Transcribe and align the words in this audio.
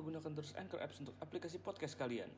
lupa 0.00 0.16
gunakan 0.16 0.32
terus 0.32 0.56
Anchor 0.56 0.80
Apps 0.80 0.96
untuk 1.04 1.12
aplikasi 1.20 1.60
podcast 1.60 1.92
kalian. 1.92 2.32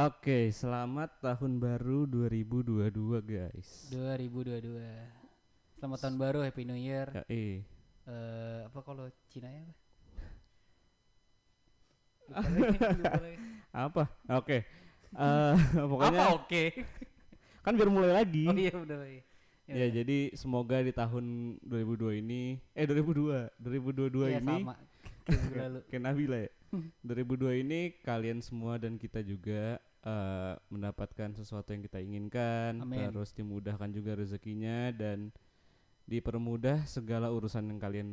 Oke, 0.00 0.48
selamat 0.48 1.20
tahun 1.20 1.60
baru 1.60 2.08
2022 2.08 2.88
guys. 3.20 3.92
2022. 3.92 4.80
Selamat 5.76 5.98
tahun 6.00 6.16
baru, 6.16 6.40
Happy 6.40 6.64
New 6.64 6.80
Year. 6.80 7.04
Ya, 7.12 7.22
eh. 7.28 7.68
Eh, 8.08 8.60
apa 8.64 8.80
kalau 8.80 9.12
Cina 9.28 9.52
ya? 9.52 9.68
Apa? 12.32 12.48
Apa? 13.92 14.04
Oke. 14.40 14.64
Eh, 15.12 15.54
pokoknya 15.92 16.20
apa 16.24 16.32
oke? 16.32 16.64
kan 17.68 17.76
biar 17.76 17.92
mulai 17.92 18.24
lagi. 18.24 18.48
Oh 18.48 18.56
iya 18.56 18.72
benar 18.72 19.04
lagi. 19.04 19.20
Ya, 19.64 19.88
jadi 19.88 20.28
semoga 20.36 20.84
di 20.84 20.92
tahun 20.92 21.56
2002 21.64 22.20
ini 22.20 22.60
eh 22.76 22.84
2002, 22.84 23.48
2022 23.56 24.28
Iya, 24.28 24.40
ini 24.44 24.56
sama. 24.60 24.76
Kayak 25.88 26.02
Nabila 26.04 26.38
ya. 26.44 26.50
2002 27.00 27.64
ini 27.64 27.80
kalian 28.04 28.44
semua 28.44 28.76
dan 28.76 29.00
kita 29.00 29.24
juga 29.24 29.80
eh, 30.04 30.54
mendapatkan 30.68 31.32
sesuatu 31.32 31.72
yang 31.72 31.80
kita 31.80 31.96
inginkan, 31.96 32.84
Amin. 32.84 33.08
terus 33.08 33.32
dimudahkan 33.32 33.88
juga 33.88 34.20
rezekinya 34.20 34.92
dan 34.92 35.32
dipermudah 36.04 36.84
segala 36.84 37.32
urusan 37.32 37.64
yang 37.72 37.80
kalian 37.80 38.08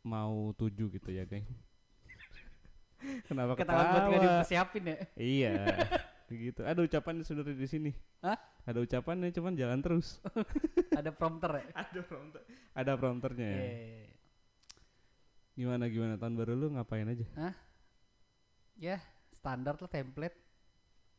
mau 0.00 0.56
tuju 0.56 0.88
gitu 0.88 1.12
ya, 1.12 1.28
geng. 1.28 1.44
Kenapa 3.28 3.60
Ketahuan 3.60 3.84
buat 3.84 4.00
gak 4.00 4.08
ketawa? 4.08 4.24
dipersiapin 4.24 4.84
ya. 4.88 4.96
Iya, 5.20 5.54
begitu. 6.34 6.60
Ada 6.60 6.80
ucapan 6.80 7.22
sudah 7.22 7.46
di 7.46 7.64
sini. 7.64 7.90
Hah? 8.20 8.34
Ada 8.64 8.78
ucapannya 8.80 9.30
cuman 9.30 9.54
jalan 9.54 9.78
terus. 9.78 10.18
Ada 10.98 11.10
prompter 11.10 11.50
ya? 11.54 11.66
Ada 11.72 12.00
prompter. 12.02 12.40
Ada 12.72 12.92
prompternya. 12.94 13.46
ya. 13.46 13.62
Iya. 13.62 14.10
Gimana 15.54 15.86
gimana 15.86 16.14
tahun 16.16 16.34
baru 16.34 16.52
lu 16.52 16.66
ngapain 16.70 17.06
aja? 17.06 17.26
Ya, 18.74 18.98
standar 19.32 19.78
lah 19.78 19.86
template. 19.86 20.34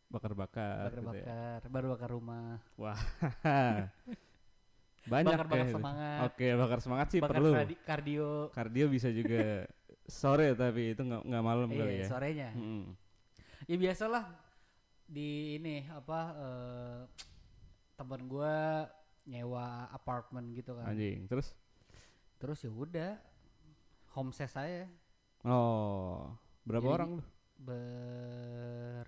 Bakar-bakar. 0.05 0.91
gitu 0.91 0.99
ya. 1.15 1.23
Bakar-bakar, 1.23 1.59
baru 1.65 1.87
bakar 1.89 2.09
rumah. 2.11 2.59
Wah. 2.75 2.99
Banyak 5.05 5.31
Bakar-bakar 5.31 5.63
kayak- 5.63 5.71
semangat. 5.71 6.19
Oke, 6.25 6.47
bakar 6.51 6.79
semangat 6.81 7.07
sih 7.09 7.19
bakar 7.21 7.37
perlu. 7.37 7.51
kardi- 7.53 7.81
kardio. 7.85 8.29
Kardio 8.51 8.85
bisa 8.89 9.09
juga 9.09 9.69
sore 10.09 10.53
tapi 10.53 10.91
itu 10.91 11.01
nggak 11.01 11.21
nggak 11.23 11.43
malam 11.43 11.69
kali 11.69 11.93
Iya, 11.95 12.01
ya. 12.01 12.07
sorenya. 12.09 12.49
Mm-mm. 12.57 12.83
Ya 13.65 13.77
biasalah 13.77 14.23
di 15.05 15.29
ini 15.55 15.85
apa 15.87 16.19
eh 16.33 16.99
teman 17.93 18.25
gua 18.25 18.85
nyewa 19.23 19.89
apartemen 19.89 20.51
gitu 20.51 20.75
kan. 20.75 20.89
Anjing. 20.89 21.25
Terus 21.25 21.53
Terus 22.35 22.59
ya 22.61 22.69
udah 22.69 23.15
homestay 24.11 24.45
saya 24.45 24.83
oh, 25.41 26.35
berapa 26.63 26.83
Jadi- 26.83 26.93
orang 26.93 27.09
lu? 27.17 27.23
ber 27.57 29.07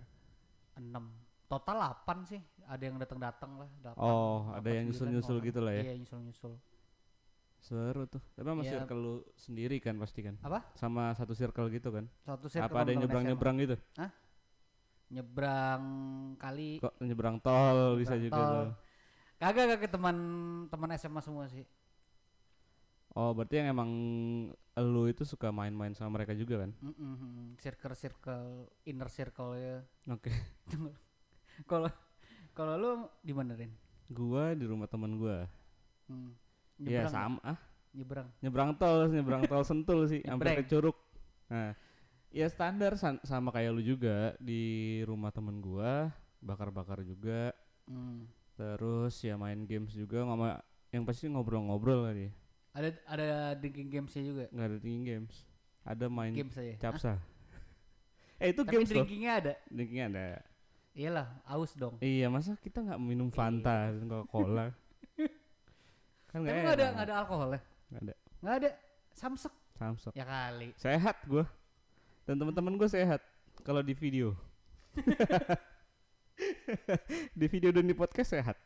enam 0.74 1.12
total 1.46 1.78
8 2.02 2.24
sih 2.26 2.40
ada 2.64 2.80
yang 2.82 2.96
datang-datang 2.96 3.52
lah 3.58 3.70
delapan, 3.78 4.00
Oh, 4.00 4.48
ada 4.52 4.70
yang 4.70 4.88
nyusul-nyusul 4.88 5.38
orang. 5.38 5.46
gitu 5.46 5.60
lah 5.60 5.74
ya. 5.74 5.84
iya 5.84 5.94
nyusul-nyusul 5.98 6.54
Seru 7.58 8.08
tuh. 8.08 8.24
Tapi 8.32 8.48
sama 8.48 8.64
Iya. 8.64 8.72
circle 8.80 8.96
lu 8.98 9.16
sendiri 9.36 9.78
kan 9.80 9.98
pasti 9.98 10.24
kan? 10.24 10.40
apa 10.40 10.64
Sama 10.74 11.12
satu 11.12 11.34
circle 11.34 11.68
gitu 11.68 11.90
kan? 11.90 12.08
satu 12.22 12.48
circle 12.48 12.64
Apa 12.70 12.78
ada 12.80 12.96
yang 12.96 13.04
teman-teman 13.04 13.28
nyebrang-nyebrang 13.28 13.56
gitu? 13.60 13.76
SMA. 13.76 14.08
Nyebrang 15.08 15.84
kali 16.36 16.78
Kok 16.78 17.00
nyebrang 17.00 17.38
tol 17.40 17.96
bisa 17.96 18.14
Nyebrang 18.14 18.24
juga 18.28 18.36
tol. 18.38 18.68
kagak 19.40 19.66
kagak 19.72 19.92
teman 19.92 20.18
teman 20.68 20.90
SMA 20.96 21.22
semua 21.22 21.48
sih 21.48 21.64
Oh, 23.12 23.34
berarti 23.34 23.58
yang 23.58 23.74
emang 23.74 23.90
lu 24.78 25.10
itu 25.10 25.26
suka 25.26 25.50
main-main 25.50 25.90
sama 25.92 26.22
mereka 26.22 26.38
juga 26.38 26.62
kan? 26.62 26.70
Mm-mm, 26.78 27.58
circle 27.58 27.98
circle 27.98 28.70
inner 28.86 29.10
circle 29.10 29.58
ya 29.58 29.82
Oke. 30.08 30.30
kalau 31.72 31.90
kalau 32.54 32.74
lu 32.78 32.92
di 33.20 33.34
mana 33.34 33.58
Rin? 33.58 33.74
Gua 34.08 34.54
di 34.54 34.70
rumah 34.70 34.86
teman 34.86 35.18
gua. 35.18 35.50
Hmm. 36.06 36.38
Iya, 36.78 37.10
Nyebrang 37.10 37.10
sama 37.10 37.40
ah. 37.42 37.58
nyebrang 37.92 38.28
Nyebrang 38.38 38.72
tol, 38.78 39.00
nyebrang 39.10 39.44
tol 39.50 39.64
Sentul 39.66 40.06
sih, 40.06 40.22
sampai 40.22 40.62
ke 40.62 40.70
Curug. 40.70 40.94
Nah, 41.50 41.74
ya 42.38 42.48
standar 42.48 42.94
sama 43.24 43.50
kayak 43.50 43.74
lu 43.74 43.82
juga 43.82 44.38
di 44.38 44.62
rumah 45.04 45.34
temen 45.34 45.58
gua, 45.58 46.14
bakar-bakar 46.38 47.02
juga. 47.02 47.50
Hmm. 47.90 48.30
Terus 48.54 49.18
ya 49.22 49.34
main 49.34 49.66
games 49.66 49.90
juga 49.92 50.22
ngoma 50.22 50.62
yang 50.90 51.02
pasti 51.02 51.26
ngobrol-ngobrol 51.26 52.10
ya. 52.10 52.30
ada 52.72 52.90
ada 53.10 53.28
drinking 53.58 53.90
gamesnya 53.90 54.22
juga 54.22 54.44
Nggak 54.54 54.68
ada 54.70 54.78
tinggi 54.78 55.02
games. 55.04 55.34
Ada 55.82 56.06
main 56.08 56.30
games 56.30 56.54
saya 56.54 56.78
capsa. 56.78 57.18
eh 58.42 58.54
itu 58.54 58.62
tapi 58.62 58.74
games 58.78 58.90
drinkingnya 58.90 59.32
ada 59.34 59.54
Drinkingnya 59.66 60.06
ada. 60.08 60.26
iyalah 60.94 61.28
aus 61.44 61.74
dong 61.74 61.98
Iya, 61.98 62.30
masa 62.30 62.54
kita 62.56 62.86
nggak 62.86 63.02
minum 63.02 63.34
Fanta 63.34 63.90
dan 63.90 64.06
Coca-Cola? 64.06 64.70
kan 66.30 66.38
tapi 66.46 66.60
nggak 66.62 66.76
ada 66.78 66.86
nggak 66.94 67.06
ada 67.10 67.16
alkohol 67.18 67.50
ya 67.58 67.62
Nggak 67.90 68.02
ada. 68.04 68.14
nggak 68.42 68.56
ada 68.62 68.70
samsek 69.12 69.54
Samsung. 69.74 70.14
ya 70.14 70.26
kali 70.26 70.70
Sehat 70.78 71.18
gua. 71.26 71.46
Dan 72.28 72.36
teman-teman 72.38 72.76
gua 72.76 72.86
sehat 72.86 73.24
kalau 73.64 73.80
di 73.80 73.96
video. 73.96 74.36
di 77.40 77.46
video 77.48 77.72
dan 77.72 77.84
di 77.84 77.96
podcast 77.96 78.36
sehat. 78.36 78.58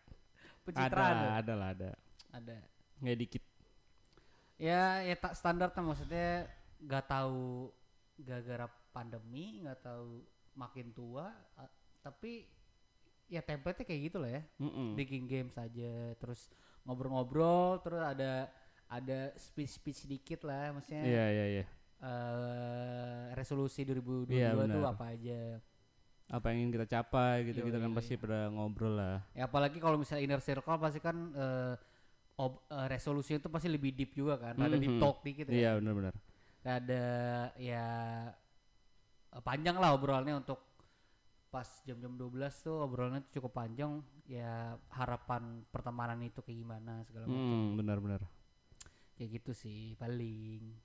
pencitraan 0.62 1.18
ada, 1.18 1.26
ada 1.26 1.38
ada 1.42 1.54
lah 1.58 1.70
ada. 1.74 1.90
ada 2.32 2.58
Nggak 3.02 3.18
dikit. 3.18 3.44
ya 4.62 5.02
ya 5.02 5.16
tak 5.18 5.34
standar 5.34 5.74
kan 5.74 5.82
maksudnya 5.82 6.46
nggak 6.78 7.06
tahu 7.10 7.74
gara-gara 8.22 8.70
pandemi 8.94 9.58
nggak 9.58 9.82
tahu 9.82 10.22
makin 10.54 10.94
tua 10.94 11.34
tapi 12.06 12.46
ya 13.26 13.42
template 13.42 13.82
kayak 13.82 14.14
gitu 14.14 14.22
lah 14.22 14.38
ya 14.38 14.42
Mm-mm. 14.62 14.94
drinking 14.94 15.26
games 15.26 15.58
aja 15.58 16.14
terus 16.22 16.46
ngobrol-ngobrol 16.86 17.82
terus 17.82 18.06
ada 18.06 18.54
ada 18.86 19.34
speech 19.34 19.82
speech 19.82 20.06
sedikit 20.06 20.46
lah 20.46 20.78
maksudnya 20.78 21.02
Iya, 21.02 21.26
iya, 21.26 21.46
iya. 21.58 21.66
Eh 22.02 23.26
resolusi 23.34 23.86
2022 23.86 24.34
Iya, 24.34 24.52
tuh 24.68 24.84
apa 24.84 25.06
aja 25.10 25.42
Apa 26.28 26.46
yang 26.50 26.64
ingin 26.64 26.72
kita 26.74 26.88
capai 26.90 27.44
gitu 27.46 27.60
kita 27.62 27.78
kan 27.78 27.92
pasti 27.92 28.16
pada 28.16 28.48
ngobrol 28.48 28.96
lah. 28.96 29.20
ya 29.32 29.46
apalagi 29.46 29.78
kalau 29.78 30.00
misalnya 30.00 30.24
inner 30.24 30.40
circle 30.40 30.78
pasti 30.78 30.98
kan 30.98 31.16
eh 31.34 31.74
ob, 32.36 32.66
eh, 32.68 32.88
resolusinya 32.88 33.38
itu 33.38 33.50
pasti 33.50 33.68
lebih 33.68 33.92
deep 33.92 34.12
juga 34.14 34.40
kan 34.40 34.56
ada 34.56 34.76
deep 34.76 34.96
Mhm. 34.96 35.02
talk 35.04 35.22
dikit 35.22 35.46
ya 35.46 35.54
Iya, 35.54 35.72
benar-benar. 35.78 36.14
ada 36.64 37.04
ya 37.56 37.86
panjang 39.42 39.76
lah 39.76 39.94
obrolannya 39.94 40.36
untuk 40.38 40.60
pas 41.48 41.68
jam-jam 41.84 42.16
12 42.16 42.64
tuh 42.64 42.80
obrolannya 42.80 43.28
tuh 43.28 43.40
cukup 43.40 43.52
panjang 43.54 44.00
ya 44.24 44.72
harapan 44.90 45.68
pertemanan 45.68 46.24
itu 46.24 46.40
kayak 46.40 46.58
gimana 46.58 47.04
segala 47.04 47.28
macam 47.28 47.44
Hmm, 47.44 47.76
benar-benar. 47.76 48.22
kayak 49.14 49.30
gitu 49.38 49.52
sih 49.52 49.94
paling 49.96 50.80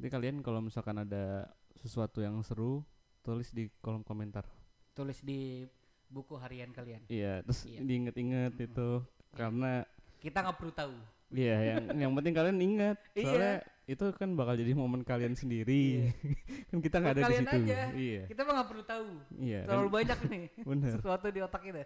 Jadi 0.00 0.08
kalian 0.08 0.36
kalau 0.40 0.58
misalkan 0.58 0.96
ada 0.96 1.44
sesuatu 1.76 2.18
yang 2.18 2.40
seru, 2.40 2.80
tulis 3.20 3.52
di 3.52 3.68
kolom 3.78 4.00
komentar. 4.00 4.48
tulis 4.90 5.20
di 5.20 5.64
buku 6.08 6.34
harian 6.34 6.72
kalian 6.72 7.04
Iya, 7.06 7.40
terus 7.42 7.62
Iya. 7.62 7.80
diinget-inget 7.80 8.52
itu 8.58 8.90
karena 9.30 9.84
kita 10.18 10.40
nggak 10.40 10.56
perlu 10.56 10.72
tahu 10.72 10.96
Iya, 11.30 11.56
yang 11.62 11.84
yang 11.96 12.12
penting 12.12 12.34
kalian 12.34 12.58
ingat. 12.58 12.96
Iya. 13.14 13.24
Soalnya 13.24 13.54
itu 13.86 14.04
kan 14.12 14.34
bakal 14.34 14.56
jadi 14.56 14.72
momen 14.72 15.00
kalian 15.02 15.32
sendiri. 15.32 16.10
kan 16.68 16.78
kita 16.80 16.96
nggak 16.96 17.12
ada 17.12 17.20
di 17.20 17.26
Kalian 17.28 17.44
situ. 17.44 17.56
aja. 17.62 17.80
Iya. 17.94 18.22
kita 18.26 18.40
mah 18.42 18.52
nggak 18.56 18.68
perlu 18.68 18.84
tahu 18.84 19.08
Iya. 19.38 19.60
terlalu 19.62 19.84
kan? 19.84 19.94
banyak 19.94 20.18
nih 20.26 20.44
Bener. 20.68 20.90
sesuatu 20.92 21.26
di 21.28 21.40
otak 21.40 21.62
kita 21.62 21.82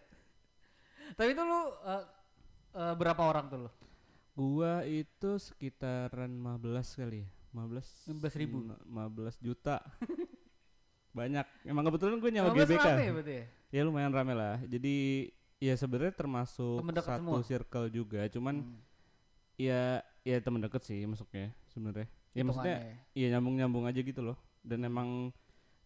tapi 1.14 1.28
itu 1.30 1.42
lu 1.42 1.60
eh, 1.84 2.04
eh, 2.74 2.94
berapa 2.94 3.22
orang 3.22 3.46
tuh 3.46 3.58
lu 3.66 3.70
Gua 4.34 4.82
itu 4.82 5.30
sekitaran 5.36 6.32
15 6.32 6.58
kali 6.96 7.22
ya. 7.22 7.28
15 7.54 8.10
15.000. 8.10 8.50
n- 8.50 8.74
15 8.84 9.38
juta. 9.40 9.78
Banyak. 11.14 11.46
Emang 11.62 11.86
kebetulan 11.86 12.18
gue 12.18 12.30
nyawa 12.30 12.50
15 12.50 12.58
GBK. 12.66 12.84
rame 12.84 13.02
ya 13.04 13.12
ya? 13.22 13.44
Ya 13.70 13.80
lumayan 13.82 14.10
rame 14.10 14.34
lah. 14.34 14.58
Jadi 14.64 15.30
ya 15.58 15.74
sebenarnya 15.74 16.10
termasuk 16.12 16.82
Temen 16.82 16.94
satu 16.96 17.14
semua? 17.22 17.46
circle 17.46 17.86
juga. 17.88 18.26
Cuman 18.28 18.60
Hmm. 18.60 18.78
ya 19.54 20.02
ya 20.20 20.36
temen 20.42 20.58
deket 20.58 20.82
sih 20.82 21.06
masuknya 21.06 21.54
sebenarnya. 21.70 22.10
Ya 22.34 22.42
maksudnya 22.42 22.76
Hitungannya. 22.76 23.14
iya 23.14 23.26
nyambung-nyambung 23.30 23.84
aja 23.86 24.00
gitu 24.00 24.20
loh. 24.20 24.34
Dan 24.60 24.82
emang 24.82 25.30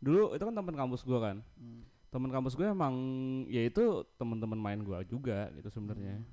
dulu 0.00 0.32
itu 0.32 0.40
kan 0.40 0.54
teman 0.54 0.72
kampus 0.74 1.04
gua 1.04 1.20
kan. 1.22 1.36
Hmm. 1.54 1.84
Teman 2.08 2.32
kampus 2.32 2.56
gue 2.56 2.64
emang 2.64 2.94
ya 3.46 3.60
itu 3.60 3.84
teman-teman 4.16 4.56
main 4.56 4.80
gua 4.80 5.04
juga 5.04 5.52
gitu 5.52 5.68
sebenarnya. 5.68 6.24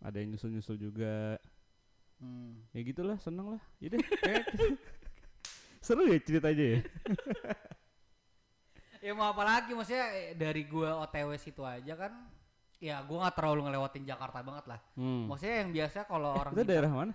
Ada 0.00 0.16
yang 0.16 0.32
nyusul-nyusul 0.32 0.80
juga. 0.80 1.36
Hmm. 2.24 2.64
Ya 2.72 2.80
gitulah, 2.80 3.20
seneng 3.20 3.52
lah. 3.52 3.62
Jadi 3.76 4.00
kayak 4.24 4.44
seru 5.78 6.08
ya 6.08 6.16
ceritanya 6.24 6.64
ya. 6.64 6.80
Ya 9.04 9.12
mau 9.12 9.28
apa 9.36 9.44
lagi 9.44 9.76
maksudnya 9.76 10.08
eh, 10.16 10.32
dari 10.32 10.64
gua 10.64 11.04
OTW 11.04 11.36
situ 11.36 11.60
aja 11.60 11.92
kan 11.92 12.24
ya 12.80 13.04
gua 13.04 13.28
nggak 13.28 13.36
terlalu 13.36 13.68
ngelewatin 13.68 14.08
Jakarta 14.08 14.40
banget 14.40 14.64
lah. 14.64 14.80
Hmm. 14.96 15.28
Maksudnya 15.28 15.56
yang 15.60 15.70
biasa 15.76 16.08
kalau 16.08 16.32
orang 16.32 16.52
Itu 16.56 16.64
daerah 16.64 16.88
mana? 16.88 17.12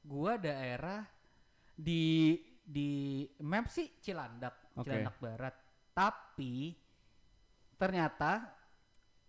gua 0.00 0.40
daerah 0.40 1.04
di 1.76 2.40
di 2.64 3.26
map 3.44 3.68
sih 3.68 4.00
Cilandak, 4.00 4.72
Oke. 4.80 4.88
Cilandak 4.88 5.16
Barat. 5.20 5.54
Tapi 5.92 6.72
ternyata 7.76 8.48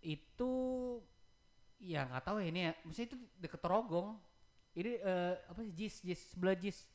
itu 0.00 0.52
ya 1.76 2.08
nggak 2.08 2.24
tahu 2.24 2.40
ya 2.40 2.46
ini 2.48 2.60
ya. 2.64 2.72
Maksudnya 2.88 3.08
itu 3.12 3.18
deket 3.36 3.60
Rogong. 3.68 4.16
Ini 4.78 4.92
eh, 5.02 5.34
apa 5.50 5.58
sih 5.66 5.72
JIS, 5.74 5.94
JIS 6.06 6.20
sebelah 6.38 6.54
JIS. 6.54 6.86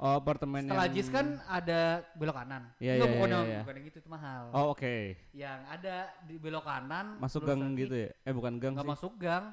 Oh, 0.00 0.16
apartemen 0.16 0.64
Setelah 0.64 0.88
yang 0.88 0.96
JIS 0.96 1.08
kan 1.12 1.26
ada 1.44 2.00
belok 2.16 2.36
kanan. 2.40 2.72
Iya, 2.80 2.96
Enggak, 2.96 3.04
iya, 3.04 3.12
bukan, 3.12 3.28
iya, 3.28 3.36
yang, 3.36 3.44
iya. 3.44 3.60
bukan 3.60 3.74
yang 3.76 3.86
gitu 3.92 3.98
itu 4.00 4.08
mahal. 4.08 4.42
Oh, 4.56 4.64
oke. 4.72 4.96
Yang 5.36 5.60
ada 5.68 5.96
di 6.24 6.34
belok 6.40 6.64
kanan 6.64 7.06
Masuk 7.20 7.44
gang 7.44 7.60
lagi, 7.60 7.76
gitu 7.84 7.94
ya? 8.00 8.10
Eh, 8.24 8.32
bukan 8.32 8.52
gang 8.56 8.72
nggak 8.72 8.86
sih. 8.88 8.92
masuk 8.96 9.12
gang. 9.20 9.44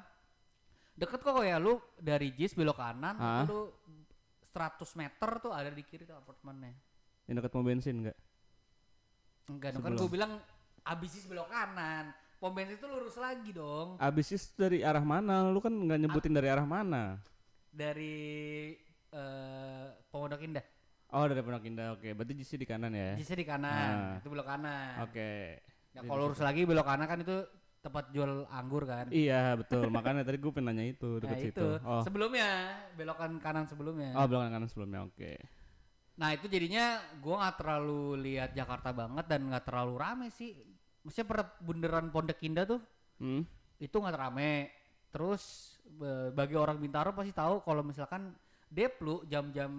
Deket 0.96 1.20
kok 1.20 1.44
ya 1.44 1.56
lu 1.60 1.76
dari 2.00 2.28
JIS 2.32 2.56
belok 2.56 2.80
kanan 2.80 3.14
Hah? 3.20 3.44
lu 3.44 3.68
100 4.56 4.80
meter 4.96 5.30
tuh 5.44 5.52
ada 5.52 5.68
di 5.68 5.82
kiri 5.84 6.08
tuh 6.08 6.16
apartemennya. 6.16 6.72
Yang 7.28 7.44
dekat 7.44 7.50
pom 7.52 7.60
bensin 7.60 7.96
enggak? 8.00 8.16
Enggak 9.52 9.70
dong 9.76 9.84
kan 9.84 9.92
gue 10.00 10.08
bilang 10.08 10.32
abis 10.88 11.12
JIS 11.12 11.28
belok 11.28 11.52
kanan. 11.52 12.16
Pom 12.40 12.56
bensin 12.56 12.80
itu 12.80 12.88
lurus 12.88 13.20
lagi 13.20 13.52
dong 13.52 14.00
Abis 14.00 14.32
itu 14.32 14.48
dari 14.56 14.80
arah 14.80 15.04
mana? 15.04 15.52
Lu 15.52 15.60
kan 15.60 15.76
nggak 15.76 16.08
nyebutin 16.08 16.32
dari 16.32 16.48
arah 16.48 16.64
mana? 16.64 17.20
Dari 17.70 18.70
eh 19.10 19.86
Pondok 20.06 20.40
Indah. 20.40 20.64
Oh, 21.10 21.26
dari 21.26 21.40
Pondok 21.40 21.64
Indah. 21.64 21.94
Oke, 21.94 22.12
berarti 22.12 22.34
JC 22.36 22.50
di 22.56 22.66
kanan 22.66 22.92
ya? 22.92 23.14
JIS 23.14 23.30
di 23.32 23.42
kanan, 23.42 23.90
Ah. 23.90 24.18
itu 24.18 24.28
belok 24.28 24.46
kanan. 24.46 25.02
Oke. 25.02 25.58
Nah, 25.90 26.02
kalau 26.04 26.20
lurus 26.24 26.38
lagi 26.38 26.62
belok 26.62 26.86
kanan 26.86 27.06
kan 27.06 27.18
itu 27.18 27.36
tempat 27.80 28.12
jual 28.12 28.46
anggur 28.46 28.84
kan. 28.84 29.08
Iya, 29.10 29.56
betul. 29.56 29.88
Makanya 29.88 30.22
tadi 30.22 30.36
gue 30.36 30.52
pengen 30.52 30.70
nanya 30.70 30.84
itu 30.86 31.10
Nah 31.18 31.22
dekat 31.26 31.38
itu 31.40 31.46
situ. 31.50 31.68
Oh. 31.82 32.02
sebelumnya 32.04 32.48
belokan 32.94 33.40
kanan 33.40 33.66
sebelumnya. 33.66 34.14
Oh, 34.14 34.26
belakang 34.26 34.52
kanan 34.52 34.68
sebelumnya. 34.68 35.00
Oke. 35.02 35.34
Nah 36.14 36.36
itu 36.36 36.46
jadinya 36.46 37.00
gua 37.16 37.40
nggak 37.40 37.56
terlalu 37.56 38.02
lihat 38.20 38.52
Jakarta 38.52 38.92
banget 38.92 39.24
dan 39.24 39.40
nggak 39.48 39.64
terlalu 39.64 39.94
rame 39.96 40.28
sih. 40.28 40.52
Maksudnya 41.00 41.26
per 41.26 41.38
bundaran 41.58 42.12
Pondok 42.12 42.38
Indah 42.40 42.68
tuh 42.68 42.80
Hmm. 43.16 43.42
itu 43.76 43.96
nggak 43.96 44.14
rame. 44.14 44.68
Terus 45.10 45.74
bagi 46.32 46.54
orang 46.54 46.78
Bintaro 46.78 47.10
pasti 47.10 47.34
tahu 47.34 47.60
kalau 47.66 47.82
misalkan 47.82 48.34
Deplu 48.70 49.26
jam-jam 49.26 49.70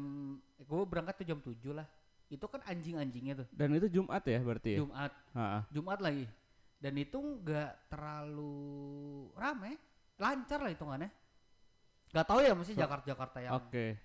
eh, 0.59 0.67
gue 0.67 0.81
berangkat 0.83 1.23
tuh 1.23 1.27
jam 1.31 1.39
7 1.39 1.55
lah. 1.71 1.87
Itu 2.27 2.47
kan 2.51 2.59
anjing-anjingnya 2.67 3.43
tuh. 3.43 3.47
Dan 3.55 3.71
itu 3.79 3.87
Jumat 3.87 4.23
ya 4.27 4.39
berarti 4.43 4.75
ya? 4.75 4.79
Jumat, 4.83 5.11
Ha-ha. 5.31 5.59
Jumat 5.71 5.99
lagi. 6.03 6.27
Dan 6.75 6.99
itu 6.99 7.15
nggak 7.15 7.87
terlalu 7.87 8.51
rame, 9.39 9.79
lancar 10.19 10.59
lah 10.59 10.71
hitungannya. 10.75 11.07
Gak 12.11 12.27
tahu 12.27 12.43
ya 12.43 12.51
mesti 12.51 12.75
So- 12.75 12.83
Jakarta-Jakarta 12.83 13.37
yang 13.39 13.53
Oke. 13.55 13.95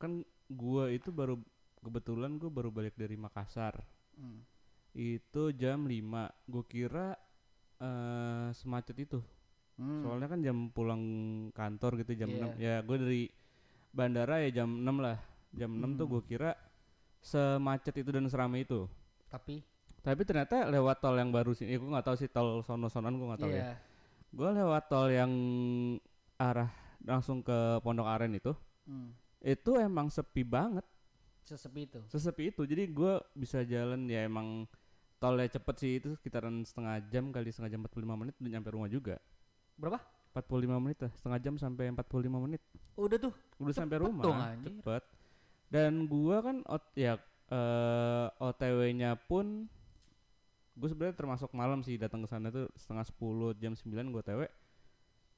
Kan 0.00 0.24
gua 0.48 0.88
itu 0.88 1.12
baru 1.12 1.36
kebetulan 1.84 2.40
gua 2.40 2.48
baru 2.48 2.72
balik 2.72 2.96
dari 2.96 3.20
Makassar. 3.20 3.76
Hmm. 4.16 4.40
Itu 4.96 5.52
jam 5.52 5.84
5. 5.84 6.32
Gua 6.48 6.64
kira 6.64 7.12
eh 7.76 8.48
semacet 8.56 8.96
itu. 8.96 9.20
Hmm. 9.74 10.00
Soalnya 10.00 10.28
kan 10.28 10.38
jam 10.38 10.70
pulang 10.70 11.02
kantor 11.50 11.98
gitu 12.00 12.14
jam 12.16 12.28
Iya. 12.28 12.38
6. 12.46 12.50
Ya 12.56 12.74
gue 12.80 12.96
dari 12.96 13.22
bandara 13.90 14.36
ya 14.40 14.62
jam 14.62 14.70
6 14.70 14.96
lah. 14.96 15.18
Jam 15.50 15.70
6 15.72 15.94
tuh 15.94 16.06
Hmm. 16.06 16.12
gue 16.12 16.22
kira 16.24 16.50
semacet 17.20 17.94
itu 17.96 18.10
dan 18.10 18.26
seramai 18.26 18.62
itu. 18.62 18.86
Tapi 19.26 19.62
Tapi 19.98 20.20
ternyata 20.22 20.68
lewat 20.68 21.00
tol 21.00 21.16
yang 21.16 21.32
baru 21.32 21.56
sini, 21.56 21.74
gue 21.74 21.88
nggak 21.88 22.04
tahu 22.04 22.12
sih 22.14 22.28
tol 22.28 22.60
sono-sonon 22.60 23.16
gue 23.16 23.24
nggak 23.24 23.40
tahu 23.40 23.48
ya. 23.48 23.56
iya. 23.56 23.74
Gue 24.28 24.50
lewat 24.52 24.84
tol 24.86 25.08
yang 25.08 25.32
arah 26.36 26.68
langsung 27.00 27.40
ke 27.40 27.56
Pondok 27.80 28.04
Aren 28.04 28.30
itu, 28.30 28.52
Hmm. 28.84 29.16
itu 29.40 29.70
emang 29.76 30.12
sepi 30.12 30.44
banget, 30.44 30.84
Sesepi 31.40 31.88
itu. 31.88 32.00
sesepi 32.06 32.52
itu. 32.52 32.62
Jadi 32.62 32.84
gue 32.86 33.16
bisa 33.32 33.64
jalan 33.64 34.04
ya 34.04 34.22
emang 34.22 34.68
tolnya 35.16 35.48
cepet 35.50 35.76
sih 35.78 35.92
itu 35.96 36.12
sekitaran 36.14 36.60
setengah 36.62 37.00
jam 37.08 37.28
kali 37.28 37.48
setengah 37.48 37.70
jam 37.70 37.80
45 37.82 37.88
menit 38.14 38.34
udah 38.36 38.50
nyampe 38.50 38.68
rumah 38.70 38.88
juga. 38.88 39.16
Berapa? 39.78 39.98
45 40.34 40.82
menit 40.82 40.98
lah, 40.98 41.12
setengah 41.14 41.38
jam 41.38 41.54
sampai 41.54 41.94
45 41.94 42.42
menit. 42.42 42.62
Udah 42.98 43.18
tuh. 43.22 43.34
Udah 43.62 43.74
sampai 43.74 44.02
rumah, 44.02 44.24
dong, 44.26 44.38
anjir. 44.38 44.74
cepet. 44.82 45.02
Dan 45.70 46.10
gua 46.10 46.42
kan 46.42 46.56
ot 46.66 46.84
ya 46.98 47.18
eh, 47.50 48.26
OTW-nya 48.42 49.14
pun 49.30 49.70
gue 50.74 50.88
sebenarnya 50.90 51.14
termasuk 51.14 51.54
malam 51.54 51.86
sih 51.86 51.94
datang 51.94 52.26
ke 52.26 52.28
sana 52.30 52.50
tuh 52.50 52.66
setengah 52.74 53.06
10 53.06 53.62
jam 53.62 53.72
9 53.78 54.10
gue 54.10 54.20
OTW. 54.26 54.42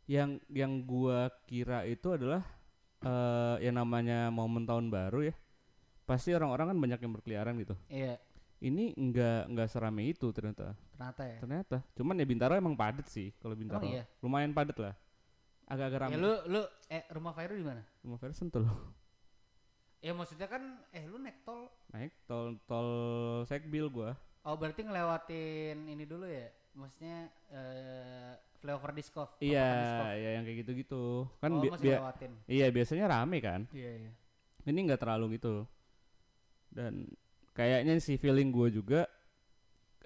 Yang 0.08 0.30
yang 0.48 0.72
gua 0.88 1.28
kira 1.44 1.84
itu 1.84 2.16
adalah 2.16 2.40
eh 3.04 3.56
yang 3.68 3.76
namanya 3.76 4.32
momen 4.32 4.64
tahun 4.64 4.88
baru 4.88 5.28
ya. 5.28 5.34
Pasti 6.08 6.32
orang-orang 6.32 6.72
kan 6.72 6.78
banyak 6.80 7.00
yang 7.04 7.12
berkeliaran 7.12 7.54
gitu. 7.60 7.76
Iya. 7.92 8.16
Ini 8.56 8.96
enggak 8.96 9.46
enggak 9.46 9.68
serame 9.68 10.08
itu 10.08 10.32
ternyata. 10.32 10.72
Ternyata 10.90 11.22
ya. 11.22 11.38
Ternyata. 11.38 11.76
Cuman 11.92 12.16
ya 12.16 12.24
Bintaro 12.24 12.54
emang 12.54 12.72
padet 12.72 13.04
sih 13.06 13.28
kalau 13.36 13.52
Bintaro. 13.52 13.84
iya? 13.84 14.08
Lumayan 14.18 14.50
padet 14.50 14.76
lah. 14.76 14.94
Agak-agak 15.66 15.98
ramai. 16.00 16.12
Ya 16.12 16.18
lu 16.18 16.32
lu 16.48 16.60
eh 16.88 17.04
rumah 17.10 17.32
Fairu 17.32 17.52
di 17.52 17.62
mana? 17.62 17.82
Rumah 18.00 18.16
Ferry 18.16 18.32
Sentul. 18.32 18.64
Ya 19.98 20.12
maksudnya 20.12 20.46
kan 20.46 20.62
eh 20.88 21.04
lu 21.04 21.18
naik 21.18 21.42
tol. 21.42 21.68
Naik 21.90 22.14
tol 22.24 22.56
tol 22.64 22.88
Sekbil 23.44 23.88
gua. 23.88 24.14
Oh 24.40 24.54
berarti 24.54 24.80
ngelewatin 24.80 25.90
ini 25.90 26.04
dulu 26.06 26.24
ya. 26.24 26.46
Maksudnya 26.72 27.28
eh 27.50 28.32
flyover 28.56 28.94
Diskov. 28.94 29.36
Iya, 29.36 29.58
Perapatan 29.58 29.82
Diskov. 29.82 30.06
ya 30.16 30.30
yang 30.32 30.44
kayak 30.44 30.58
gitu-gitu. 30.62 31.04
Kan 31.36 31.50
oh, 31.50 31.60
bi- 31.60 31.68
masih 31.68 31.82
bia- 31.82 31.98
ngelewatin. 31.98 32.32
iya 32.46 32.66
biasanya 32.70 33.04
rame 33.06 33.38
kan. 33.38 33.60
Iya 33.68 33.90
iya. 34.00 34.12
Ini 34.64 34.78
nggak 34.86 35.00
terlalu 35.02 35.36
gitu. 35.36 35.66
Dan 36.68 37.10
kayaknya 37.56 37.96
sih 37.98 38.20
feeling 38.20 38.52
gua 38.52 38.68
juga 38.68 39.08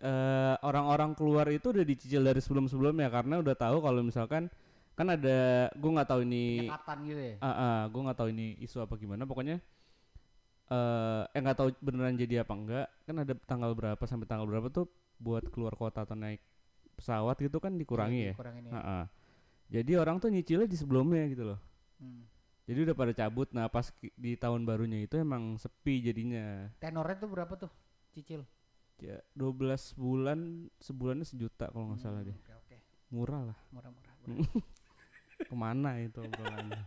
eh 0.00 0.54
orang-orang 0.64 1.12
keluar 1.12 1.44
itu 1.52 1.74
udah 1.74 1.84
dicicil 1.84 2.24
dari 2.24 2.40
sebelum-sebelumnya 2.40 3.10
karena 3.12 3.42
udah 3.42 3.52
tahu 3.52 3.84
kalau 3.84 4.00
misalkan 4.00 4.48
kan 4.96 5.06
ada 5.10 5.68
gua 5.76 5.90
nggak 6.00 6.08
tahu 6.08 6.20
ini 6.24 6.70
Penyekatan 6.70 6.98
gitu 7.04 7.20
ya. 7.20 7.34
ah 7.42 7.50
ah, 7.50 7.78
gua 7.90 8.00
nggak 8.08 8.18
tahu 8.22 8.28
ini 8.32 8.46
isu 8.62 8.80
apa 8.80 8.94
gimana 8.96 9.26
pokoknya 9.28 9.58
eh 10.70 11.22
eh 11.34 11.40
nggak 11.42 11.58
tahu 11.58 11.68
beneran 11.82 12.14
jadi 12.14 12.46
apa 12.46 12.52
enggak 12.54 12.86
kan 13.04 13.16
ada 13.18 13.34
tanggal 13.44 13.74
berapa 13.74 14.02
sampai 14.06 14.24
tanggal 14.30 14.46
berapa 14.46 14.70
tuh 14.70 14.86
buat 15.18 15.44
keluar 15.50 15.74
kota 15.74 16.06
atau 16.06 16.14
naik 16.14 16.40
pesawat 16.96 17.36
gitu 17.42 17.58
kan 17.58 17.74
dikurangi 17.74 18.32
ya 18.32 18.34
Kurangin 18.38 18.70
ya. 18.70 18.72
Ha-ha. 18.78 19.00
Jadi 19.70 19.92
orang 19.98 20.18
tuh 20.22 20.30
nyicilnya 20.30 20.66
di 20.66 20.76
sebelumnya 20.78 21.26
gitu 21.30 21.44
loh. 21.54 21.58
Hmm. 21.98 22.29
Jadi 22.70 22.86
udah 22.86 22.94
pada 22.94 23.10
cabut. 23.10 23.50
Nah 23.50 23.66
pas 23.66 23.90
di 24.14 24.38
tahun 24.38 24.62
barunya 24.62 25.02
itu 25.02 25.18
emang 25.18 25.58
sepi 25.58 26.06
jadinya. 26.06 26.70
Tenornya 26.78 27.18
tuh 27.18 27.26
berapa 27.26 27.50
tuh? 27.58 27.70
Cicil. 28.14 28.46
Ya 29.02 29.18
12 29.34 29.98
bulan 29.98 30.38
sebulannya 30.78 31.26
sejuta 31.26 31.66
kalau 31.74 31.90
nggak 31.90 31.98
salah 31.98 32.22
Hmm, 32.22 32.30
deh. 32.30 32.36
Oke 32.38 32.52
oke. 32.54 32.76
Murah 33.10 33.42
lah. 33.50 33.58
Murah-murah. 33.74 34.14
Ke 35.50 35.54
mana 35.56 35.98
itu 35.98 36.20
obrolannya? 36.22 36.84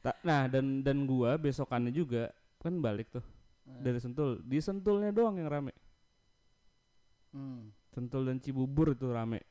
Ta- 0.00 0.16
nah 0.24 0.48
dan 0.48 0.80
dan 0.80 1.04
gua 1.04 1.36
besokannya 1.36 1.92
juga 1.94 2.34
kan 2.58 2.74
balik 2.82 3.12
tuh 3.14 3.22
Hmm. 3.68 3.84
dari 3.86 4.00
Sentul. 4.02 4.40
Di 4.42 4.58
Sentulnya 4.58 5.12
doang 5.14 5.36
yang 5.38 5.46
rame. 5.46 5.70
Hmm. 7.30 7.70
Sentul 7.94 8.26
dan 8.26 8.42
Cibubur 8.42 8.96
itu 8.96 9.06
rame. 9.06 9.44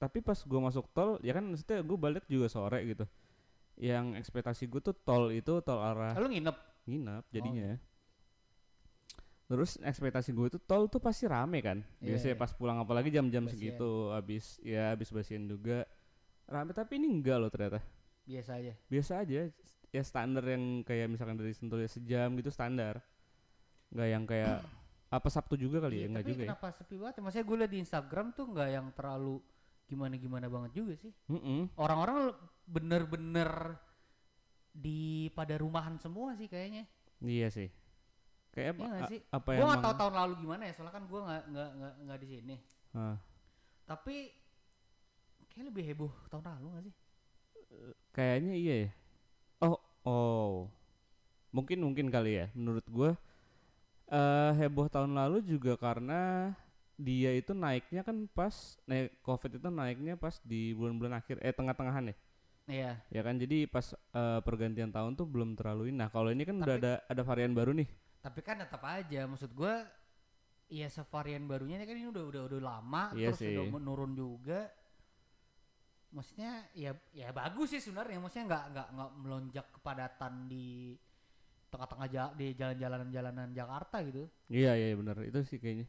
Tapi 0.00 0.24
pas 0.24 0.38
gua 0.46 0.70
masuk 0.70 0.88
tol, 0.96 1.20
ya 1.20 1.36
kan 1.36 1.44
maksudnya 1.44 1.84
gua 1.84 1.98
balik 2.00 2.24
juga 2.30 2.48
sore 2.48 2.80
gitu. 2.88 3.04
Yang 3.80 4.20
ekspektasi 4.20 4.68
gue 4.68 4.80
tuh 4.84 4.92
tol 4.92 5.32
itu 5.32 5.56
tol 5.64 5.80
arah 5.80 6.12
Lu 6.20 6.28
nginep. 6.28 6.56
nginap 6.84 7.24
Oh, 7.24 7.32
jadinya. 7.32 7.80
Terus 9.50 9.80
ekspektasi 9.82 10.30
gue 10.30 10.46
itu 10.46 10.58
tol 10.62 10.86
tuh 10.86 11.02
pasti 11.02 11.26
rame 11.26 11.58
kan. 11.58 11.82
Iya, 11.98 12.14
Biasanya 12.14 12.34
iya. 12.36 12.40
pas 12.40 12.52
pulang 12.54 12.78
apalagi 12.78 13.10
jam-jam 13.10 13.50
segitu 13.50 14.14
habis 14.14 14.60
ya 14.62 14.94
habis 14.94 15.10
basian 15.10 15.48
juga. 15.48 15.82
Rame 16.46 16.70
tapi 16.70 17.02
ini 17.02 17.10
enggak 17.10 17.40
loh 17.40 17.50
ternyata. 17.50 17.82
Biasa 18.22 18.60
aja. 18.62 18.72
Biasa 18.86 19.12
aja 19.26 19.40
ya 19.90 20.02
standar 20.06 20.46
yang 20.46 20.86
kayak 20.86 21.10
misalkan 21.10 21.34
dari 21.34 21.50
Sentul 21.50 21.82
ya 21.82 21.90
sejam 21.90 22.30
gitu 22.38 22.52
standar. 22.54 23.02
Enggak 23.90 24.08
yang 24.12 24.24
kayak 24.28 24.56
apa 25.18 25.26
Sabtu 25.26 25.58
juga 25.58 25.82
kali 25.82 25.98
ya? 25.98 26.00
Iya, 26.04 26.08
Enggak 26.14 26.26
juga 26.30 26.42
ya. 26.46 26.48
kenapa 26.54 26.68
sepi 26.70 26.94
banget? 26.94 27.14
ya? 27.18 27.20
Maksudnya 27.26 27.46
gue 27.48 27.56
liat 27.58 27.72
di 27.74 27.80
Instagram 27.82 28.26
tuh 28.30 28.44
nggak 28.54 28.68
yang 28.70 28.86
terlalu 28.94 29.34
gimana-gimana 29.90 30.46
banget 30.46 30.70
juga 30.78 30.94
sih. 30.94 31.10
Mm-mm. 31.26 31.74
Orang-orang 31.74 32.30
bener-bener 32.70 33.50
di 34.70 35.26
pada 35.34 35.58
rumahan 35.58 35.98
semua 35.98 36.38
sih 36.38 36.46
kayaknya. 36.46 36.86
Iya 37.18 37.50
sih. 37.50 37.68
Kayak 38.54 38.78
Iya 38.78 38.86
nggak 38.86 39.02
a- 39.02 39.10
sih? 39.10 39.20
apa 39.30 39.48
Gue 39.58 39.66
nggak 39.66 39.82
tahu 39.82 39.94
tahun 39.98 40.14
lalu 40.14 40.34
gimana 40.46 40.62
ya, 40.70 40.72
soalnya 40.78 40.94
kan 40.94 41.04
gue 41.10 41.20
nggak 41.20 41.42
nggak 41.50 41.68
nggak 41.74 41.94
nggak 42.06 42.18
di 42.22 42.26
sini. 42.30 42.56
Ah. 42.94 43.16
Tapi 43.86 44.16
kayak 45.50 45.66
lebih 45.74 45.82
heboh 45.90 46.12
tahun 46.30 46.46
lalu 46.46 46.66
nggak 46.70 46.84
sih? 46.86 46.94
Kayaknya 48.14 48.54
iya 48.54 48.74
ya. 48.86 48.90
Oh, 49.62 49.78
oh. 50.06 50.54
Mungkin 51.50 51.82
mungkin 51.82 52.06
kali 52.14 52.38
ya. 52.38 52.46
Menurut 52.54 52.86
gua 52.86 53.10
eh 54.10 54.50
heboh 54.58 54.90
tahun 54.90 55.14
lalu 55.14 55.42
juga 55.46 55.78
karena 55.78 56.50
dia 57.00 57.32
itu 57.32 57.50
naiknya 57.50 58.04
kan 58.04 58.28
pas 58.28 58.52
naik 58.84 59.16
covid 59.20 59.56
itu 59.56 59.68
naiknya 59.68 60.14
pas 60.14 60.36
di 60.42 60.70
bulan-bulan 60.72 61.16
akhir 61.16 61.40
eh 61.40 61.50
tengah-tengahan 61.50 62.12
ya 62.12 62.16
Iya. 62.70 62.92
Ya 63.10 63.26
kan 63.26 63.34
jadi 63.34 63.66
pas 63.66 63.82
eh, 63.90 64.40
pergantian 64.40 64.94
tahun 64.94 65.18
tuh 65.18 65.26
belum 65.26 65.58
terlalu 65.58 65.90
ini. 65.90 65.98
Nah, 65.98 66.06
kalau 66.06 66.30
ini 66.30 66.46
kan 66.46 66.54
udah 66.54 66.70
Tapi- 66.70 66.86
ada 66.86 66.92
ada 67.02 67.22
varian 67.26 67.50
baru 67.50 67.74
nih. 67.74 67.88
Tapi 68.22 68.40
kan 68.46 68.62
tetap 68.62 68.78
aja 68.86 69.26
maksud 69.26 69.50
gua 69.50 69.82
ya 70.70 70.86
sevarian 70.86 71.50
barunya 71.50 71.82
ini 71.82 71.86
kan 71.88 71.98
ini 71.98 72.06
udah 72.06 72.24
udah 72.30 72.42
udah 72.46 72.60
lama 72.62 73.10
Iya 73.18 73.34
terus 73.34 73.42
udah 73.42 73.64
sih. 73.66 73.74
menurun 73.74 74.12
juga. 74.14 74.70
Maksudnya 76.10 76.66
ya 76.74 76.90
ya 77.10 77.30
bagus 77.30 77.70
sih 77.70 77.82
sebenarnya 77.82 78.18
maksudnya 78.18 78.46
nggak 78.46 78.64
nggak 78.70 78.88
nggak 78.94 79.10
melonjak 79.18 79.66
kepadatan 79.74 80.32
di 80.46 80.94
tengah-tengah 81.70 82.06
ja- 82.06 82.34
di 82.34 82.54
jalan-jalanan-jalanan 82.54 83.50
Jakarta 83.50 84.02
gitu. 84.02 84.30
Iya, 84.46 84.74
iya 84.74 84.94
benar. 84.94 85.22
Itu 85.22 85.42
sih 85.42 85.58
kayaknya. 85.58 85.86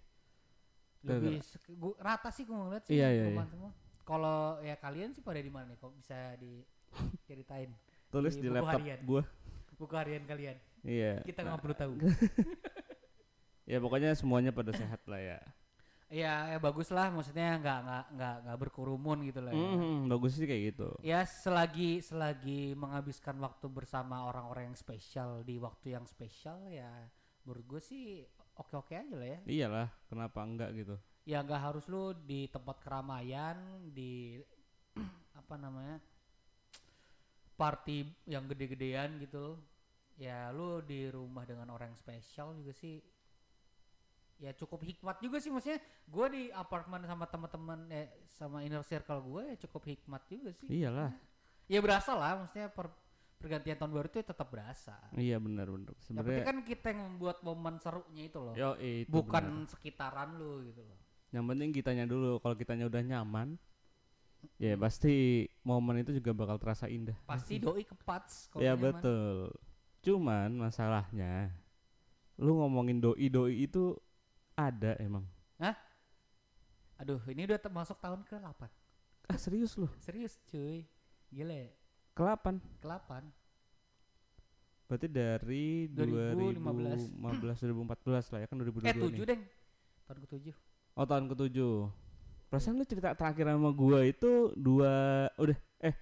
Lebih 1.02 1.42
gua, 1.74 1.94
rata 1.98 2.30
sih 2.30 2.44
gua 2.44 2.58
ngeliat 2.62 2.84
sih 2.86 2.94
Iya, 2.94 3.08
iya, 3.10 3.24
perumahan 3.26 3.50
semua. 3.50 3.72
Kalau 4.02 4.40
ya 4.60 4.76
kalian 4.76 5.10
sih 5.12 5.22
pada 5.22 5.38
di 5.38 5.48
mana 5.48 5.66
nih 5.68 5.78
kok 5.78 5.94
bisa 5.94 6.36
diceritain 6.36 7.72
Tulis 8.14 8.36
Di 8.36 8.42
di, 8.42 8.50
laptop 8.50 8.78
harian. 8.78 9.00
gua. 9.02 9.24
buku 9.74 9.94
harian 9.96 10.24
kalian. 10.24 10.58
Iya. 10.82 11.24
Kita 11.24 11.42
Nah, 11.42 11.56
nggak 11.56 11.62
perlu 11.62 11.76
tahu. 11.76 11.94
Ya 13.64 13.78
pokoknya 13.80 14.12
semuanya 14.14 14.52
pada 14.52 14.74
sehat 14.74 15.00
lah 15.08 15.22
ya. 15.22 15.40
ya, 16.12 16.52
ya 16.52 16.58
bagus 16.60 16.92
lah 16.92 17.08
maksudnya 17.08 17.56
nggak 17.56 17.80
nggak 17.82 18.06
nggak 18.12 18.36
nggak 18.44 18.58
berkerumun 18.60 19.24
gitu 19.24 19.40
lah. 19.40 19.54
ya. 19.54 19.64
Mhm, 19.64 20.12
bagus 20.12 20.36
sih 20.36 20.44
kayak 20.44 20.76
gitu. 20.76 20.90
Ya 21.00 21.24
selagi 21.24 22.04
selagi 22.04 22.76
menghabiskan 22.76 23.40
waktu 23.40 23.72
bersama 23.72 24.28
orang-orang 24.28 24.74
yang 24.74 24.78
spesial 24.78 25.40
di 25.42 25.56
waktu 25.56 25.96
yang 25.96 26.04
spesial 26.04 26.68
ya 26.68 26.90
menurut 27.42 27.64
gue 27.64 27.82
sih 27.82 28.28
oke-oke 28.62 28.94
aja 28.94 29.16
lah 29.18 29.28
ya. 29.28 29.40
Iyalah, 29.50 29.88
kenapa 30.08 30.40
enggak 30.46 30.70
gitu. 30.78 30.96
Ya 31.26 31.42
nggak 31.42 31.62
harus 31.62 31.86
lu 31.90 32.14
di 32.14 32.46
tempat 32.50 32.82
keramaian 32.82 33.58
di 33.90 34.38
apa 35.42 35.56
namanya 35.58 35.98
party 37.58 38.06
yang 38.30 38.46
gede-gedean 38.46 39.18
gitu. 39.22 39.58
Ya 40.22 40.54
lu 40.54 40.86
di 40.86 41.10
rumah 41.10 41.44
dengan 41.50 41.74
orang 41.74 41.98
spesial 41.98 42.54
juga 42.54 42.74
sih 42.78 43.02
ya 44.42 44.58
cukup 44.58 44.82
hikmat 44.82 45.22
juga 45.22 45.38
sih 45.38 45.54
maksudnya 45.54 45.78
gue 46.10 46.26
di 46.34 46.44
apartemen 46.50 47.06
sama 47.06 47.30
teman-teman 47.30 47.80
eh 47.94 48.10
sama 48.26 48.66
inner 48.66 48.82
circle 48.82 49.22
gue 49.22 49.54
ya 49.54 49.56
cukup 49.70 49.94
hikmat 49.94 50.22
juga 50.26 50.50
sih 50.58 50.66
Iyalah. 50.66 51.14
ya 51.70 51.78
berasa 51.78 52.18
lah 52.18 52.42
maksudnya 52.42 52.74
per, 52.74 52.90
pergantian 53.42 53.76
tahun 53.76 53.92
baru 53.92 54.08
itu 54.08 54.18
ya 54.22 54.28
tetap 54.30 54.48
berasa 54.48 54.96
Iya 55.12 55.38
benar 55.38 55.68
benar. 55.68 55.92
penting 55.92 56.06
Sebenarnya 56.06 56.46
kan 56.46 56.58
kita 56.62 56.86
yang 56.94 57.02
membuat 57.10 57.42
momen 57.42 57.76
serunya 57.78 58.24
itu 58.30 58.38
loh 58.38 58.54
yo 58.54 58.78
itu 58.78 59.10
bukan 59.10 59.44
benar. 59.66 59.68
sekitaran 59.68 60.30
lu 60.38 60.62
gitu 60.64 60.82
loh 60.82 61.00
Yang 61.32 61.46
penting 61.48 61.70
kitanya 61.72 62.06
dulu. 62.06 62.44
Kalau 62.44 62.56
kitanya 62.56 62.86
udah 62.86 63.02
nyaman, 63.02 63.56
ya 64.60 64.76
pasti 64.76 65.48
momen 65.64 66.04
itu 66.04 66.12
juga 66.12 66.36
bakal 66.36 66.60
terasa 66.60 66.86
indah. 66.86 67.16
pasti 67.24 67.56
doi 67.56 67.88
kepats 67.88 68.52
kalau 68.52 68.60
Ya 68.60 68.76
nyaman. 68.76 69.00
betul. 69.00 69.36
Cuman 70.04 70.50
masalahnya, 70.60 71.56
lu 72.36 72.60
ngomongin 72.60 73.00
doi 73.00 73.32
doi 73.32 73.64
itu 73.64 73.96
ada 74.54 75.00
emang. 75.00 75.24
aduh 76.98 77.18
ini 77.26 77.50
udah 77.50 77.58
termasuk 77.58 77.98
tahun 77.98 78.22
ke 78.22 78.38
8 78.38 78.70
Ah 79.26 79.38
serius 79.40 79.74
lu? 79.74 79.90
serius 79.98 80.38
cuy 80.46 80.86
gila 81.34 81.66
ya 82.24 82.36
Ke-8. 82.36 82.46
ke 82.78 82.86
8 82.86 83.24
Berarti 84.86 85.08
dari 85.08 85.88
2015. 85.88 87.16
2015 87.16 87.64
2014 87.64 88.28
lah 88.28 88.40
ya 88.40 88.48
kan 88.48 88.56
2022 88.58 88.84
eh 88.84 88.94
7 88.94 89.08
nih. 89.08 89.20
deng 89.26 89.42
tahun 90.04 90.18
ke 90.20 90.28
7 90.28 90.52
Oh 90.92 91.08
tahun 91.08 91.26
ke-7. 91.26 91.58
Perasaan 92.46 92.76
lu 92.76 92.84
cerita 92.84 93.16
terakhir 93.16 93.48
sama 93.48 93.72
gua 93.72 94.04
itu 94.04 94.52
dua 94.54 94.92
udah 95.40 95.56
eh 95.80 95.96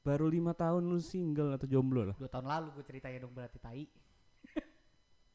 baru 0.00 0.30
lima 0.30 0.54
tahun 0.54 0.78
lu 0.80 1.02
single 1.02 1.50
atau 1.52 1.66
jomblo 1.66 2.06
lah. 2.06 2.14
dua 2.14 2.30
tahun 2.30 2.46
lalu 2.46 2.66
gue 2.72 2.84
ceritain 2.86 3.18
dong 3.18 3.34
berarti 3.34 3.58
tai 3.58 3.90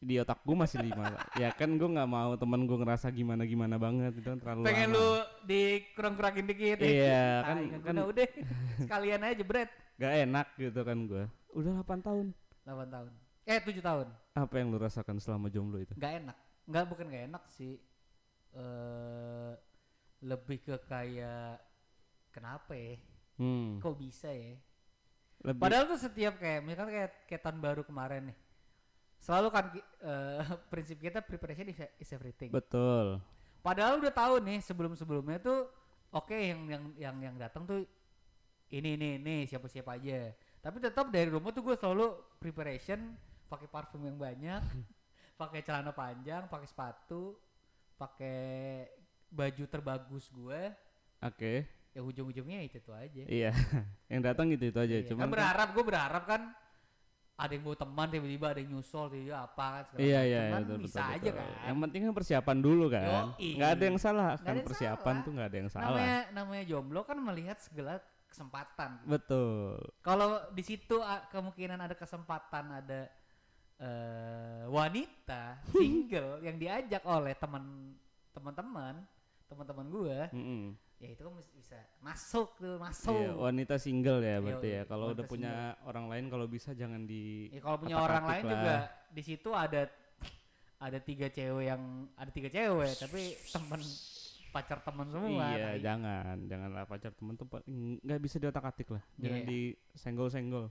Di 0.01 0.15
otak 0.17 0.39
gua 0.41 0.63
masih 0.63 0.79
lima. 0.79 1.19
ya 1.35 1.51
kan 1.51 1.67
gua 1.75 1.91
nggak 1.91 2.07
mau 2.07 2.31
temen 2.33 2.63
gua 2.63 2.79
ngerasa 2.79 3.11
gimana 3.11 3.43
gimana 3.43 3.75
banget 3.75 4.15
itu 4.15 4.25
kan 4.25 4.39
terlalu 4.39 4.63
pengen 4.63 4.87
lama. 4.87 4.95
lu 4.95 5.07
dikurang-kurangin 5.43 6.45
dikit 6.47 6.77
ya. 6.79 6.87
Iya 6.87 7.25
kan 7.43 7.55
kan 7.59 7.79
guna, 7.91 8.01
udah 8.07 8.27
sekalian 8.79 9.21
aja 9.21 9.43
bret 9.43 9.67
gak 10.01 10.13
enak 10.25 10.47
gitu 10.57 10.81
kan 10.81 10.97
gua. 11.05 11.25
Udah 11.53 11.71
8 11.77 12.01
tahun. 12.01 12.27
8 12.61 12.89
tahun 12.89 13.11
eh 13.41 13.57
7 13.57 13.81
tahun 13.81 14.07
Apa 14.33 14.53
yang 14.57 14.69
lu 14.69 14.77
rasakan 14.77 15.17
selama 15.17 15.49
jomblo 15.49 15.77
itu? 15.77 15.97
nggak 15.97 16.13
enak 16.21 16.37
nggak 16.63 16.85
bukan 16.87 17.05
nggak 17.09 17.25
enak 17.27 17.43
sih 17.49 17.73
eh 18.53 19.53
lebih 20.21 20.61
ke 20.61 20.75
kayak 20.85 21.57
kenapa 22.29 22.73
ya 22.73 22.95
Hmm. 23.41 23.81
kok 23.81 23.97
bisa 23.97 24.29
ya 24.29 24.53
Lebih 25.41 25.57
padahal 25.57 25.89
tuh 25.89 25.97
setiap 25.97 26.37
kayak 26.37 26.61
misalkan 26.61 26.93
kayak, 26.93 27.11
kayak 27.25 27.41
tahun 27.41 27.57
baru 27.57 27.81
kemarin 27.81 28.29
nih 28.29 28.37
selalu 29.17 29.47
kan 29.49 29.65
eh, 29.73 30.41
prinsip 30.71 31.01
kita 31.01 31.25
preparation 31.25 31.65
is, 31.65 31.81
is 31.97 32.09
everything 32.13 32.53
betul. 32.53 33.17
padahal 33.65 33.97
udah 33.97 34.13
tahu 34.13 34.37
nih 34.37 34.61
sebelum 34.61 34.93
sebelumnya 34.93 35.41
tuh 35.41 35.65
oke 36.13 36.37
yang 36.37 36.69
yang 36.69 36.83
yang 36.93 37.15
yang 37.17 37.35
datang 37.41 37.65
tuh 37.65 37.81
ini 38.71 38.95
ini 38.95 39.09
ini 39.17 39.35
siapa 39.43 39.67
siapa 39.67 39.95
aja 39.95 40.31
tapi 40.57 40.77
tetap 40.77 41.07
dari 41.07 41.27
rumah 41.27 41.49
tuh 41.49 41.61
gue 41.61 41.75
selalu 41.75 42.07
preparation 42.37 43.13
pakai 43.45 43.67
parfum 43.67 44.01
yang 44.01 44.15
banyak 44.15 44.61
pakai 45.41 45.59
celana 45.61 45.91
panjang 45.91 46.47
pakai 46.47 46.65
sepatu 46.65 47.35
pakai 47.95 48.87
baju 49.27 49.63
terbagus 49.65 50.27
gue 50.29 50.61
Oke. 51.19 51.67
ya 51.91 52.01
ujung-ujungnya 52.01 52.61
itu 52.61 52.79
tuh 52.79 52.93
aja 52.93 53.21
Iya. 53.21 53.51
yang 54.11 54.21
datang 54.21 54.49
gitu 54.49 54.65
itu 54.65 54.79
aja. 54.79 54.95
Iya, 54.95 55.05
Cuman 55.05 55.17
kan 55.17 55.25
kan- 55.25 55.33
berharap 55.33 55.67
gue 55.71 55.83
berharap 55.83 56.23
kan 56.25 56.41
ada 57.33 57.51
yang 57.51 57.63
bawa 57.63 57.73
teman 57.75 58.07
tiba-tiba 58.07 58.45
ada 58.47 58.59
yang 58.59 58.69
nyusul 58.71 59.05
tiba-tiba 59.07 59.39
apa 59.41 59.65
kan 59.65 59.83
segala 59.87 60.01
Iya 60.03 60.19
iya 60.23 60.41
Kan 60.47 60.61
betul, 60.61 60.77
bisa 60.79 60.93
betul, 60.95 61.09
aja 61.11 61.21
betul. 61.21 61.37
kan 61.37 61.47
Yang 61.63 61.77
penting 61.81 62.01
kan 62.01 62.13
persiapan 62.13 62.57
dulu 62.59 62.85
kan. 62.87 63.05
Nggak 63.35 63.69
ada 63.71 63.83
yang 63.83 63.97
salah 63.97 64.29
kan 64.37 64.55
persiapan 64.61 65.13
salah. 65.13 65.25
tuh 65.25 65.31
nggak 65.31 65.47
ada 65.47 65.57
yang 65.57 65.69
salah. 65.69 65.87
namanya 65.89 66.17
namanya 66.31 66.63
jomblo 66.65 67.01
kan 67.01 67.17
melihat 67.17 67.57
segala 67.57 67.93
kesempatan 68.31 69.03
Betul. 69.03 69.75
kalau 69.99 70.39
di 70.49 70.63
situ 70.63 70.97
a- 70.97 71.27
kemungkinan 71.27 71.77
ada 71.77 71.93
kesempatan 71.93 72.65
ada 72.73 73.11
eh, 73.77 74.63
wanita 74.67 75.59
single 75.73 76.39
yang 76.39 76.55
diajak 76.55 77.03
oleh 77.03 77.35
teman 77.35 77.93
teman-teman 78.31 78.95
teman-teman 79.45 79.85
gue 79.85 80.19
Mm-mm. 80.31 80.63
ya 80.95 81.11
itu 81.11 81.21
kan 81.21 81.33
bisa 81.51 81.75
masuk 81.99 82.55
tuh 82.55 82.79
masuk 82.79 83.11
Iya, 83.11 83.35
wanita 83.35 83.75
single 83.75 84.21
ya 84.21 84.39
berarti 84.39 84.69
Yoi, 84.69 84.77
ya. 84.77 84.83
Kalau 84.85 85.11
udah 85.11 85.25
punya 85.25 85.53
orang 85.83 86.07
lain 86.07 86.25
kalau 86.29 86.47
bisa 86.47 86.71
jangan 86.71 87.03
di 87.03 87.51
Ya 87.51 87.59
kalau 87.59 87.77
punya 87.77 87.97
orang 87.99 88.23
lain 88.23 88.43
lah. 88.43 88.51
juga 88.53 88.75
di 89.09 89.21
situ 89.21 89.49
ada 89.51 89.91
ada 90.79 90.97
tiga 90.97 91.27
cewek 91.27 91.65
yang 91.67 91.81
ada 92.15 92.31
tiga 92.31 92.47
cewek 92.47 92.95
tapi 92.97 93.21
temen 93.45 93.81
pacar 94.51 94.79
temen 94.79 95.07
semua. 95.07 95.47
Iya, 95.49 95.65
tai. 95.65 95.79
jangan, 95.79 96.35
janganlah 96.45 96.83
pacar 96.83 97.11
temen 97.11 97.33
tuh 97.33 97.47
nggak 97.97 98.19
bisa 98.19 98.35
diotak-atik 98.37 98.87
lah. 98.89 99.03
Jangan 99.17 99.39
Iya. 99.39 99.47
di 99.47 99.59
senggol-senggol. 99.93 100.67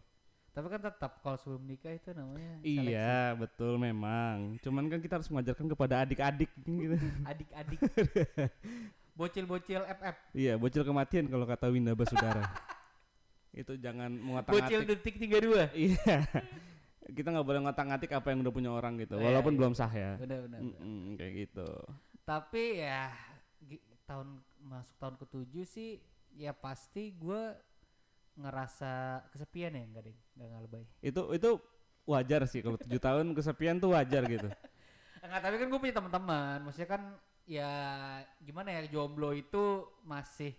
Tapi 0.51 0.67
kan 0.67 0.81
tetap 0.81 1.13
kalau 1.21 1.39
sebelum 1.39 1.63
nikah 1.63 1.91
itu 1.91 2.11
namanya 2.11 2.59
Iya, 2.61 3.33
betul 3.35 3.79
memang. 3.79 4.59
Cuman 4.59 4.87
kan 4.87 4.99
kita 4.99 5.17
harus 5.17 5.29
mengajarkan 5.29 5.67
kepada 5.69 6.03
adik-adik 6.03 6.51
gitu. 6.67 6.95
seleksi. 6.95 7.23
adik-adik. 7.25 7.79
Bocil-bocil 9.13 9.83
FF. 9.87 10.17
iya, 10.33 10.57
bocil 10.57 10.81
kematian 10.81 11.27
kalau 11.27 11.45
kata 11.45 11.69
Winda 11.69 11.93
Basudara. 11.93 12.41
itu 13.53 13.75
jangan 13.77 14.09
Bocil 14.09 14.25
mengotak-atik. 14.25 14.87
detik 14.87 15.15
32. 15.19 15.71
Iya. 15.75 16.19
kita 17.11 17.29
nggak 17.29 17.43
boleh 17.43 17.61
ngotak-ngatik 17.61 18.11
apa 18.13 18.27
yang 18.31 18.41
udah 18.41 18.53
punya 18.53 18.71
orang 18.71 18.95
gitu. 18.97 19.17
Iya, 19.17 19.25
Walaupun 19.29 19.53
iya. 19.53 19.59
belum 19.59 19.73
sah 19.73 19.91
ya. 19.91 20.13
Benar 20.17 20.39
benar. 20.47 20.61
Mm-mm, 20.63 20.99
kayak 21.15 21.33
gitu. 21.45 21.69
Tapi 22.23 22.65
ya 22.81 23.11
tahun 24.09 24.43
masuk 24.67 24.97
tahun 24.99 25.15
ketujuh 25.23 25.65
sih 25.65 26.03
ya 26.35 26.51
pasti 26.51 27.15
gue 27.15 27.55
ngerasa 28.39 29.27
kesepian 29.31 29.77
ya 29.77 29.83
enggak 29.85 30.03
deh 30.11 30.17
enggak 30.35 30.47
nggak 30.51 30.63
lebay 30.67 30.85
Itu 31.03 31.23
itu 31.37 31.51
wajar 32.09 32.41
sih 32.49 32.61
kalau 32.65 32.79
tujuh 32.81 32.99
tahun 32.99 33.37
kesepian 33.37 33.79
tuh 33.79 33.95
wajar 33.95 34.25
gitu. 34.27 34.49
Enggak, 35.21 35.41
tapi 35.45 35.55
kan 35.61 35.67
gue 35.69 35.81
punya 35.85 35.95
teman-teman. 36.01 36.59
Maksudnya 36.65 36.89
kan 36.89 37.03
ya 37.45 37.71
gimana 38.41 38.73
ya 38.73 38.89
jomblo 38.89 39.37
itu 39.37 39.85
masih 40.03 40.57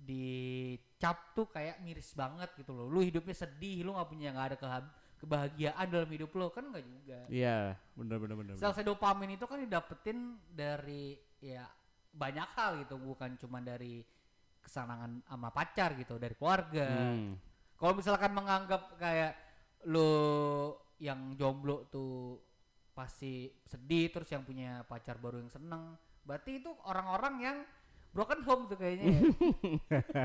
dicap 0.00 1.36
tuh 1.36 1.46
kayak 1.52 1.84
miris 1.84 2.16
banget 2.16 2.48
gitu 2.56 2.72
loh. 2.72 2.88
Lu 2.88 3.04
hidupnya 3.04 3.36
sedih, 3.36 3.84
lu 3.84 3.92
nggak 3.92 4.08
punya 4.08 4.32
nggak 4.32 4.46
ada 4.54 4.56
kehab- 4.56 4.94
kebahagiaan 5.20 5.86
dalam 5.92 6.08
hidup 6.08 6.32
lo 6.32 6.48
kan 6.48 6.64
nggak 6.72 6.84
juga. 6.88 7.18
Iya, 7.28 7.76
bener 7.92 8.16
bener 8.16 8.34
bener. 8.40 8.52
bener. 8.56 8.60
Sel-sel 8.60 8.88
dopamin 8.88 9.36
itu 9.36 9.44
kan 9.44 9.60
didapetin 9.60 10.40
dari 10.48 11.20
ya 11.44 11.68
banyak 12.10 12.48
hal 12.58 12.70
gitu, 12.84 12.98
bukan 12.98 13.38
cuma 13.38 13.62
dari 13.62 14.02
kesenangan 14.60 15.24
sama 15.24 15.48
pacar 15.50 15.96
gitu, 15.96 16.18
dari 16.20 16.34
keluarga. 16.36 17.14
Hmm. 17.14 17.34
Kalau 17.78 17.96
misalkan 17.96 18.32
menganggap 18.36 18.98
kayak 19.00 19.32
lo 19.88 20.12
yang 21.00 21.32
jomblo 21.34 21.88
tuh 21.88 22.36
pasti 22.92 23.48
sedih 23.64 24.12
terus 24.12 24.28
yang 24.28 24.44
punya 24.44 24.84
pacar 24.84 25.16
baru 25.16 25.40
yang 25.40 25.48
seneng, 25.48 25.96
berarti 26.26 26.60
itu 26.60 26.68
orang-orang 26.84 27.34
yang 27.40 27.56
broken 28.12 28.44
home 28.44 28.68
tuh 28.68 28.76
kayaknya. 28.76 29.08
ya. 29.08 29.22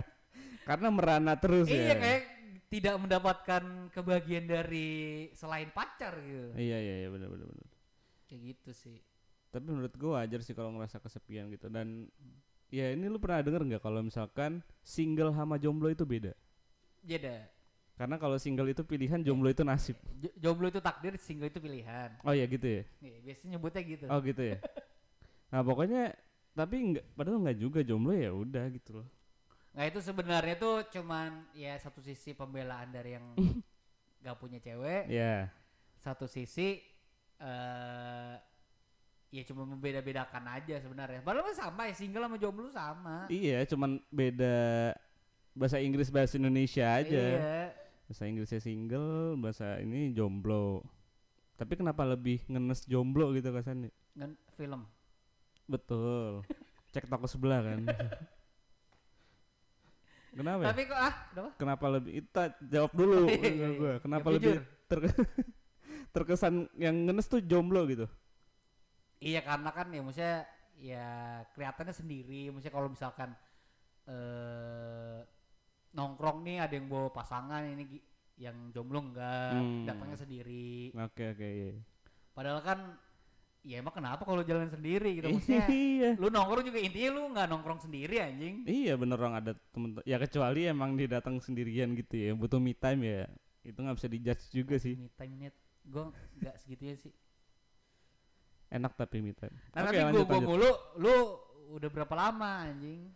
Karena 0.68 0.92
merana 0.92 1.40
terus 1.40 1.70
ya. 1.72 1.80
iya 1.80 1.96
kayak 1.96 2.22
tidak 2.68 2.96
mendapatkan 3.00 3.64
kebahagiaan 3.94 4.48
dari 4.50 4.90
selain 5.32 5.70
pacar 5.72 6.18
gitu 6.20 6.52
Iya 6.58 6.76
iya 6.82 6.96
iya 7.06 7.10
benar 7.14 7.30
benar 7.32 7.48
benar. 7.48 7.68
kayak 8.28 8.42
gitu 8.52 8.72
sih 8.76 8.98
Tapi 9.56 9.68
menurut 9.72 9.96
gua 9.96 10.20
wajar 10.20 10.44
sih 10.44 10.52
kalau 10.52 10.76
ngerasa 10.76 11.00
kesepian 11.00 11.48
gitu 11.48 11.72
dan 11.72 12.12
ya 12.68 12.92
ini 12.92 13.08
lu 13.08 13.16
pernah 13.24 13.40
denger 13.40 13.64
nggak 13.64 13.84
kalau 13.88 14.04
misalkan 14.04 14.60
single 14.84 15.32
sama 15.32 15.56
jomblo 15.56 15.88
itu 15.88 16.04
beda? 16.04 16.36
Jeda 17.00 17.48
Karena 17.96 18.20
kalau 18.20 18.36
single 18.36 18.68
itu 18.68 18.84
pilihan, 18.84 19.24
jomblo 19.24 19.48
itu 19.48 19.64
nasib. 19.64 19.96
Jo- 20.20 20.36
jomblo 20.36 20.68
itu 20.68 20.84
takdir 20.84 21.16
single 21.16 21.48
itu 21.48 21.64
pilihan 21.64 22.12
Oh 22.28 22.36
iya 22.36 22.44
gitu 22.44 22.68
ya. 22.68 22.84
Iya, 23.00 23.18
biasanya 23.24 23.50
nyebutnya 23.56 23.82
gitu 23.88 24.06
Oh 24.12 24.20
gitu 24.20 24.44
ya. 24.44 24.60
Nah 25.56 25.62
pokoknya 25.64 26.12
tapi 26.52 26.76
enggak 26.84 27.06
padahal 27.16 27.40
enggak 27.40 27.60
juga 27.64 27.80
jomblo 27.80 28.12
ya 28.12 28.36
udah 28.36 28.68
gitu 28.76 29.00
loh. 29.00 29.08
Nah 29.72 29.84
itu 29.88 30.00
sebenarnya 30.04 30.56
tuh 30.60 30.84
cuman 30.92 31.48
ya 31.56 31.80
satu 31.80 32.04
sisi 32.04 32.36
pembelaan 32.36 32.92
dari 32.92 33.16
yang 33.16 33.24
gak 34.26 34.36
punya 34.42 34.60
cewek, 34.60 35.08
Ya. 35.08 35.48
satu 35.96 36.28
sisi 36.28 36.82
eh 37.40 38.36
ya 39.34 39.44
cuma 39.44 39.68
membeda-bedakan 39.68 40.44
aja 40.48 40.76
sebenarnya. 40.80 41.20
Padahal 41.26 41.52
sama 41.56 41.90
ya 41.90 41.94
single 41.98 42.26
sama 42.26 42.38
jomblo 42.40 42.68
sama. 42.72 43.26
Iya, 43.28 43.66
cuman 43.68 44.00
beda 44.14 44.94
bahasa 45.56 45.80
Inggris 45.80 46.12
bahasa 46.12 46.36
Indonesia 46.36 46.86
aja. 46.86 47.24
Iya. 47.36 47.64
Bahasa 48.06 48.24
Inggrisnya 48.30 48.62
single, 48.62 49.40
bahasa 49.40 49.82
ini 49.82 50.14
jomblo. 50.14 50.86
Tapi 51.56 51.80
kenapa 51.80 52.04
lebih 52.04 52.44
ngenes 52.52 52.84
jomblo 52.86 53.32
gitu 53.34 53.50
kesannya? 53.56 53.90
Ngen 54.20 54.36
film. 54.60 54.84
Betul. 55.66 56.44
Cek 56.94 57.08
toko 57.12 57.26
sebelah 57.28 57.60
kan. 57.64 57.80
kenapa 60.36 60.62
ya? 60.64 60.68
Tapi 60.72 60.82
kok 60.88 61.00
ah, 61.00 61.14
kenapa? 61.32 61.50
Kenapa 61.56 61.86
lebih 61.96 62.12
kita 62.24 62.44
jawab 62.68 62.92
dulu 62.92 63.20
gua. 63.80 63.94
Kenapa 64.04 64.28
lebih 64.32 64.64
ter- 64.88 65.12
terkesan 66.16 66.72
yang 66.80 66.96
ngenes 67.08 67.28
tuh 67.28 67.40
jomblo 67.44 67.88
gitu? 67.88 68.08
Iya 69.26 69.42
karena 69.42 69.70
kan 69.74 69.88
ya 69.90 70.02
maksudnya 70.06 70.38
ya 70.78 71.06
kelihatannya 71.58 71.96
sendiri. 71.98 72.54
Maksudnya 72.54 72.76
kalau 72.78 72.90
misalkan 72.94 73.30
eh 74.06 75.20
nongkrong 75.96 76.44
nih 76.46 76.58
ada 76.62 76.74
yang 76.78 76.86
bawa 76.86 77.10
pasangan 77.10 77.66
ini 77.66 77.98
yang 78.36 78.70
jomblo 78.70 79.00
enggak, 79.02 79.56
Hmm. 79.58 79.88
datangnya 79.88 80.18
sendiri. 80.20 80.92
Oke 80.94 81.34
oke 81.34 81.48
iya. 81.48 81.74
Padahal 82.36 82.60
kan 82.62 82.80
ya 83.66 83.82
emang 83.82 83.98
kenapa 83.98 84.22
kalau 84.22 84.46
jalan 84.46 84.70
sendiri 84.70 85.18
gitu 85.18 85.26
maksudnya 85.26 85.66
iya. 85.74 86.14
lu 86.22 86.30
nongkrong 86.30 86.70
juga 86.70 86.78
intinya 86.78 87.10
lu 87.18 87.22
nggak 87.34 87.48
nongkrong 87.50 87.82
sendiri 87.82 88.22
anjing 88.22 88.62
Iya 88.62 88.94
bener 88.94 89.18
orang 89.18 89.42
ada 89.42 89.52
temen 89.74 89.98
ya 90.06 90.22
kecuali 90.22 90.70
emang 90.70 90.94
dia 90.94 91.10
datang 91.18 91.42
sendirian 91.42 91.98
gitu 91.98 92.14
ya 92.14 92.38
butuh 92.38 92.62
me 92.62 92.78
time 92.78 93.02
ya 93.02 93.26
itu 93.66 93.74
nggak 93.74 93.98
bisa 93.98 94.06
dijudge 94.06 94.44
juga 94.54 94.76
sih 94.78 94.94
me 94.94 95.10
time 95.18 95.50
net 95.50 95.56
gue 95.82 96.04
nggak 96.38 96.56
segitunya 96.62 96.94
sih 96.94 97.10
enak 98.68 98.94
tapi 98.94 99.20
me 99.20 99.32
time. 99.32 99.54
nah 99.72 99.84
Oke, 99.84 99.88
tapi 99.88 99.98
gua, 99.98 100.06
lanjut, 100.06 100.26
gua 100.26 100.40
mulu 100.42 100.72
lu 100.98 101.16
udah 101.72 101.90
berapa 101.90 102.14
lama 102.14 102.66
anjing? 102.66 103.10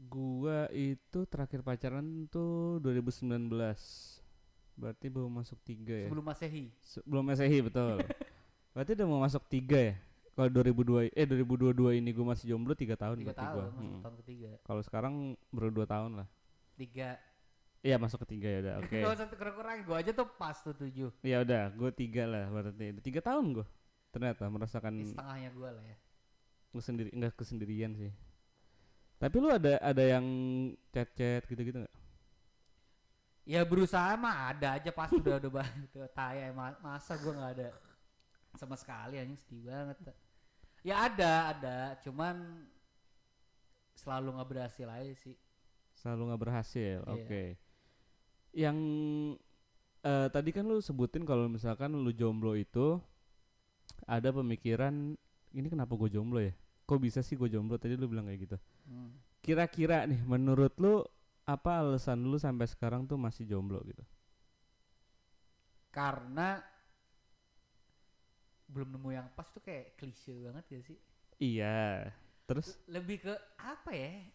Gua 0.00 0.64
itu 0.72 1.28
terakhir 1.28 1.60
pacaran 1.60 2.24
tuh 2.26 2.80
2019 2.80 3.52
berarti 4.74 5.06
baru 5.06 5.28
masuk 5.28 5.60
tiga 5.60 5.92
ya? 5.94 6.08
Sebelum 6.08 6.24
masehi? 6.24 6.64
Sebelum 6.80 7.22
masehi 7.22 7.58
betul. 7.60 8.00
Berarti 8.72 8.94
udah 8.94 9.06
mau 9.06 9.20
masuk 9.20 9.44
tiga 9.44 9.76
ya? 9.76 9.94
Kalau 10.32 10.48
2002 10.48 11.10
eh 11.12 11.26
2022 11.26 12.00
ini 12.00 12.14
gue 12.14 12.22
masih 12.22 12.48
jomblo 12.48 12.72
tiga 12.72 12.94
tahun 12.96 13.18
tiga 13.18 13.34
tahun 13.34 13.50
gua. 13.52 13.66
masuk 13.66 13.82
Hmm. 13.82 14.00
tahun 14.00 14.16
ketiga. 14.24 14.50
Kalau 14.62 14.80
sekarang 14.80 15.14
baru 15.50 15.68
dua 15.68 15.84
tahun 15.84 16.22
lah. 16.22 16.28
Tiga. 16.78 17.18
Iya 17.82 17.98
masuk 17.98 18.24
ketiga 18.24 18.48
ya 18.48 18.58
udah 18.62 18.74
oke. 18.80 18.94
Gak 18.94 19.12
usah 19.20 19.26
kurang 19.34 19.56
kurang 19.58 19.76
gue 19.84 19.96
aja 19.98 20.10
tuh 20.14 20.28
pas 20.38 20.56
tuh 20.56 20.72
tujuh. 20.72 21.10
Ya 21.20 21.42
udah 21.42 21.68
gue 21.68 21.90
tiga 21.92 22.24
lah 22.24 22.46
berarti. 22.48 22.84
Tiga 23.02 23.20
tahun 23.20 23.58
gue 23.60 23.66
ternyata 24.14 24.44
merasakan 24.50 24.94
Ini 24.94 25.04
setengahnya 25.06 25.50
gue 25.54 25.70
lah 25.70 25.84
ya. 25.86 25.96
gue 26.70 26.82
sendiri 26.82 27.10
enggak 27.16 27.34
kesendirian 27.38 27.92
sih. 27.98 28.12
Tapi 29.20 29.36
lu 29.42 29.48
ada 29.52 29.76
ada 29.82 30.02
yang 30.04 30.26
chat 30.94 31.08
chat 31.18 31.42
gitu 31.46 31.60
gitu 31.62 31.78
nggak? 31.82 31.94
Ya 33.48 33.60
berusaha 33.66 34.14
mah 34.20 34.52
ada 34.54 34.78
aja 34.78 34.90
pas 34.94 35.10
udah 35.10 35.40
udah 35.42 35.50
banget 35.50 35.88
tuh 35.94 36.06
taya 36.14 36.52
ma- 36.54 36.78
masa 36.84 37.18
gue 37.18 37.32
nggak 37.34 37.52
ada 37.58 37.68
sama 38.58 38.76
sekali 38.78 39.18
anjing 39.18 39.38
sedih 39.42 39.62
banget. 39.70 39.96
Ya 40.86 40.96
ada 41.08 41.32
ada. 41.52 41.78
Cuman 42.04 42.36
selalu 43.96 44.28
nggak 44.38 44.48
berhasil 44.50 44.86
aja 44.88 45.14
sih. 45.18 45.36
Selalu 45.98 46.22
nggak 46.32 46.42
berhasil 46.42 46.98
Iya. 47.04 47.12
oke. 47.14 47.42
Yang 48.54 48.76
eh, 50.02 50.28
tadi 50.32 50.50
kan 50.56 50.64
lu 50.64 50.80
sebutin 50.80 51.24
kalau 51.28 51.46
misalkan 51.48 51.92
lu 51.92 52.10
jomblo 52.14 52.56
itu 52.56 52.98
ada 54.10 54.34
pemikiran 54.34 55.14
ini 55.54 55.66
kenapa 55.70 55.94
gue 55.94 56.10
jomblo 56.10 56.42
ya? 56.42 56.50
Kok 56.90 56.98
bisa 56.98 57.22
sih 57.22 57.38
gue 57.38 57.46
jomblo? 57.46 57.78
Tadi 57.78 57.94
lu 57.94 58.10
bilang 58.10 58.26
kayak 58.26 58.40
gitu. 58.50 58.58
Hmm. 58.90 59.14
kira-kira 59.40 60.04
nih 60.04 60.20
menurut 60.28 60.76
lu 60.76 61.00
apa 61.48 61.80
alasan 61.80 62.20
lu 62.28 62.36
sampai 62.36 62.68
sekarang 62.68 63.06
tuh 63.06 63.16
masih 63.16 63.46
jomblo 63.46 63.80
gitu? 63.86 64.02
Karena 65.94 66.60
belum 68.70 68.94
nemu 68.94 69.10
yang 69.10 69.26
pas 69.34 69.46
tuh 69.50 69.62
kayak 69.62 69.98
klise 69.98 70.34
banget 70.46 70.64
gak 70.70 70.84
sih? 70.86 70.98
Iya. 71.40 72.10
Terus? 72.46 72.78
Lebih 72.86 73.26
ke 73.26 73.34
apa 73.58 73.90
ya? 73.94 74.26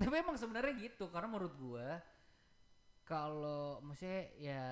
Tapi 0.00 0.14
emang 0.18 0.36
sebenarnya 0.36 0.72
gitu 0.80 1.08
karena 1.12 1.28
menurut 1.28 1.54
gua 1.60 2.00
kalau 3.04 3.82
maksudnya 3.84 4.30
ya 4.38 4.64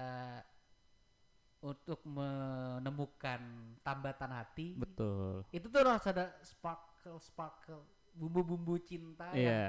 untuk 1.60 2.00
menemukan 2.08 3.40
tambatan 3.84 4.30
hati 4.32 4.80
betul. 4.80 5.44
itu 5.52 5.68
tuh 5.68 5.78
harus 5.84 6.06
ada 6.08 6.32
sparkle 6.40 7.20
sparkle 7.20 7.84
bumbu-bumbu 8.16 8.80
cinta 8.80 9.28
yang 9.36 9.44
iya. 9.44 9.66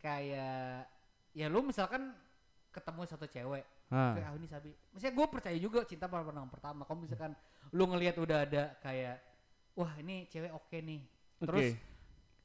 kayak 0.00 0.88
ya 1.36 1.46
lu 1.52 1.60
misalkan 1.60 2.16
ketemu 2.72 3.00
satu 3.06 3.26
cewek 3.28 3.64
Hah, 3.92 4.16
kayak 4.16 4.28
ah 4.32 4.34
ini 4.34 4.48
sabi. 4.48 4.70
Maksudnya 4.90 5.14
gue 5.14 5.26
percaya 5.28 5.58
juga 5.60 5.84
cinta 5.84 6.08
pada 6.08 6.24
pandangan 6.24 6.50
pertama. 6.50 6.82
Kalau 6.88 6.98
misalkan 7.04 7.32
lu 7.70 7.84
ngelihat 7.86 8.16
udah 8.16 8.38
ada 8.42 8.64
kayak 8.80 9.20
wah 9.76 9.92
ini 10.00 10.24
cewek 10.32 10.50
oke 10.50 10.78
nih. 10.80 11.02
Oke. 11.04 11.46
Terus 11.46 11.68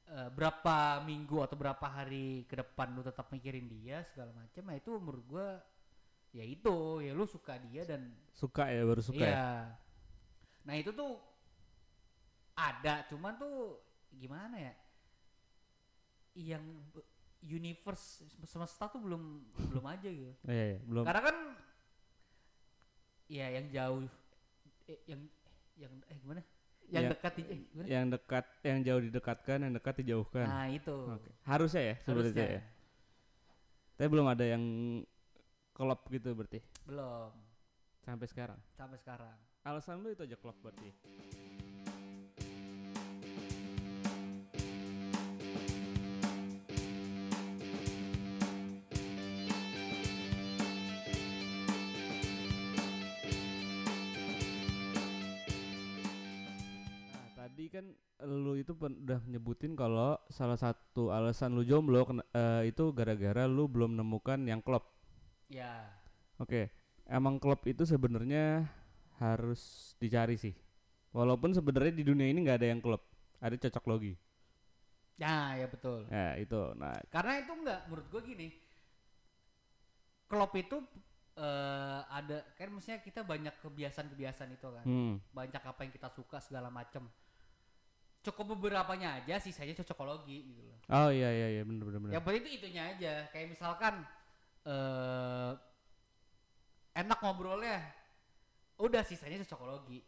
eh, 0.10 0.30
berapa 0.36 1.00
minggu 1.08 1.38
atau 1.42 1.56
berapa 1.56 1.86
hari 1.88 2.44
ke 2.46 2.60
depan 2.60 2.92
lu 2.92 3.02
tetap 3.02 3.32
mikirin 3.32 3.72
dia 3.72 4.04
segala 4.10 4.36
macam 4.36 4.62
nah 4.68 4.76
itu 4.76 4.90
menurut 5.00 5.24
gua 5.30 5.48
ya 6.30 6.46
itu 6.46 6.76
ya 7.02 7.12
lu 7.12 7.26
suka 7.26 7.58
dia 7.58 7.82
dan 7.84 8.14
suka 8.32 8.70
ya 8.70 8.86
baru 8.86 9.02
suka 9.02 9.18
ya? 9.18 9.26
Iya 9.26 9.48
nah 10.64 10.76
itu 10.78 10.92
tuh 10.94 11.18
ada 12.54 13.08
cuman 13.08 13.34
tuh 13.40 13.80
gimana 14.14 14.60
ya? 14.60 14.74
Yang 16.36 16.64
universe 17.40 18.22
semesta 18.44 18.92
tuh 18.92 19.00
belum 19.00 19.24
belum 19.72 19.86
aja 19.88 20.10
gitu. 20.12 20.34
Iya, 20.52 20.64
iya, 20.76 20.80
belum. 20.84 21.04
Karena 21.08 21.22
kan 21.24 21.38
ya 23.30 23.48
yang 23.50 23.66
jauh 23.72 24.02
eh, 24.86 25.00
yang 25.08 25.22
yang 25.80 25.94
eh 26.10 26.18
gimana? 26.20 26.42
Yang 26.90 27.04
Ya, 27.06 27.10
dekat 27.14 27.34
di- 27.38 27.48
eh, 27.48 27.60
gimana? 27.70 27.86
yang 27.88 28.06
dekat 28.10 28.46
yang 28.66 28.80
jauh 28.84 29.02
didekatkan 29.02 29.58
yang 29.62 29.74
dekat 29.74 29.94
dijauhkan. 30.04 30.46
Nah 30.50 30.68
itu. 30.68 30.96
Oke. 31.10 31.32
harusnya 31.48 31.82
ya 31.82 31.96
sebenarnya 32.04 32.46
ya. 32.60 32.64
Tapi 33.96 34.08
belum 34.10 34.28
ada 34.28 34.46
yang 34.46 34.64
klop 35.80 36.02
gitu 36.12 36.36
berarti? 36.36 36.60
Belum. 36.84 37.32
Sampai 38.04 38.28
sekarang? 38.28 38.60
Sampai 38.76 39.00
sekarang. 39.00 39.38
Alasan 39.64 40.04
lu 40.04 40.12
itu 40.12 40.28
aja 40.28 40.36
klop 40.36 40.60
berarti? 40.60 40.92
Nah, 57.14 57.28
tadi 57.36 57.66
kan 57.72 57.86
lu 58.28 58.60
itu 58.60 58.76
pen- 58.76 59.00
udah 59.00 59.20
nyebutin 59.32 59.74
kalau 59.80 60.20
salah 60.28 60.60
satu 60.60 61.12
alasan 61.16 61.56
lu 61.56 61.64
jomblo 61.64 62.04
kena- 62.04 62.28
eh, 62.36 62.68
itu 62.72 62.92
gara-gara 62.92 63.48
lu 63.48 63.72
belum 63.72 63.96
nemukan 63.96 64.44
yang 64.44 64.60
klop. 64.60 64.99
Ya. 65.50 65.84
Oke, 66.40 66.72
emang 67.10 67.42
klub 67.42 67.60
itu 67.68 67.84
sebenarnya 67.84 68.70
harus 69.20 69.94
dicari 70.00 70.40
sih. 70.40 70.56
Walaupun 71.12 71.52
sebenarnya 71.52 71.92
di 71.92 72.06
dunia 72.06 72.30
ini 72.30 72.46
nggak 72.46 72.64
ada 72.64 72.70
yang 72.70 72.80
klub, 72.80 73.02
ada 73.42 73.58
cocok 73.58 73.86
logi. 73.90 74.14
ya 75.20 75.52
ya 75.60 75.68
betul. 75.68 76.08
Ya 76.08 76.40
itu, 76.40 76.62
nah 76.80 76.96
karena 77.12 77.44
itu 77.44 77.52
enggak 77.52 77.82
menurut 77.92 78.08
gua 78.08 78.24
gini 78.24 78.48
klub 80.30 80.54
itu 80.54 80.78
eh, 81.36 82.02
ada 82.06 82.46
kan 82.54 82.70
maksudnya 82.70 83.02
kita 83.02 83.26
banyak 83.26 83.52
kebiasaan-kebiasaan 83.60 84.52
itu 84.54 84.68
kan. 84.70 84.86
Hmm, 84.86 85.18
banyak 85.34 85.64
apa 85.66 85.80
yang 85.82 85.92
kita 85.92 86.08
suka 86.14 86.38
segala 86.40 86.70
macem. 86.70 87.04
Cukup 88.22 88.56
beberapanya 88.56 89.18
aja 89.18 89.42
sisanya 89.42 89.74
cocokologi 89.82 90.54
gitu 90.54 90.62
loh. 90.62 90.78
Oh 90.94 91.10
iya 91.10 91.34
iya 91.34 91.48
iya 91.60 91.62
bener 91.66 91.84
bener 91.88 92.00
bener. 92.00 92.14
yang 92.14 92.24
penting 92.24 92.44
itu 92.46 92.52
itunya 92.62 92.84
aja. 92.94 93.14
Kayak 93.34 93.58
misalkan 93.58 94.06
eh 94.70 95.52
enak 96.96 97.18
ngobrolnya 97.20 97.80
udah 98.78 99.02
sisanya 99.02 99.42
cocokologi 99.44 100.00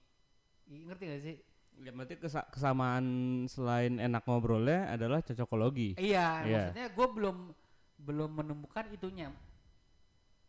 I- 0.68 0.86
ngerti 0.86 1.04
gak 1.08 1.24
sih 1.24 1.38
Ya 1.74 1.90
berarti 1.90 2.14
kesa- 2.16 2.46
kesamaan 2.52 3.06
selain 3.48 3.96
enak 3.98 4.22
ngobrolnya 4.22 4.92
adalah 4.92 5.18
cocokologi. 5.20 5.96
iya 5.98 6.44
Iya. 6.44 6.60
maksudnya 6.68 6.88
gue 6.92 7.08
belum 7.10 7.38
belum 7.98 8.30
menemukan 8.36 8.86
itunya 8.92 9.32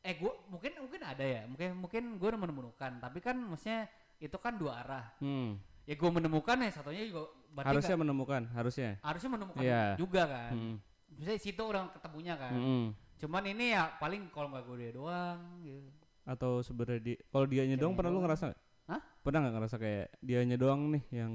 eh 0.02 0.14
gue 0.14 0.32
mungkin 0.50 0.82
mungkin 0.82 1.00
ada 1.00 1.22
ya 1.22 1.46
mungkin 1.46 1.78
mungkin 1.78 2.02
gue 2.18 2.26
udah 2.26 2.42
menemukan 2.42 2.92
tapi 2.98 3.18
kan 3.18 3.38
maksudnya 3.38 3.86
itu 4.18 4.34
kan 4.36 4.58
dua 4.58 4.82
arah 4.82 5.06
Hmm. 5.18 5.56
ya 5.84 5.94
gue 5.94 6.10
menemukan 6.10 6.58
ya 6.58 6.70
satunya 6.70 7.06
juga 7.06 7.30
Harusnya 7.54 7.94
nggak- 7.94 8.02
menemukan, 8.02 8.42
harusnya. 8.50 8.90
harusnya 9.00 9.30
menemukan 9.30 9.62
Iya. 9.62 9.84
juga 9.96 10.22
kan 10.26 10.52
Hmm. 10.52 10.76
misalnya 11.12 11.40
situ 11.40 11.62
orang 11.62 11.86
ketemunya 11.92 12.34
kan 12.34 12.52
Mm-mm. 12.52 12.84
Cuman 13.22 13.46
ini 13.46 13.70
ya 13.70 13.94
paling 14.02 14.26
kalau 14.34 14.50
nggak 14.50 14.66
gue 14.66 14.76
dia 14.82 14.92
doang 14.92 15.40
gitu 15.62 15.90
Atau 16.26 16.62
sebenarnya 16.62 17.02
di 17.02 17.14
kalau 17.30 17.46
dianya 17.46 17.78
doang 17.78 17.94
pernah 17.94 18.10
lu 18.14 18.22
ngerasa 18.22 18.50
nggak? 18.50 18.60
Hah? 18.90 19.00
Pernah 19.22 19.38
nggak 19.46 19.54
ngerasa 19.58 19.76
kayak 19.78 20.06
dianya 20.22 20.56
doang 20.58 20.90
nih 20.94 21.02
yang 21.22 21.32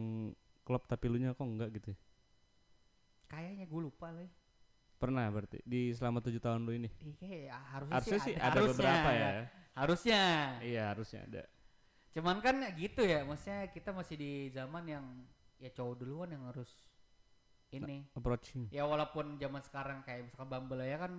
klop 0.67 0.83
tapi 0.87 1.07
lu 1.07 1.19
nya 1.19 1.31
kok 1.35 1.47
enggak 1.47 1.71
gitu? 1.75 1.91
ya? 1.91 1.99
kayaknya 3.27 3.67
gue 3.67 3.81
lupa 3.83 4.07
lah 4.15 4.27
Pernah 4.97 5.29
berarti 5.29 5.61
di 5.61 5.93
selama 5.93 6.25
tujuh 6.25 6.41
tahun 6.41 6.65
lu 6.65 6.73
ini. 6.73 6.89
Iya, 7.21 7.53
harusnya, 7.53 8.01
Harusnya 8.01 8.19
sih 8.25 8.33
ada 8.33 8.49
harusnya. 8.49 8.73
beberapa 8.73 9.09
ya. 9.13 9.29
Harusnya. 9.77 10.21
Iya 10.65 10.83
harusnya 10.89 11.19
ada. 11.29 11.43
Cuman 12.17 12.41
kan 12.41 12.55
gitu 12.73 13.05
ya, 13.05 13.21
maksudnya 13.21 13.69
kita 13.69 13.93
masih 13.93 14.17
di 14.17 14.49
zaman 14.49 14.89
yang 14.89 15.05
ya 15.61 15.69
cowok 15.69 16.01
duluan 16.01 16.33
yang 16.33 16.49
harus 16.49 16.81
ini. 17.69 18.09
Approaching. 18.17 18.73
Ya 18.73 18.89
walaupun 18.89 19.37
zaman 19.37 19.61
sekarang 19.61 20.01
kayak 20.01 20.33
misalkan 20.33 20.49
Bumble 20.49 20.81
ya 20.81 20.97
kan 20.97 21.13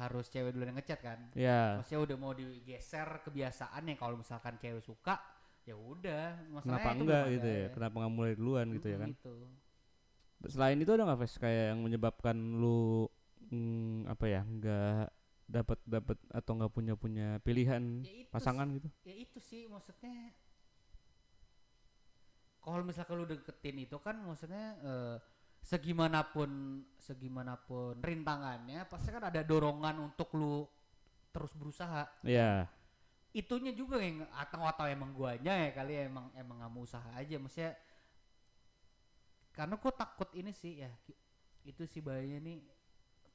harus 0.00 0.26
cewek 0.32 0.56
duluan 0.56 0.72
yang 0.72 0.78
ngechat 0.80 1.00
kan. 1.04 1.20
Ya. 1.36 1.76
Maksudnya 1.76 2.00
udah 2.08 2.16
mau 2.16 2.32
digeser 2.32 3.08
kebiasaannya 3.20 3.94
kalau 3.94 4.16
misalkan 4.16 4.56
cewek 4.56 4.80
suka 4.80 5.20
ya 5.68 5.76
udah 5.76 6.40
masalahnya 6.48 6.64
Kenapa 6.80 6.88
itu 6.90 7.02
enggak 7.04 7.22
belum 7.22 7.34
gitu 7.36 7.48
ada 7.48 7.60
ya? 7.60 7.66
Kenapa 7.76 7.94
nggak 8.00 8.14
mulai 8.16 8.32
duluan 8.34 8.66
gitu 8.72 8.86
ya 8.88 8.96
Mm, 8.96 9.02
kan? 9.04 9.10
Gitu. 9.12 9.34
Selain 10.48 10.78
itu 10.80 10.90
ada 10.90 11.04
nggak 11.04 11.20
Fes 11.20 11.34
kayak 11.36 11.64
yang 11.76 11.80
menyebabkan 11.84 12.36
lu 12.56 13.04
mm, 13.52 14.08
apa 14.08 14.24
ya 14.24 14.40
nggak 14.40 15.04
dapat 15.50 15.78
dapat 15.84 16.16
atau 16.30 16.52
nggak 16.56 16.72
punya 16.72 16.94
punya 16.96 17.28
pilihan 17.42 17.82
Ya 18.06 18.24
itu 18.24 18.30
pasangan 18.30 18.70
gitu? 18.72 18.88
ya 19.02 19.14
itu 19.18 19.36
sih 19.42 19.66
maksudnya 19.66 20.30
kalau 22.60 22.84
misalkan 22.84 23.16
lu 23.18 23.26
deketin 23.26 23.76
itu 23.82 23.96
kan 23.98 24.16
maksudnya 24.20 24.76
eh, 24.80 25.16
segimanapun 25.60 26.50
segimanapun 26.96 28.00
rintangannya 28.00 28.84
pasti 28.84 29.08
kan 29.08 29.28
ada 29.28 29.40
dorongan 29.40 30.00
untuk 30.02 30.32
lu 30.34 30.64
terus 31.30 31.52
berusaha 31.54 32.08
Iya. 32.22 32.66
itunya 33.30 33.70
juga 33.70 34.00
yang 34.00 34.26
atau 34.32 34.64
atau 34.64 34.84
emang 34.84 35.14
guanya 35.14 35.54
ya 35.54 35.70
kali 35.70 35.94
ya, 35.94 36.02
emang 36.04 36.32
emang 36.34 36.58
nggak 36.58 36.72
mau 36.72 36.82
usaha 36.82 37.06
aja 37.14 37.36
maksudnya 37.36 37.76
karena 39.52 39.74
gue 39.76 39.92
takut 39.92 40.30
ini 40.32 40.50
sih 40.50 40.80
ya 40.80 40.90
itu 41.62 41.84
sih 41.84 42.00
bahayanya 42.00 42.40
nih 42.40 42.58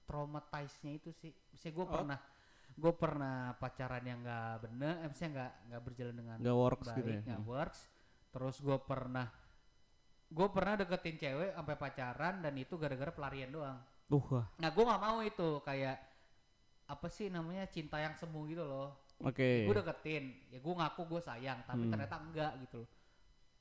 traumatize-nya 0.04 0.92
itu 0.96 1.14
sih 1.14 1.32
misalnya 1.52 1.74
gue 1.74 1.86
Oh. 1.86 1.94
pernah 1.94 2.20
gue 2.76 2.94
pernah 2.94 3.36
pacaran 3.56 4.04
yang 4.04 4.20
nggak 4.20 4.54
bener 4.62 4.94
eh, 4.98 5.08
misalnya 5.08 5.32
nggak 5.32 5.52
nggak 5.70 5.82
berjalan 5.86 6.16
dengan 6.18 6.38
Nggak 6.42 6.58
works 6.58 6.88
baik 6.90 6.98
gitu 6.98 7.10
ya? 7.10 7.22
nggak 7.24 7.40
Hmm. 7.40 7.48
works 7.48 7.80
terus 8.28 8.56
gue 8.60 8.78
pernah 8.82 9.28
gue 10.26 10.48
pernah 10.50 10.74
deketin 10.76 11.16
cewek 11.18 11.50
sampai 11.54 11.76
pacaran 11.76 12.36
dan 12.42 12.54
itu 12.56 12.76
gara-gara 12.76 13.12
pelarian 13.12 13.52
doang 13.52 13.80
Uh, 14.06 14.46
nah 14.62 14.70
gue 14.70 14.86
nggak 14.86 15.02
mau 15.02 15.18
itu 15.26 15.66
kayak 15.66 15.98
apa 16.86 17.10
sih 17.10 17.26
namanya 17.26 17.66
cinta 17.66 17.98
yang 17.98 18.14
semu 18.14 18.46
gitu 18.46 18.62
loh 18.62 18.94
Oke. 19.18 19.66
gue 19.66 19.74
deketin 19.74 20.30
ya 20.54 20.62
gue 20.62 20.74
ngaku 20.78 21.10
gue 21.10 21.22
sayang 21.26 21.66
tapi 21.66 21.90
Hmm. 21.90 21.92
ternyata 21.98 22.22
enggak 22.22 22.54
gitu 22.62 22.86
loh 22.86 22.90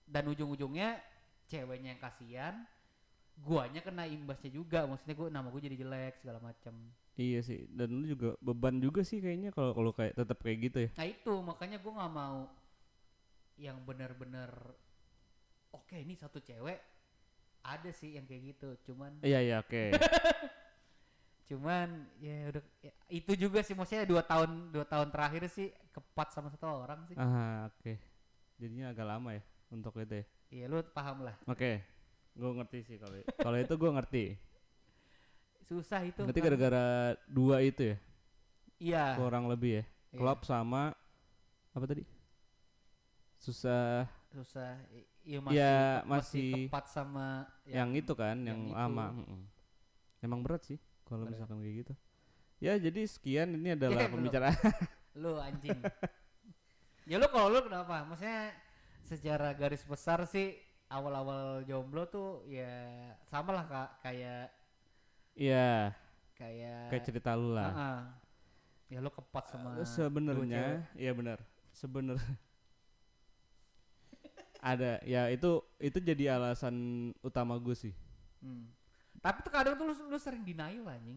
dan 0.05 0.29
ujung-ujungnya 0.29 1.00
ceweknya 1.48 1.96
yang 1.96 2.03
kasihan 2.03 2.55
guanya 3.40 3.81
kena 3.81 4.05
imbasnya 4.05 4.53
juga 4.53 4.85
maksudnya 4.85 5.16
gue 5.16 5.29
nama 5.33 5.48
gue 5.48 5.62
jadi 5.64 5.77
jelek 5.81 6.20
segala 6.20 6.44
macam 6.44 6.77
Iya 7.14 7.40
sih. 7.40 7.70
Dan 7.70 8.03
lu 8.03 8.11
juga 8.11 8.35
beban 8.42 8.83
juga 8.83 9.00
sih 9.00 9.22
kayaknya 9.22 9.48
kalau 9.55 9.70
kalau 9.72 9.94
kayak 9.96 10.18
tetap 10.18 10.35
kayak 10.44 10.59
gitu 10.66 10.79
ya. 10.85 10.90
nah 10.98 11.07
itu 11.09 11.35
makanya 11.40 11.81
gue 11.81 11.92
nggak 11.94 12.12
mau 12.12 12.53
yang 13.57 13.81
benar-benar 13.87 14.50
oke 15.75 15.97
ini 15.97 16.15
satu 16.15 16.39
cewek 16.39 16.79
ada 17.65 17.91
sih 17.91 18.15
yang 18.15 18.25
kayak 18.25 18.55
gitu 18.55 18.69
cuman 18.87 19.19
Iya 19.25 19.41
iya 19.41 19.57
oke. 19.59 19.91
cuman 21.49 22.09
ya 22.25 22.49
udah 22.49 22.63
ya, 22.81 22.93
itu 23.13 23.33
juga 23.37 23.61
sih 23.61 23.77
maksudnya 23.77 24.09
dua 24.09 24.25
tahun 24.25 24.73
dua 24.73 24.89
tahun 24.89 25.13
terakhir 25.13 25.45
sih 25.53 25.69
kepat 25.93 26.33
sama 26.33 26.49
satu 26.49 26.65
orang 26.65 27.05
sih 27.05 27.17
ah 27.17 27.69
oke. 27.69 28.01
Jadinya 28.57 28.95
agak 28.95 29.05
lama 29.05 29.35
ya 29.37 29.43
untuk 29.69 29.93
itu 29.99 30.23
ya. 30.23 30.25
iya 30.49 30.65
lu 30.71 30.79
paham 30.95 31.27
lah 31.27 31.37
Oke. 31.45 31.83
Gue 32.35 32.51
ngerti 32.51 32.79
sih 32.83 32.97
kalau 32.99 33.15
kalau 33.39 33.57
itu 33.59 33.75
gue 33.75 33.91
ngerti. 33.93 34.25
susah 35.65 36.05
itu 36.05 36.21
kan. 36.21 36.45
gara-gara 36.45 36.85
dua 37.25 37.65
itu 37.65 37.89
ya, 37.89 37.97
iya 38.77 39.05
kurang 39.17 39.49
lebih 39.49 39.81
ya. 39.81 39.85
iya. 39.85 40.19
Klub 40.21 40.45
sama 40.45 40.93
apa 41.73 41.85
tadi? 41.89 42.05
Susah 43.41 44.05
susah 44.29 44.77
Iya 45.25 45.39
masih 45.41 45.57
Ya, 45.57 45.75
masih 46.05 46.05
masih 46.05 46.49
tepat 46.69 46.85
sama 46.87 47.49
yang, 47.65 47.91
itu 47.97 48.13
kan, 48.13 48.37
yang, 48.45 48.45
yang 48.45 48.61
itu. 48.69 48.77
lama. 48.77 49.07
mm-mm. 49.17 49.41
Emang 50.21 50.41
berat 50.45 50.63
sih 50.65 50.77
kalau 51.05 51.25
misalkan 51.25 51.61
kayak 51.61 51.77
gitu. 51.85 51.95
Ya 52.61 52.77
jadi 52.77 53.01
sekian 53.05 53.57
ini 53.57 53.73
adalah 53.73 54.05
pembicaraan. 54.07 54.55
lu 55.15 55.39
anjing 55.39 55.79
ya 57.05 57.17
lu 57.17 57.27
kalau 57.31 57.47
lu 57.49 57.63
kenapa 57.63 58.03
maksudnya 58.03 58.51
secara 59.01 59.55
garis 59.55 59.87
besar 59.87 60.27
sih 60.27 60.59
awal-awal 60.91 61.63
jomblo 61.63 62.03
tuh 62.09 62.43
ya 62.51 62.67
sama 63.25 63.55
lah 63.55 63.65
kak 63.65 63.91
kayak 64.03 64.51
Iya, 65.35 65.91
kayak 66.35 66.91
kayak 66.91 67.05
cerita 67.05 67.35
lu 67.35 67.55
lah. 67.55 67.71
Ah-ah. 67.71 68.01
ya 68.87 68.99
lu 68.99 69.11
kepat 69.11 69.45
sama 69.51 69.79
Eh, 69.79 69.87
sebenarnya 69.87 70.83
iya 70.95 71.11
benar 71.11 71.39
sebenarnya 71.71 72.35
ada 74.64 74.96
ya 75.05 75.29
itu 75.29 75.61
itu 75.77 76.00
jadi 76.00 76.35
alasan 76.35 76.74
utama 77.20 77.61
gue 77.61 77.77
sih 77.77 77.92
Hmm. 78.40 78.68
Tapi 79.20 79.40
tuh 79.40 79.48
kadang 79.48 79.72
tuh 79.72 79.88
lu, 79.88 79.94
lu 79.96 80.18
sering 80.20 80.44
denial 80.44 80.85
anjing. 80.85 81.16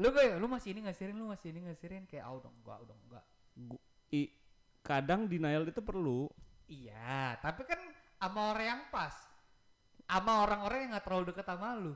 Lu 0.00 0.08
kayak 0.08 0.40
lu 0.40 0.48
masih 0.48 0.72
ini 0.72 0.88
ngasirin, 0.88 1.12
lu 1.12 1.28
masih 1.28 1.52
ini 1.52 1.68
ngasirin 1.68 2.08
kayak 2.08 2.24
ah 2.24 2.40
udah 2.40 2.48
enggak, 2.48 2.78
udah 2.80 2.96
enggak. 3.04 3.24
Gu- 3.68 3.84
i- 4.08 4.32
kadang 4.80 5.28
denial 5.28 5.68
itu 5.68 5.84
perlu 5.84 6.32
Iya, 6.64 7.36
tapi 7.44 7.68
kan 7.68 7.76
sama 8.16 8.56
orang 8.56 8.64
yang 8.64 8.82
pas. 8.88 9.12
Sama 10.08 10.40
orang-orang 10.40 10.78
yang 10.88 10.90
gak 10.96 11.04
terlalu 11.04 11.24
deket 11.28 11.44
sama 11.44 11.76
lu. 11.76 11.92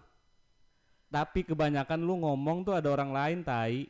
tapi 1.06 1.46
kebanyakan 1.46 2.00
lu 2.02 2.20
ngomong 2.20 2.66
tuh 2.66 2.74
ada 2.74 2.90
orang 2.90 3.08
lain 3.08 3.38
tai 3.40 3.86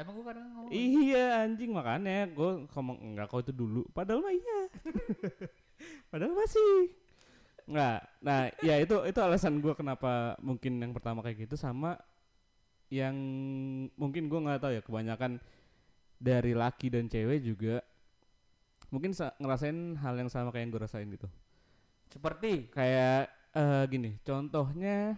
Emang 0.00 0.16
gua 0.16 0.26
kadang 0.32 0.48
ngomong. 0.48 0.72
iya 0.72 1.44
anjing 1.44 1.70
makanya 1.70 2.24
gue 2.32 2.50
ngomong 2.72 2.96
enggak 3.04 3.28
kau 3.28 3.44
itu 3.44 3.52
dulu 3.52 3.84
padahal 3.92 4.24
mah 4.24 4.32
iya 4.32 4.60
padahal 6.10 6.32
masih 6.32 6.96
Enggak. 7.70 8.02
Nah, 8.18 8.50
ya 8.66 8.82
itu 8.82 8.98
itu 9.06 9.18
alasan 9.22 9.62
gue 9.62 9.70
kenapa 9.78 10.34
mungkin 10.42 10.82
yang 10.82 10.90
pertama 10.90 11.22
kayak 11.22 11.46
gitu 11.46 11.54
sama 11.54 11.94
yang 12.90 13.14
mungkin 13.94 14.26
gue 14.26 14.40
nggak 14.42 14.58
tahu 14.58 14.72
ya 14.74 14.82
kebanyakan 14.82 15.38
dari 16.18 16.50
laki 16.50 16.90
dan 16.90 17.06
cewek 17.06 17.46
juga 17.46 17.78
mungkin 18.90 19.14
sa- 19.14 19.38
ngerasain 19.38 19.94
hal 20.02 20.18
yang 20.18 20.26
sama 20.26 20.50
kayak 20.50 20.66
yang 20.66 20.72
gue 20.74 20.82
rasain 20.82 21.06
gitu. 21.14 21.30
Seperti 22.10 22.74
Kayak 22.74 23.30
eh, 23.54 23.84
gini, 23.86 24.18
contohnya 24.26 25.14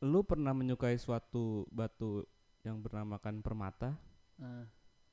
lu 0.00 0.22
pernah 0.22 0.54
menyukai 0.54 0.94
suatu 0.94 1.66
batu 1.74 2.22
yang 2.60 2.76
bernamakan 2.80 3.40
permata 3.40 3.96
eh, 4.40 4.64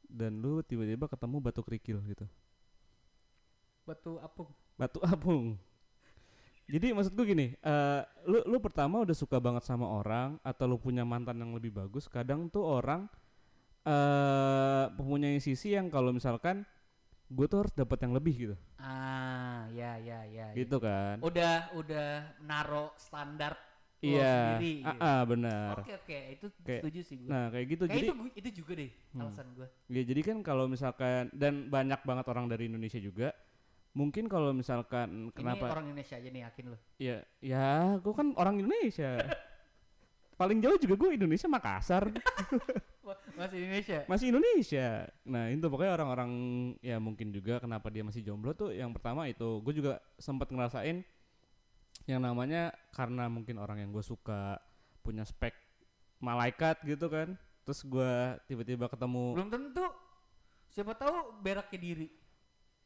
dan 0.07 0.39
lu 0.39 0.59
tiba-tiba 0.63 1.07
ketemu 1.07 1.37
batu 1.39 1.61
kerikil 1.63 1.99
gitu. 2.07 2.27
batu 3.87 4.19
apung. 4.19 4.51
Batu 4.75 4.99
apung. 4.99 5.55
Jadi 6.71 6.91
maksud 6.91 7.15
gue 7.15 7.23
gini, 7.23 7.47
eh 7.55 8.01
lu 8.27 8.43
lu 8.43 8.59
pertama 8.59 8.99
udah 8.99 9.15
suka 9.15 9.39
banget 9.39 9.63
sama 9.63 9.87
orang 9.87 10.35
atau 10.43 10.67
lu 10.67 10.75
punya 10.75 11.07
mantan 11.07 11.39
yang 11.39 11.55
lebih 11.55 11.71
bagus, 11.71 12.11
kadang 12.11 12.51
tuh 12.51 12.67
orang 12.67 13.07
eh 13.87 14.85
mempunyai 14.91 15.39
sisi 15.39 15.71
yang 15.71 15.87
kalau 15.87 16.11
misalkan 16.11 16.67
gue 17.31 17.47
tuh 17.47 17.63
harus 17.63 17.71
dapat 17.75 18.03
yang 18.03 18.11
lebih 18.15 18.35
gitu, 18.35 18.55
Ah, 18.79 19.67
ya 19.71 19.95
ya 19.99 20.23
ya. 20.27 20.51
ya. 20.51 20.55
gitu 20.55 20.79
kan? 20.79 21.19
Udah 21.23 21.71
udah 21.75 22.35
naro 22.43 22.91
standar 22.99 23.55
Iya, 23.97 24.29
sendiri. 24.55 24.73
ah, 24.79 24.93
gitu. 24.93 25.01
ah, 25.01 25.23
benar. 25.25 25.73
Oke 25.79 25.93
oke, 25.95 26.17
itu 26.29 26.45
Kayak- 26.61 26.81
setuju 26.81 26.99
sih 27.01 27.15
gue. 27.17 27.27
Nah 27.27 27.43
kayak 27.49 27.65
gitu, 27.67 27.83
Kayak 27.83 27.93
jadi 27.93 28.05
itu 28.05 28.13
gua- 28.13 28.35
itu 28.35 28.49
juga 28.55 28.71
deh 28.75 28.91
Hmm. 29.09 29.21
alasan 29.23 29.47
gue. 29.51 29.67
ya 29.87 30.01
jadi 30.03 30.21
kan 30.23 30.37
kalau 30.41 30.65
misalkan 30.65 31.23
dan 31.31 31.53
banyak 31.67 31.99
banget 31.99 32.25
orang 32.27 32.45
dari 32.45 32.63
Indonesia 32.65 32.97
juga 32.97 33.33
mungkin 33.91 34.25
kalau 34.25 34.53
misalkan 34.53 35.09
Ini 35.25 35.33
kenapa 35.33 35.65
orang 35.71 35.89
Indonesia 35.89 36.13
aja 36.15 36.29
nih 36.29 36.41
yakin 36.43 36.65
lo. 36.67 36.77
ya 36.97 37.17
ya 37.39 37.67
gue 37.97 38.13
kan 38.13 38.29
orang 38.35 38.55
Indonesia 38.59 39.17
paling 40.37 40.61
jauh 40.61 40.77
juga 40.77 40.93
gue 40.95 41.09
Indonesia 41.15 41.47
Makassar 41.47 42.05
Masih 43.33 43.57
Indonesia. 43.59 43.99
masih 44.05 44.25
Indonesia 44.29 44.87
nah 45.23 45.47
itu 45.47 45.63
pokoknya 45.63 45.93
orang-orang 45.95 46.31
ya 46.79 46.97
mungkin 46.97 47.29
juga 47.29 47.57
kenapa 47.57 47.87
dia 47.87 48.01
masih 48.01 48.21
jomblo 48.21 48.51
tuh 48.51 48.69
yang 48.69 48.89
pertama 48.91 49.25
itu 49.25 49.57
gue 49.59 49.73
juga 49.73 49.97
sempat 50.15 50.45
ngerasain 50.47 51.01
yang 52.07 52.19
namanya 52.19 52.71
karena 52.89 53.27
mungkin 53.27 53.59
orang 53.59 53.77
yang 53.77 53.91
gue 53.91 54.01
suka 54.01 54.57
punya 54.99 55.21
spek 55.21 55.51
malaikat 56.17 56.79
gitu 56.81 57.07
kan 57.07 57.35
terus 57.61 57.83
gue 57.83 58.11
tiba-tiba 58.47 58.87
ketemu 58.87 59.35
Belum 59.35 59.51
tentu. 59.51 59.85
Siapa 60.67 60.93
tahu 60.93 61.39
beraknya 61.39 61.79
diri. 61.79 62.07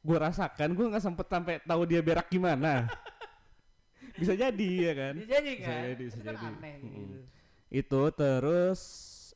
gue 0.01 0.17
rasakan 0.17 0.73
gue 0.73 0.85
nggak 0.89 1.03
sempet 1.03 1.27
sampai 1.27 1.53
tahu 1.61 1.85
dia 1.85 2.01
berak 2.01 2.25
gimana 2.25 2.89
bisa 4.19 4.33
jadi 4.33 4.69
ya 4.81 4.93
kan 4.97 5.13
Bisa 5.15 5.29
jadi 5.31 5.51
Bisa 5.53 5.61
kan? 5.63 5.81
jadi, 5.85 6.01
bisa 6.01 6.17
Itu 6.17 6.25
kan 6.25 6.33
jadi. 6.33 6.47
aneh 6.49 6.75
Mm-mm. 6.75 6.89
gitu. 6.89 7.17
itu 7.71 8.01
terus 8.11 8.81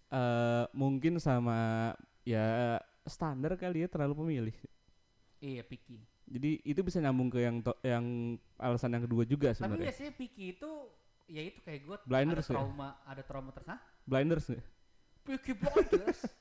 eh 0.07 0.65
mungkin 0.71 1.17
sama 1.17 1.93
ya 2.21 2.81
standar 3.05 3.53
kali 3.55 3.85
ya 3.85 3.87
terlalu 3.87 4.13
pemilih 4.17 4.57
Iya, 5.37 5.61
picky. 5.61 6.01
Jadi 6.25 6.51
itu 6.61 6.81
bisa 6.81 6.97
nyambung 6.97 7.29
ke 7.29 7.39
yang 7.39 7.61
to- 7.61 7.77
yang 7.81 8.05
alasan 8.57 8.91
yang 8.91 9.03
kedua 9.05 9.23
juga 9.23 9.53
Tapi 9.53 9.57
sebenarnya 9.57 9.85
biasanya 9.87 10.13
picky 10.13 10.45
itu 10.53 10.71
ya 11.25 11.41
itu 11.41 11.59
kayak 11.61 11.81
gue 11.83 11.97
Blinders 12.03 12.45
ada 12.45 12.53
ya? 12.53 12.57
trauma, 12.57 12.89
ada 13.03 13.21
trauma 13.21 13.51
tersah. 13.51 13.77
blinders 14.03 14.45
nggak? 14.45 14.65
Picky 15.23 15.53
blinders. 15.53 16.21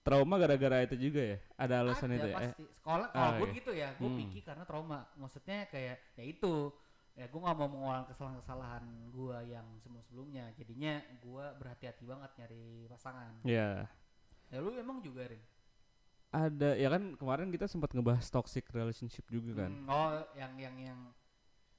trauma 0.00 0.36
gara-gara 0.36 0.80
itu 0.82 0.96
juga 0.98 1.20
ya 1.20 1.38
ada 1.56 1.74
alasan 1.80 2.08
ada 2.10 2.16
itu 2.16 2.26
ya 2.26 2.34
Eh, 2.34 2.40
pasti. 2.40 2.62
Sekolah 2.72 3.06
kalau 3.10 3.24
Ah, 3.26 3.36
gue 3.36 3.46
iya. 3.46 3.56
gitu 3.56 3.72
ya, 3.72 3.88
gue 3.94 4.08
Hmm. 4.08 4.18
picky 4.18 4.40
karena 4.40 4.64
trauma. 4.64 4.98
Maksudnya 5.14 5.68
kayak 5.68 5.96
ya 6.16 6.24
itu 6.24 6.54
ya 7.12 7.28
gue 7.28 7.40
nggak 7.40 7.56
mau 7.58 7.68
mengulang 7.68 8.04
kesalahan-kesalahan 8.08 8.84
gue 9.12 9.38
yang 9.46 9.66
sebelum-sebelumnya. 9.78 10.56
Jadinya 10.56 10.92
gue 11.20 11.44
berhati-hati 11.60 12.04
banget 12.04 12.30
nyari 12.38 12.64
pasangan. 12.88 13.32
ya 13.44 13.84
Ya 14.50 14.58
lu 14.58 14.74
emang 14.74 14.98
juga 14.98 15.30
Rin? 15.30 15.38
Ada 16.30 16.78
ya 16.78 16.86
kan 16.88 17.18
kemarin 17.18 17.50
kita 17.50 17.66
sempat 17.66 17.90
ngebahas 17.90 18.26
toxic 18.30 18.70
relationship 18.70 19.26
juga 19.26 19.66
kan 19.66 19.72
Hmm, 19.74 19.90
oh 19.90 20.08
yang 20.38 20.52
yang 20.54 20.76
yang 20.78 20.98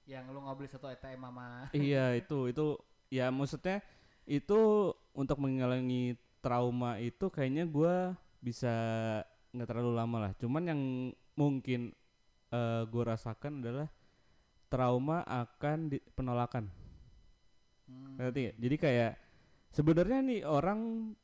yang 0.04 0.24
lu 0.28 0.44
nggak 0.44 0.56
beli 0.60 0.68
satu 0.68 0.92
ATM 0.92 1.24
sama 1.24 1.70
iya 1.78 2.20
itu 2.20 2.52
itu 2.52 2.76
ya 3.08 3.32
maksudnya 3.32 3.80
itu 4.28 4.60
untuk 5.16 5.38
mengurangi 5.40 6.16
trauma 6.44 7.00
itu 7.00 7.32
kayaknya 7.32 7.64
gua 7.64 8.12
bisa 8.44 8.72
nggak 9.52 9.68
terlalu 9.72 9.92
lama 9.96 10.18
lah 10.28 10.32
cuman 10.36 10.64
yang 10.68 10.82
mungkin 11.36 11.96
eh 12.52 12.84
gua 12.92 13.16
rasakan 13.16 13.64
adalah 13.64 13.88
trauma 14.68 15.24
akan 15.24 15.96
di- 15.96 16.04
penolakan 16.12 16.68
Hmm. 17.88 18.16
ngerti 18.16 18.40
nggak? 18.48 18.56
jadi 18.60 18.76
kayak 18.80 19.12
sebenarnya 19.72 20.20
nih 20.24 20.40
orang 20.44 20.80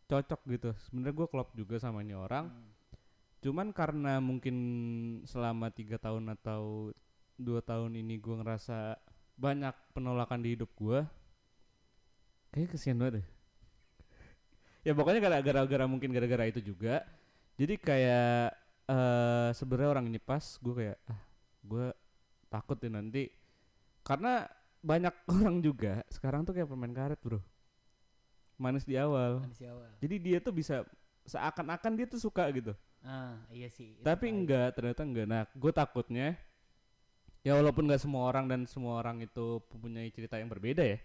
cocok 0.05 0.41
gitu 0.51 0.69
sebenarnya 0.87 1.15
gua 1.15 1.27
klop 1.27 1.49
juga 1.55 1.75
sama 1.79 2.03
ini 2.03 2.15
orang 2.15 2.51
Hmm. 2.51 2.71
Cuman 3.37 3.69
karena 3.69 4.17
mungkin 4.17 4.55
selama 5.29 5.69
tiga 5.69 6.01
tahun 6.01 6.33
atau 6.33 6.91
dua 7.37 7.61
tahun 7.61 7.93
ini 8.01 8.17
gua 8.17 8.41
ngerasa 8.41 8.97
banyak 9.37 9.73
penolakan 9.93 10.41
di 10.41 10.57
hidup 10.57 10.73
gua 10.73 11.05
kayak 12.51 12.73
kesian 12.73 12.97
banget 12.97 13.21
deh. 13.21 13.27
ya 14.87 14.91
pokoknya 14.95 15.19
gara-gara 15.19 15.61
gara 15.67 15.85
mungkin 15.85 16.09
gara-gara 16.15 16.47
itu 16.47 16.63
juga. 16.63 17.03
Jadi 17.57 17.75
kayak 17.77 18.53
eh 18.87 19.49
sebenarnya 19.51 19.89
orang 19.93 20.05
ini 20.07 20.17
pas 20.21 20.41
gue 20.41 20.73
kayak 20.73 20.97
ah 21.11 21.21
gue 21.61 21.85
takut 22.47 22.77
deh 22.79 22.89
nanti. 22.89 23.29
Karena 24.01 24.47
banyak 24.81 25.13
orang 25.37 25.59
juga 25.59 26.01
sekarang 26.09 26.47
tuh 26.47 26.55
kayak 26.55 26.69
permain 26.71 26.95
karet 26.95 27.19
bro. 27.21 27.43
Manis 28.57 28.87
di 28.87 28.97
awal. 28.97 29.43
Manis 29.43 29.59
di 29.61 29.67
awal. 29.69 29.91
jadi 30.01 30.15
dia 30.17 30.37
tuh 30.41 30.55
bisa 30.55 30.81
seakan-akan 31.27 31.93
dia 31.93 32.07
tuh 32.07 32.17
suka 32.23 32.47
gitu 32.55 32.71
Ah, 33.01 33.37
iya 33.49 33.69
sih. 33.69 33.95
tapi 34.01 34.27
enggak 34.27 34.75
ternyata 34.75 35.01
enggak 35.01 35.25
nah 35.25 35.43
gue 35.47 35.71
takutnya 35.71 36.35
ya 37.41 37.55
walaupun 37.55 37.87
nggak 37.87 38.01
semua 38.01 38.27
orang 38.27 38.45
dan 38.45 38.61
semua 38.65 38.99
orang 38.99 39.21
itu 39.21 39.61
mempunyai 39.71 40.11
cerita 40.11 40.35
yang 40.35 40.47
berbeda 40.47 40.83
ya 40.83 40.99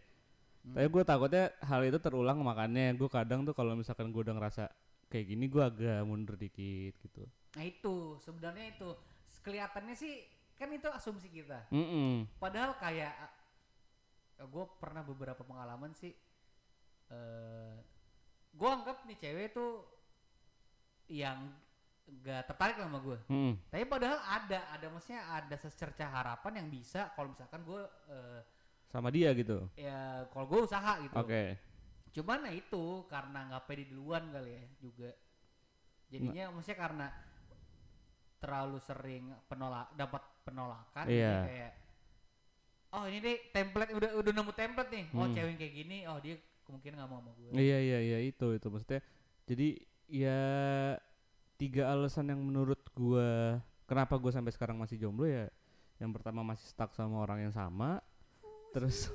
Hmm. 0.62 0.78
tapi 0.78 0.86
gue 0.88 1.02
takutnya 1.02 1.50
hal 1.58 1.82
itu 1.82 1.98
terulang 1.98 2.38
makanya 2.38 2.94
gue 2.94 3.10
kadang 3.10 3.42
tuh 3.42 3.50
kalau 3.50 3.74
misalkan 3.74 4.14
gue 4.14 4.22
udah 4.22 4.38
ngerasa 4.38 4.70
kayak 5.10 5.26
gini 5.26 5.50
gue 5.50 5.58
agak 5.58 6.06
mundur 6.06 6.38
dikit 6.38 6.94
gitu 7.02 7.26
Nah 7.58 7.66
itu 7.66 8.14
sebenarnya 8.22 8.70
itu 8.70 8.94
kelihatannya 9.42 9.92
sih 9.92 10.22
kan 10.54 10.70
itu 10.70 10.86
asumsi 10.86 11.26
kita. 11.28 11.66
Mm-mm. 11.68 12.30
Padahal 12.38 12.78
kayak 12.78 13.10
gue 14.38 14.64
pernah 14.78 15.02
beberapa 15.02 15.42
pengalaman 15.42 15.90
sih. 15.92 16.14
eh 17.10 17.74
gue 18.54 18.68
anggap 18.70 19.02
nih 19.04 19.18
cewek 19.18 19.46
tuh 19.50 19.82
yang 21.10 21.50
gak 22.22 22.42
tertarik 22.50 22.76
sama 22.78 22.98
gue. 23.00 23.18
Mm-mm. 23.30 23.54
Tapi 23.70 23.84
padahal 23.86 24.18
ada, 24.20 24.58
ada 24.74 24.86
maksudnya 24.90 25.22
ada 25.32 25.56
secerca 25.56 26.06
harapan 26.06 26.62
yang 26.62 26.68
bisa 26.68 27.10
kalau 27.14 27.30
misalkan 27.32 27.62
gue 27.62 27.82
eh, 28.10 28.40
sama 28.92 29.08
dia 29.08 29.32
gitu 29.32 29.64
ya 29.74 30.28
kalau 30.28 30.44
gue 30.50 30.60
usaha 30.68 31.00
gitu. 31.00 31.14
oke 31.16 31.42
Cuman 32.12 32.44
nah 32.44 32.52
itu 32.52 33.08
karena 33.08 33.48
nggak 33.48 33.64
pede 33.64 33.88
duluan 33.88 34.28
kali 34.28 34.52
ya 34.52 34.64
juga. 34.76 35.10
Jadinya 36.12 36.52
maksudnya 36.52 36.76
karena 36.76 37.06
terlalu 38.42 38.78
sering 38.82 39.32
penolak 39.48 39.88
dapat 39.96 40.20
penolakan 40.44 41.06
Iya. 41.08 41.34
kayak 41.46 41.72
oh 42.92 43.04
ini 43.08 43.18
deh 43.24 43.38
template 43.54 43.92
udah 43.96 44.10
udah 44.20 44.32
nemu 44.36 44.52
template 44.52 44.90
nih. 44.92 45.04
Oh 45.16 45.24
Hmm. 45.24 45.32
cewek 45.32 45.48
yang 45.48 45.58
kayak 45.58 45.74
gini, 45.74 45.98
oh 46.04 46.18
dia 46.20 46.36
kemungkinan 46.68 46.94
nggak 47.00 47.08
mau 47.10 47.20
sama 47.24 47.32
gue. 47.38 47.50
iya 47.56 47.78
iya 47.80 47.98
iya 48.04 48.18
itu 48.22 48.46
itu 48.52 48.66
maksudnya 48.68 49.00
jadi 49.48 49.68
ya 50.12 50.40
tiga 51.62 51.94
alasan 51.94 52.34
yang 52.34 52.42
menurut 52.42 52.82
gue 52.90 53.30
kenapa 53.86 54.18
gue 54.18 54.34
sampai 54.34 54.50
sekarang 54.50 54.82
masih 54.82 54.98
jomblo 54.98 55.30
ya 55.30 55.46
yang 56.02 56.10
pertama 56.10 56.42
masih 56.42 56.66
stuck 56.66 56.90
sama 56.98 57.22
orang 57.22 57.46
yang 57.46 57.54
sama 57.54 58.02
terus 58.74 59.06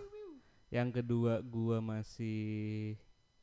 yang 0.71 0.91
kedua 0.91 1.43
gua 1.43 1.79
masih 1.79 2.95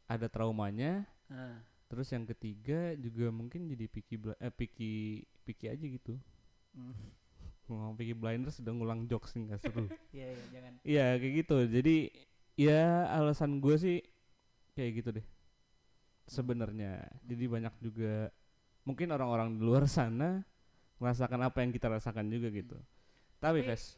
ada 0.08 0.28
traumanya 0.28 1.04
Nah, 1.28 1.56
terus 1.88 2.12
yang 2.12 2.28
ketiga 2.28 2.92
juga 3.00 3.32
mungkin 3.32 3.64
jadi 3.68 3.88
picky 3.88 4.16
eh 4.40 4.52
picky 4.52 5.24
picky 5.44 5.66
aja 5.72 5.84
gitu. 5.84 6.14
Hmm. 6.74 6.92
ngomong 7.64 7.96
picky 7.96 8.12
blinders 8.12 8.60
udah 8.60 8.76
ngulang 8.76 9.08
jokes 9.08 9.32
nih 9.32 9.48
nggak 9.48 9.60
seru. 9.64 9.88
Iya 10.16 10.26
iya 10.36 10.44
jangan. 10.52 10.72
iya 10.84 11.06
kayak 11.16 11.32
gitu. 11.44 11.56
Jadi 11.64 11.96
ya 12.60 13.08
alasan 13.08 13.56
gue 13.56 13.76
sih 13.80 13.98
kayak 14.76 14.90
gitu 15.00 15.08
deh 15.16 15.26
sebenarnya. 16.28 17.08
Jadi 17.24 17.44
banyak 17.48 17.74
juga 17.80 18.28
mungkin 18.84 19.08
orang-orang 19.10 19.56
di 19.56 19.62
luar 19.64 19.84
sana 19.88 20.44
merasakan 20.96 21.40
apa 21.42 21.60
yang 21.60 21.72
kita 21.72 21.88
rasakan 21.88 22.28
juga 22.28 22.48
gitu 22.48 22.76
tapi 23.38 23.60
Tapi- 23.60 23.68
Ves 23.68 23.96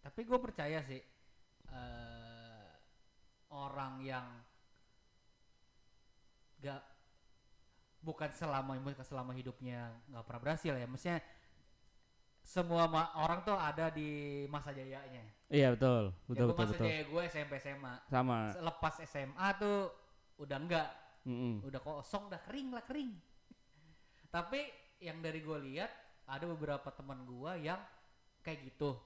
Tapi 0.00 0.20
gue 0.22 0.38
percaya 0.38 0.78
sih 0.86 1.02
eh 1.66 2.66
orang 3.50 3.98
yang 4.00 4.26
gak 6.58 6.80
bukan 8.00 8.30
selama 8.30 8.78
bukan 8.78 9.02
selama 9.02 9.32
hidupnya 9.34 9.90
nggak 10.06 10.24
pernah 10.24 10.40
berhasil 10.40 10.72
ya, 10.72 10.86
maksudnya 10.86 11.18
semua 12.46 12.86
ma- 12.86 13.10
orang 13.18 13.42
tuh 13.42 13.58
ada 13.58 13.90
di 13.90 14.06
masa 14.46 14.70
jayanya. 14.70 15.26
iya 15.50 15.74
betul 15.74 16.14
ya 16.14 16.22
betul 16.30 16.46
gua 16.46 16.54
betul 16.54 16.62
masa 16.62 16.72
betul 16.72 16.86
jaya 16.86 17.02
gue 17.02 17.22
SMP 17.26 17.52
SMA. 17.58 17.94
sama 18.06 18.38
Selepas 18.54 18.94
SMA 19.02 19.48
tuh 19.58 19.78
udah 20.38 20.58
enggak, 20.62 20.88
Mm-mm. 21.26 21.66
udah 21.66 21.80
kosong, 21.82 22.30
udah 22.30 22.38
kering 22.46 22.70
lah 22.70 22.86
kering. 22.86 23.10
Tapi 24.36 24.60
yang 25.00 25.24
dari 25.24 25.40
gue 25.40 25.58
lihat 25.72 25.88
ada 26.28 26.44
beberapa 26.44 26.92
teman 26.92 27.24
gue 27.24 27.52
yang 27.64 27.80
kayak 28.44 28.68
gitu. 28.68 29.00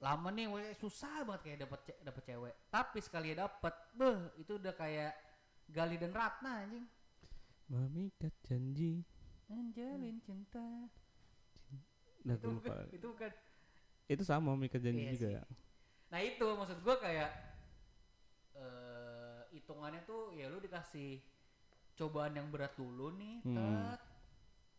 Lama 0.00 0.32
nih 0.32 0.48
susah 0.80 1.28
banget 1.28 1.42
kayak 1.44 1.58
dapat 1.68 1.80
ce- 1.84 2.00
dapet 2.00 2.22
cewek. 2.24 2.54
Tapi 2.72 2.98
sekali 3.04 3.36
dapat, 3.36 3.74
beh 3.92 4.32
itu 4.40 4.56
udah 4.56 4.72
kayak 4.72 5.12
Gali 5.68 6.00
dan 6.00 6.16
Ratna 6.16 6.64
anjing. 6.64 6.88
Memikat 7.68 8.32
janji 8.48 9.04
Menjalin 9.52 10.16
cinta. 10.24 10.88
Udah 12.24 12.36
itu 12.40 12.48
bukan, 12.48 12.72
itu 12.96 13.06
bukan. 13.12 13.30
Itu 14.08 14.22
sama 14.24 14.56
memikat 14.56 14.80
janji 14.80 15.04
Iya 15.04 15.12
juga 15.12 15.40
sih. 15.44 15.56
Nah 16.08 16.20
itu 16.24 16.46
maksud 16.48 16.78
gue 16.80 16.96
kayak 16.96 17.30
eh 18.56 19.40
hitungannya 19.52 20.00
tuh 20.08 20.32
ya 20.32 20.48
lu 20.48 20.60
dikasih 20.64 21.20
cobaan 21.98 22.32
yang 22.32 22.48
berat 22.48 22.72
dulu 22.72 23.10
nih, 23.12 23.42
Hmm. 23.42 23.58
tet. 23.90 24.00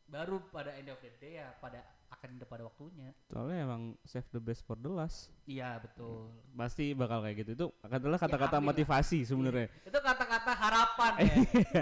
baru 0.07 0.41
pada 0.49 0.73
end 0.73 0.87
of 0.87 0.97
the 0.97 1.11
day 1.19 1.37
ya 1.37 1.53
pada 1.55 1.77
akan 2.09 2.33
ada 2.33 2.45
pada 2.47 2.65
waktunya. 2.65 3.13
Soalnya 3.27 3.61
emang 3.61 3.81
save 4.01 4.25
the 4.31 4.41
best 4.41 4.63
for 4.63 4.73
the 4.73 4.89
last 4.89 5.29
Iya 5.45 5.77
betul. 5.77 6.33
Pasti 6.51 6.97
bakal 6.97 7.21
kayak 7.21 7.37
gitu 7.39 7.51
Itu 7.53 7.67
adalah 7.79 8.17
kata-kata 8.17 8.57
ambil 8.57 8.65
lah. 8.65 8.67
motivasi 8.73 9.21
sebenarnya 9.21 9.69
Itu 9.83 9.99
kata-kata 9.99 10.51
harapan 10.51 11.11
ya. 11.21 11.33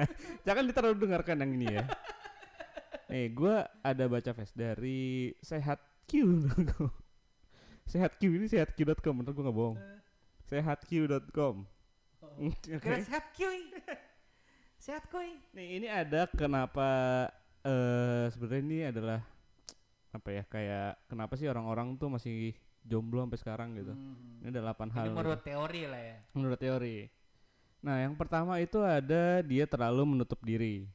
Jangan 0.52 0.63
ditaruh 0.67 0.91
dengarkan 0.91 1.39
yang 1.39 1.52
ini 1.56 1.67
ya 1.71 1.84
Nih, 3.10 3.32
gua 3.32 3.63
ada 3.80 4.04
baca 4.04 4.36
face 4.36 4.52
dari 4.52 5.32
sehat 5.39 5.80
Q. 6.04 6.43
sehat 7.88 8.19
Q 8.19 8.36
ini 8.36 8.52
sehatq.com, 8.52 9.23
bener 9.23 9.32
gua 9.32 9.43
nggak 9.47 9.56
bohong. 9.56 9.78
Sehatq.com. 10.43 11.56
Oke. 12.19 12.76
Kira 12.76 13.00
sehat 13.00 13.32
kuy. 13.32 13.71
Sehat 14.88 15.04
kuy. 15.12 15.36
Nih 15.52 15.84
ini 15.84 15.88
ada 15.91 16.32
kenapa 16.32 16.88
eh 17.60 18.32
sebenarnya 18.32 18.63
ini 18.63 18.80
adalah 18.88 19.19
apa 20.15 20.30
ya 20.32 20.43
kayak 20.47 21.04
kenapa 21.12 21.36
sih 21.36 21.52
orang-orang 21.52 22.00
tuh 22.00 22.08
masih 22.08 22.56
jomblo 22.88 23.19
sampai 23.28 23.39
sekarang 23.43 23.69
gitu. 23.76 23.91
Hmm. 23.91 24.47
Ini 24.47 24.56
ada 24.56 24.71
8 24.71 24.95
hal. 24.95 25.04
Ini 25.04 25.08
gitu. 25.12 25.17
menurut 25.19 25.41
teori 25.43 25.82
lah 25.91 26.02
ya. 26.02 26.17
menurut 26.32 26.60
teori. 26.63 26.97
Nah, 27.84 27.95
yang 28.00 28.15
pertama 28.15 28.63
itu 28.63 28.80
ada 28.80 29.43
dia 29.43 29.67
terlalu 29.67 30.15
menutup 30.15 30.39
diri. 30.39 30.88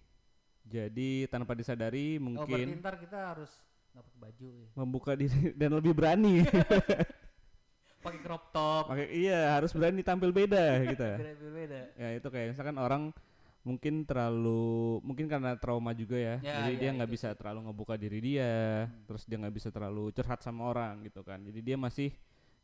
Jadi 0.64 1.28
tanpa 1.28 1.52
disadari 1.52 2.16
Oh 2.16 2.32
berarti 2.48 2.48
mungkin 2.48 2.80
ntar 2.80 2.96
kita 2.96 3.18
harus 3.36 3.52
nggak 3.92 4.04
pakai 4.08 4.18
baju 4.24 4.46
ya. 4.56 4.68
membuka 4.72 5.12
diri 5.12 5.52
dan 5.60 5.70
lebih 5.76 5.92
berani. 5.92 6.40
Pakai 8.02 8.18
crop 8.18 8.50
top. 8.50 8.90
Oke, 8.90 9.06
iya 9.14 9.54
harus 9.54 9.70
berani 9.70 10.02
tampil 10.02 10.34
beda 10.34 10.80
gitu. 10.90 11.06
Beda 11.22 11.48
beda. 11.54 11.80
ya 11.94 12.08
itu 12.18 12.28
kayak 12.32 12.56
misalkan 12.56 12.74
orang 12.80 13.14
mungkin 13.62 14.02
terlalu 14.02 14.98
mungkin 15.06 15.30
karena 15.30 15.54
trauma 15.54 15.94
juga 15.94 16.18
ya, 16.18 16.36
Ya, 16.42 16.66
jadi 16.66 16.72
ya, 16.74 16.80
dia 16.82 16.90
nggak 16.98 17.10
bisa 17.14 17.28
terlalu 17.38 17.70
ngebuka 17.70 17.94
diri 17.94 18.18
dia 18.18 18.84
Hmm. 18.90 19.06
terus 19.06 19.22
dia 19.22 19.38
nggak 19.38 19.54
bisa 19.54 19.68
terlalu 19.70 20.10
curhat 20.10 20.42
sama 20.42 20.66
orang 20.66 21.06
gitu 21.06 21.22
kan. 21.22 21.38
Jadi 21.46 21.62
dia 21.62 21.76
masih 21.78 22.10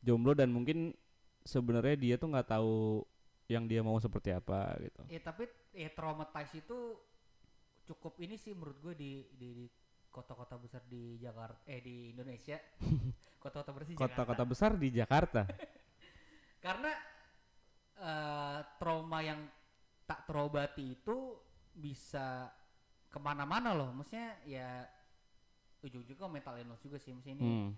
jomblo 0.03 0.35
dan 0.35 0.51
mungkin 0.51 0.95
sebenarnya 1.47 1.97
dia 1.97 2.15
tuh 2.19 2.29
nggak 2.35 2.49
tahu 2.51 3.07
yang 3.49 3.65
dia 3.65 3.81
mau 3.81 3.97
seperti 4.03 4.35
apa 4.35 4.75
gitu. 4.83 5.03
Ya 5.09 5.21
tapi 5.23 5.47
ya 5.73 5.89
traumatize 5.95 6.59
itu 6.61 6.99
cukup 7.89 8.19
ini 8.21 8.37
sih 8.37 8.53
menurut 8.53 8.77
gue 8.83 8.95
di 8.99 9.13
di, 9.39 9.49
di 9.65 9.67
kota-kota 10.11 10.59
besar 10.59 10.83
di 10.85 11.17
Jakarta 11.23 11.63
eh 11.71 11.81
di 11.81 12.11
Indonesia. 12.13 12.59
Kota-kota 13.39 13.71
bersih 13.79 13.95
kota-kota 13.95 14.45
besar 14.45 14.75
di 14.75 14.89
Jakarta. 14.91 15.47
Karena 16.65 16.91
eh, 18.03 18.59
trauma 18.83 19.23
yang 19.23 19.41
tak 20.09 20.25
terobati 20.25 20.97
itu 20.97 21.37
bisa 21.71 22.49
ke 23.07 23.19
mana-mana 23.21 23.77
loh. 23.77 23.93
Maksudnya 23.93 24.41
ya 24.43 24.89
ujung-ujungnya 25.79 26.27
mental 26.27 26.59
illness 26.59 26.83
juga 26.83 26.99
sih 26.99 27.13
maksudnya 27.13 27.37
ini 27.37 27.45
Hmm. 27.47 27.71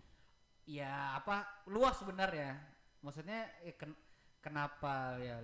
ya 0.64 1.18
apa 1.18 1.66
luas 1.66 1.98
sebenarnya. 1.98 2.54
Maksudnya 3.02 3.40
eh, 3.60 3.74
ken- 3.74 3.98
kenapa 4.38 5.18
ya 5.18 5.42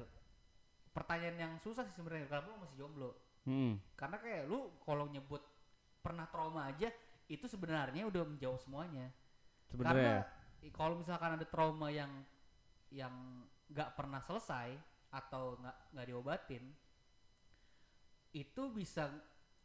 pertanyaan 0.90 1.37
yang 1.37 1.53
susah 1.61 1.85
sih 1.85 1.92
sebenarnya 1.92 2.31
kalau 2.31 2.55
lu 2.55 2.62
masih 2.64 2.79
jomblo. 2.79 3.12
Hmm. 3.46 3.79
karena 3.94 4.18
kayak 4.18 4.51
lu 4.51 4.75
kalau 4.83 5.07
nyebut 5.07 5.38
pernah 6.03 6.27
trauma 6.27 6.66
aja 6.66 6.90
itu 7.31 7.46
sebenarnya 7.46 8.03
udah 8.03 8.27
menjawab 8.27 8.59
semuanya. 8.59 9.07
Sebenarnya 9.70 10.27
karena 10.27 10.66
i- 10.66 10.75
kalau 10.75 10.99
misalkan 10.99 11.38
ada 11.38 11.46
trauma 11.46 11.87
yang 11.90 12.11
yang 12.90 13.14
nggak 13.70 13.94
pernah 13.94 14.18
selesai 14.18 14.75
atau 15.11 15.57
nggak 15.57 15.77
nggak 15.92 16.07
diobatin 16.07 16.64
itu 18.33 18.62
bisa 18.71 19.09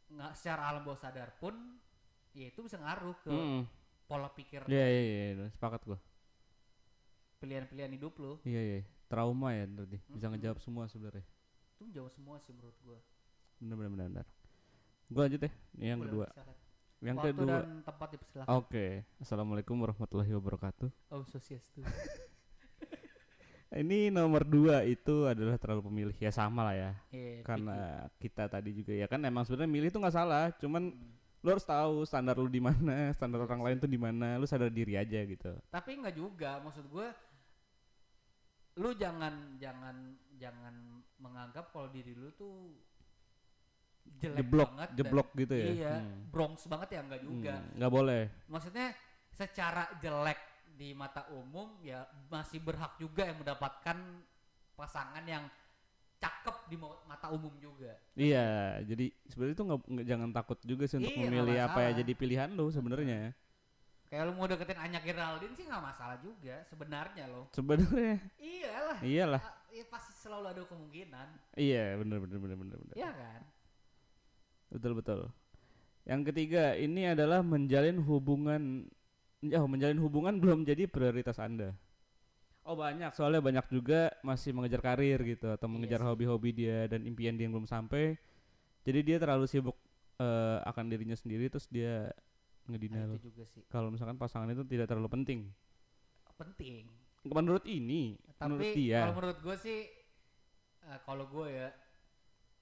nggak 0.08 0.32
secara 0.32 0.62
alam 0.68 0.82
bawah 0.82 0.96
sadar 0.96 1.32
pun 1.36 1.54
ya 2.32 2.48
itu 2.48 2.60
bisa 2.60 2.76
ngaruh 2.76 3.16
ke 3.18 3.28
Hmm. 3.28 3.62
pola 4.04 4.28
pikir 4.28 4.64
Iya 4.64 4.84
iya 4.84 5.02
iya 5.02 5.22
iya, 5.34 5.46
sepakat 5.48 5.84
gua. 5.84 5.98
pilihan-pilihan 7.38 7.92
hidup 7.92 8.14
lu 8.16 8.38
Iya 8.42 8.60
iya, 8.60 8.78
trauma 9.06 9.50
ya 9.50 9.66
berarti. 9.66 9.98
Bisa 10.06 10.26
Mm-mm. 10.26 10.38
ngejawab 10.38 10.58
semua 10.58 10.84
sebenarnya. 10.86 11.24
itu 11.72 11.82
menjawab 11.82 12.12
semua 12.12 12.36
sih 12.38 12.52
menurut 12.52 12.76
gua 12.80 12.98
Benar 13.58 13.74
benar 13.76 13.90
benar. 13.90 14.06
benar. 14.08 14.26
Gua 15.08 15.22
lanjut 15.26 15.40
ya. 15.42 15.50
Ini 15.74 15.86
yang 15.88 15.98
Boleh, 15.98 16.08
kedua. 16.08 16.26
silakan. 16.30 16.56
Yang 17.02 17.16
Waktu 17.18 17.28
kedua. 17.34 17.48
dan 17.50 17.68
tempat 17.82 18.08
dipersilakan 18.10 18.50
Oke. 18.54 18.86
Assalamualaikum 19.18 19.76
warahmatullahi 19.76 20.32
wabarakatuh. 20.32 20.88
oh 21.10 21.24
sosiastu 21.26 21.82
Ini 23.72 24.08
nomor 24.08 24.44
dua 24.44 24.84
itu 24.84 25.24
adalah 25.24 25.56
terlalu 25.56 25.82
pemilih 25.82 26.16
ya 26.16 26.28
sama 26.28 26.60
lah 26.62 26.76
ya. 26.76 26.92
Iya, 27.08 27.40
Karena 27.40 27.76
kita 28.16 28.44
tadi 28.46 28.70
juga 28.70 28.92
ya 28.92 29.06
kan 29.06 29.16
emang 29.18 29.42
sebenarnya 29.42 29.72
milih 29.72 29.88
itu 29.88 29.96
nggak 29.96 30.12
salah. 30.14 30.52
Cuman. 30.56 30.92
Hmm. 30.92 31.20
lu 31.42 31.50
harus 31.50 31.66
tahu 31.66 32.06
standar 32.06 32.38
lu 32.38 32.46
di 32.46 32.62
mana, 32.62 33.10
standar 33.10 33.42
orang 33.42 33.58
lain 33.60 33.76
tuh 33.76 33.90
di 33.90 33.98
mana. 33.98 34.38
Lu 34.38 34.46
sadar 34.46 34.70
diri 34.70 34.94
aja 34.94 35.18
gitu. 35.26 35.50
tapi 35.68 35.98
nggak 35.98 36.14
juga 36.14 36.62
maksud 36.62 36.86
gue 36.86 37.08
lu 38.74 38.94
jangan 38.94 39.58
jangan 39.58 39.96
jangan 40.38 40.70
menganggap 41.18 41.68
kalau 41.68 41.90
diri 41.90 42.14
lu 42.14 42.30
tuh 42.32 42.78
jelek 44.16 44.38
Jeblok, 44.38 44.70
banget 44.70 44.88
dan- 44.88 44.96
jeblok 44.96 45.28
gitu 45.34 45.54
ya. 45.54 45.66
iya 45.66 45.94
Hmm. 45.98 46.30
bronx 46.30 46.62
banget 46.66 46.88
ya 46.94 47.00
nggak 47.04 47.22
juga 47.22 47.54
Hmm, 47.58 47.70
nggak 47.74 47.90
boleh. 47.90 48.22
maksudnya 48.46 48.86
secara 49.28 49.90
jelek 49.98 50.38
di 50.72 50.92
mata 50.92 51.28
umum 51.30 51.76
ya 51.80 52.02
masih 52.26 52.58
berhak 52.58 52.96
juga 52.96 53.24
yang 53.24 53.38
mendapatkan 53.38 53.96
pasangan 54.72 55.22
yang 55.22 55.44
cakep 56.16 56.56
di 56.70 56.76
mata 56.78 57.28
umum 57.30 57.50
juga 57.58 57.92
Iya, 58.14 58.78
jadi 58.86 59.10
sebenarnya 59.26 59.54
itu 59.54 59.64
nggak 59.66 59.80
jangan 60.06 60.30
takut 60.30 60.58
juga 60.62 60.84
sih 60.86 60.96
untuk 60.98 61.12
Iya, 61.12 61.22
memilih 61.26 61.56
apa 61.60 61.78
ya 61.82 61.90
jadi 61.98 62.12
pilihan 62.14 62.48
lu 62.52 62.70
sebenarnya. 62.70 63.34
kayak 64.06 64.28
lu 64.28 64.36
mau 64.36 64.44
deketin 64.44 64.76
Anya 64.76 65.00
Geraldine 65.00 65.56
sih 65.56 65.64
nggak 65.64 65.82
masalah 65.82 66.20
juga 66.20 66.60
sebenarnya 66.68 67.24
loh 67.32 67.48
Sebenarnya 67.50 68.20
iyalah 68.38 68.98
iyalah. 69.00 69.40
Ah, 69.40 69.56
ya 69.72 69.84
pasti 69.88 70.12
selalu 70.14 70.46
ada 70.52 70.62
kemungkinan 70.68 71.28
Iya, 71.56 71.96
bener 71.96 72.20
bener 72.20 72.38
bener 72.38 72.56
bener 72.60 72.76
bener. 72.76 72.94
ya 72.94 73.10
kan 73.10 73.40
Betul 74.68 74.96
betul. 74.96 75.20
Yang 76.08 76.32
ketiga 76.32 76.72
ini 76.74 77.12
adalah 77.12 77.44
menjalin 77.44 78.00
hubungan 78.00 78.88
oh, 79.42 79.66
menjalin 79.66 79.98
hubungan 79.98 80.34
belum 80.38 80.62
jadi 80.62 80.86
prioritas 80.86 81.42
Anda. 81.42 81.74
Oh 82.62 82.78
banyak, 82.78 83.10
soalnya 83.18 83.42
banyak 83.42 83.66
juga 83.74 84.14
masih 84.22 84.54
mengejar 84.54 84.78
karir 84.78 85.18
gitu 85.26 85.50
atau 85.50 85.66
mengejar 85.66 85.98
sih. 85.98 86.06
hobi-hobi 86.06 86.54
dia 86.54 86.86
dan 86.86 87.02
impian 87.02 87.34
dia 87.34 87.50
yang 87.50 87.58
belum 87.58 87.66
sampai. 87.66 88.14
Jadi 88.86 88.98
dia 89.02 89.16
terlalu 89.18 89.50
sibuk 89.50 89.74
eh, 90.22 90.58
akan 90.62 90.84
dirinya 90.86 91.18
sendiri 91.18 91.50
terus 91.50 91.66
dia 91.66 92.10
Nah, 92.70 92.78
itu 93.18 93.34
juga 93.34 93.42
sih 93.50 93.66
Kalau 93.66 93.90
misalkan 93.90 94.14
pasangan 94.14 94.46
itu 94.54 94.62
tidak 94.62 94.86
terlalu 94.86 95.10
penting. 95.10 95.50
penting 96.38 96.86
Menurut 97.22 97.62
ini, 97.70 98.18
menurut 98.42 98.66
tapi 98.66 98.74
dia. 98.74 99.06
kalau 99.06 99.14
menurut 99.14 99.38
gue 99.46 99.56
sih 99.62 99.78
eh, 100.90 100.98
kalau 101.06 101.30
gue 101.30 101.46
ya 101.54 101.70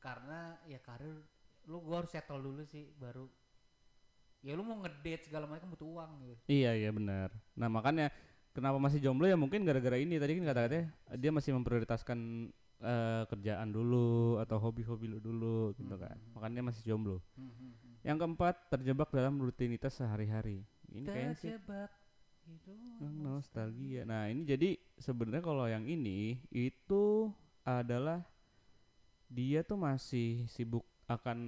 karena 0.05 0.61
ya 0.69 0.77
karir 0.85 1.16
lu 1.64 1.81
gue 1.81 1.97
harus 1.97 2.12
settle 2.12 2.45
dulu 2.45 2.61
sih 2.69 2.93
baru 3.01 3.25
ya 4.40 4.57
lu 4.57 4.64
mau 4.64 4.81
ngedate 4.81 5.29
segala 5.29 5.44
macam 5.44 5.68
butuh 5.72 5.88
uang 5.88 6.11
gitu 6.24 6.35
Iya 6.48 6.72
iya 6.76 6.90
benar. 6.90 7.29
Nah 7.57 7.68
makanya 7.68 8.09
kenapa 8.57 8.81
masih 8.81 8.98
jomblo 8.98 9.29
ya 9.29 9.37
mungkin 9.37 9.62
gara-gara 9.68 10.00
ini 10.00 10.16
tadi 10.16 10.40
kan 10.40 10.44
kata-katanya 10.48 10.85
dia 11.20 11.31
masih 11.31 11.50
memprioritaskan 11.61 12.18
eh, 12.81 13.22
kerjaan 13.29 13.68
dulu 13.68 14.40
atau 14.40 14.57
hobi-hobi 14.57 15.07
lu 15.12 15.18
dulu 15.20 15.76
gitu 15.76 15.94
kan. 16.00 16.16
Hmm. 16.16 16.40
Makanya 16.40 16.72
masih 16.72 16.83
jomblo. 16.88 17.20
Yang 18.00 18.16
keempat 18.24 18.55
terjebak 18.72 19.12
dalam 19.12 19.37
rutinitas 19.37 20.00
sehari-hari. 20.00 20.64
Ini 20.88 21.07
kayaknya 21.07 21.37
sih 21.37 21.53
terjebak 21.53 21.92
itu 22.50 22.72
yang 22.98 23.14
nostalgia. 23.20 24.03
Nah 24.09 24.26
ini 24.33 24.42
jadi 24.48 24.74
sebenarnya 24.98 25.44
kalau 25.44 25.68
yang 25.68 25.85
ini 25.85 26.40
itu 26.50 27.31
adalah 27.62 28.24
dia 29.31 29.62
tuh 29.62 29.79
masih 29.79 30.48
sibuk 30.50 30.83
akan 31.07 31.38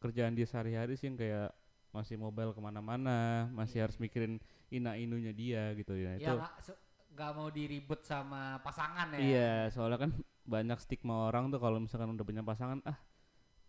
kerjaan 0.00 0.32
dia 0.32 0.48
sehari-hari 0.48 0.96
sih 0.96 1.10
yang 1.10 1.18
kayak 1.18 1.50
masih 1.96 2.16
mobile 2.20 2.52
ke 2.56 2.60
mana-mana, 2.62 3.48
masih 3.58 3.78
Iya, 3.78 3.88
harus 3.88 3.96
mikirin 4.02 4.38
ina 4.72 4.92
inunya 5.00 5.32
dia 5.32 5.72
gitu 5.78 5.94
ya. 5.96 6.18
ya 6.24 6.32
itu 6.36 6.72
nggak 7.14 7.30
mau 7.36 7.48
diribut 7.56 8.00
sama 8.10 8.60
pasangan 8.66 9.08
ya 9.16 9.24
iya, 9.24 9.38
soalnya 9.74 9.98
kan 10.04 10.10
banyak 10.54 10.78
stigma 10.84 11.14
orang 11.28 11.44
tuh 11.52 11.60
kalau 11.64 11.78
misalkan 11.84 12.10
udah 12.16 12.26
punya 12.28 12.42
pasangan, 12.50 12.78
ah 12.90 12.98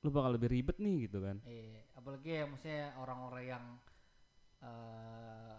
lu 0.04 0.10
bakal 0.16 0.32
lebih 0.38 0.50
ribet 0.56 0.78
nih 0.86 0.96
gitu 1.10 1.20
kan. 1.28 1.38
Iya, 1.48 1.82
apalagi 1.98 2.30
ya 2.40 2.44
maksudnya 2.52 2.86
orang-orang 3.02 3.44
yang 3.54 3.66
eh 4.68 5.58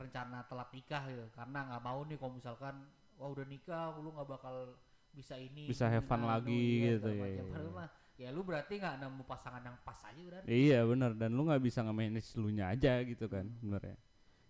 rencana 0.00 0.38
telat 0.50 0.70
nikah 0.76 1.02
gitu 1.10 1.24
karena 1.38 1.58
nggak 1.68 1.82
mau 1.88 2.00
nih 2.08 2.16
kalau 2.20 2.32
misalkan 2.38 2.76
wah 3.18 3.28
udah 3.34 3.46
nikah 3.48 3.92
lu 4.04 4.10
nggak 4.16 4.28
bakal 4.34 4.56
bisa 5.18 5.34
ini 5.34 5.66
Bisa 5.66 5.90
have 5.90 6.06
fun 6.06 6.22
lagi 6.22 6.86
iya, 6.86 6.94
gitu, 6.94 7.10
Padahal 7.10 7.66
iya. 7.66 7.74
mah, 7.74 7.88
ya 8.14 8.28
lu 8.30 8.40
berarti 8.46 8.78
nggak 8.78 8.96
nemu 9.02 9.22
pasangan 9.26 9.62
yang 9.66 9.76
pas 9.82 9.98
aja 10.06 10.20
udah 10.22 10.40
Iya 10.46 10.78
benar 10.86 11.10
dan 11.18 11.34
lu 11.34 11.42
nggak 11.50 11.62
bisa 11.62 11.82
nge-manage 11.82 12.30
lu 12.38 12.54
nya 12.54 12.70
aja 12.70 13.02
gitu 13.02 13.26
kan 13.26 13.42
Hmm. 13.42 13.58
sebenarnya. 13.58 13.98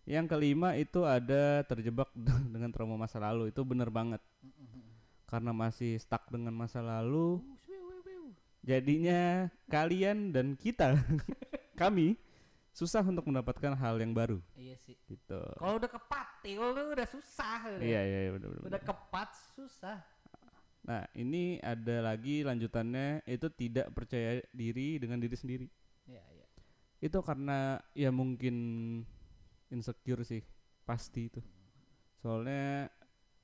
Yang 0.08 0.26
kelima 0.32 0.68
itu 0.76 1.00
ada 1.04 1.64
terjebak 1.64 2.08
dengan 2.52 2.68
trauma 2.72 2.96
masa 2.96 3.20
lalu. 3.20 3.52
Itu 3.52 3.64
bener 3.64 3.88
banget. 3.88 4.20
Karena 5.28 5.52
masih 5.52 6.00
stuck 6.00 6.28
dengan 6.32 6.52
masa 6.56 6.80
lalu. 6.80 7.40
Jadinya 8.64 9.48
kalian 9.68 10.32
dan 10.32 10.52
kita 10.56 10.96
kami 11.80 12.16
susah 12.72 13.00
untuk 13.04 13.24
mendapatkan 13.28 13.72
hal 13.76 13.96
yang 14.00 14.12
baru. 14.12 14.40
Iya 14.56 14.76
sih. 14.80 14.96
Gitu. 15.08 15.40
kalau 15.56 15.80
udah 15.80 15.88
kepatil 15.88 16.60
lu 16.76 16.82
udah 16.92 17.08
susah 17.08 17.80
Iya 17.80 18.00
iya 18.04 18.18
iya, 18.28 18.30
bener, 18.36 18.48
bener, 18.54 18.68
udah 18.70 18.80
kepat 18.80 19.28
susah 19.56 19.96
Nah 20.89 21.05
ini 21.12 21.61
ada 21.61 22.01
lagi 22.01 22.41
lanjutannya 22.41 23.20
itu 23.28 23.53
tidak 23.53 23.93
percaya 23.93 24.41
diri 24.57 24.97
dengan 24.97 25.20
diri 25.20 25.36
sendiri. 25.36 25.68
ya 26.09 26.24
ya 26.32 26.49
itu 26.99 27.18
karena 27.22 27.78
ya 27.95 28.11
mungkin 28.11 28.57
insecure 29.68 30.24
sih 30.24 30.41
pasti 30.89 31.28
itu. 31.28 31.41
Soalnya 32.18 32.89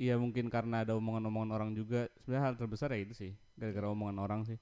ya 0.00 0.18
mungkin 0.18 0.50
karena 0.50 0.82
ada 0.82 0.98
omongan-omongan 0.98 1.50
orang 1.54 1.70
juga 1.76 2.10
sebenarnya 2.18 2.44
hal 2.50 2.54
terbesar 2.58 2.90
ya 2.96 3.00
itu 3.04 3.14
sih 3.14 3.32
gara-gara 3.54 3.92
omongan 3.92 4.18
orang 4.18 4.40
sih. 4.48 4.58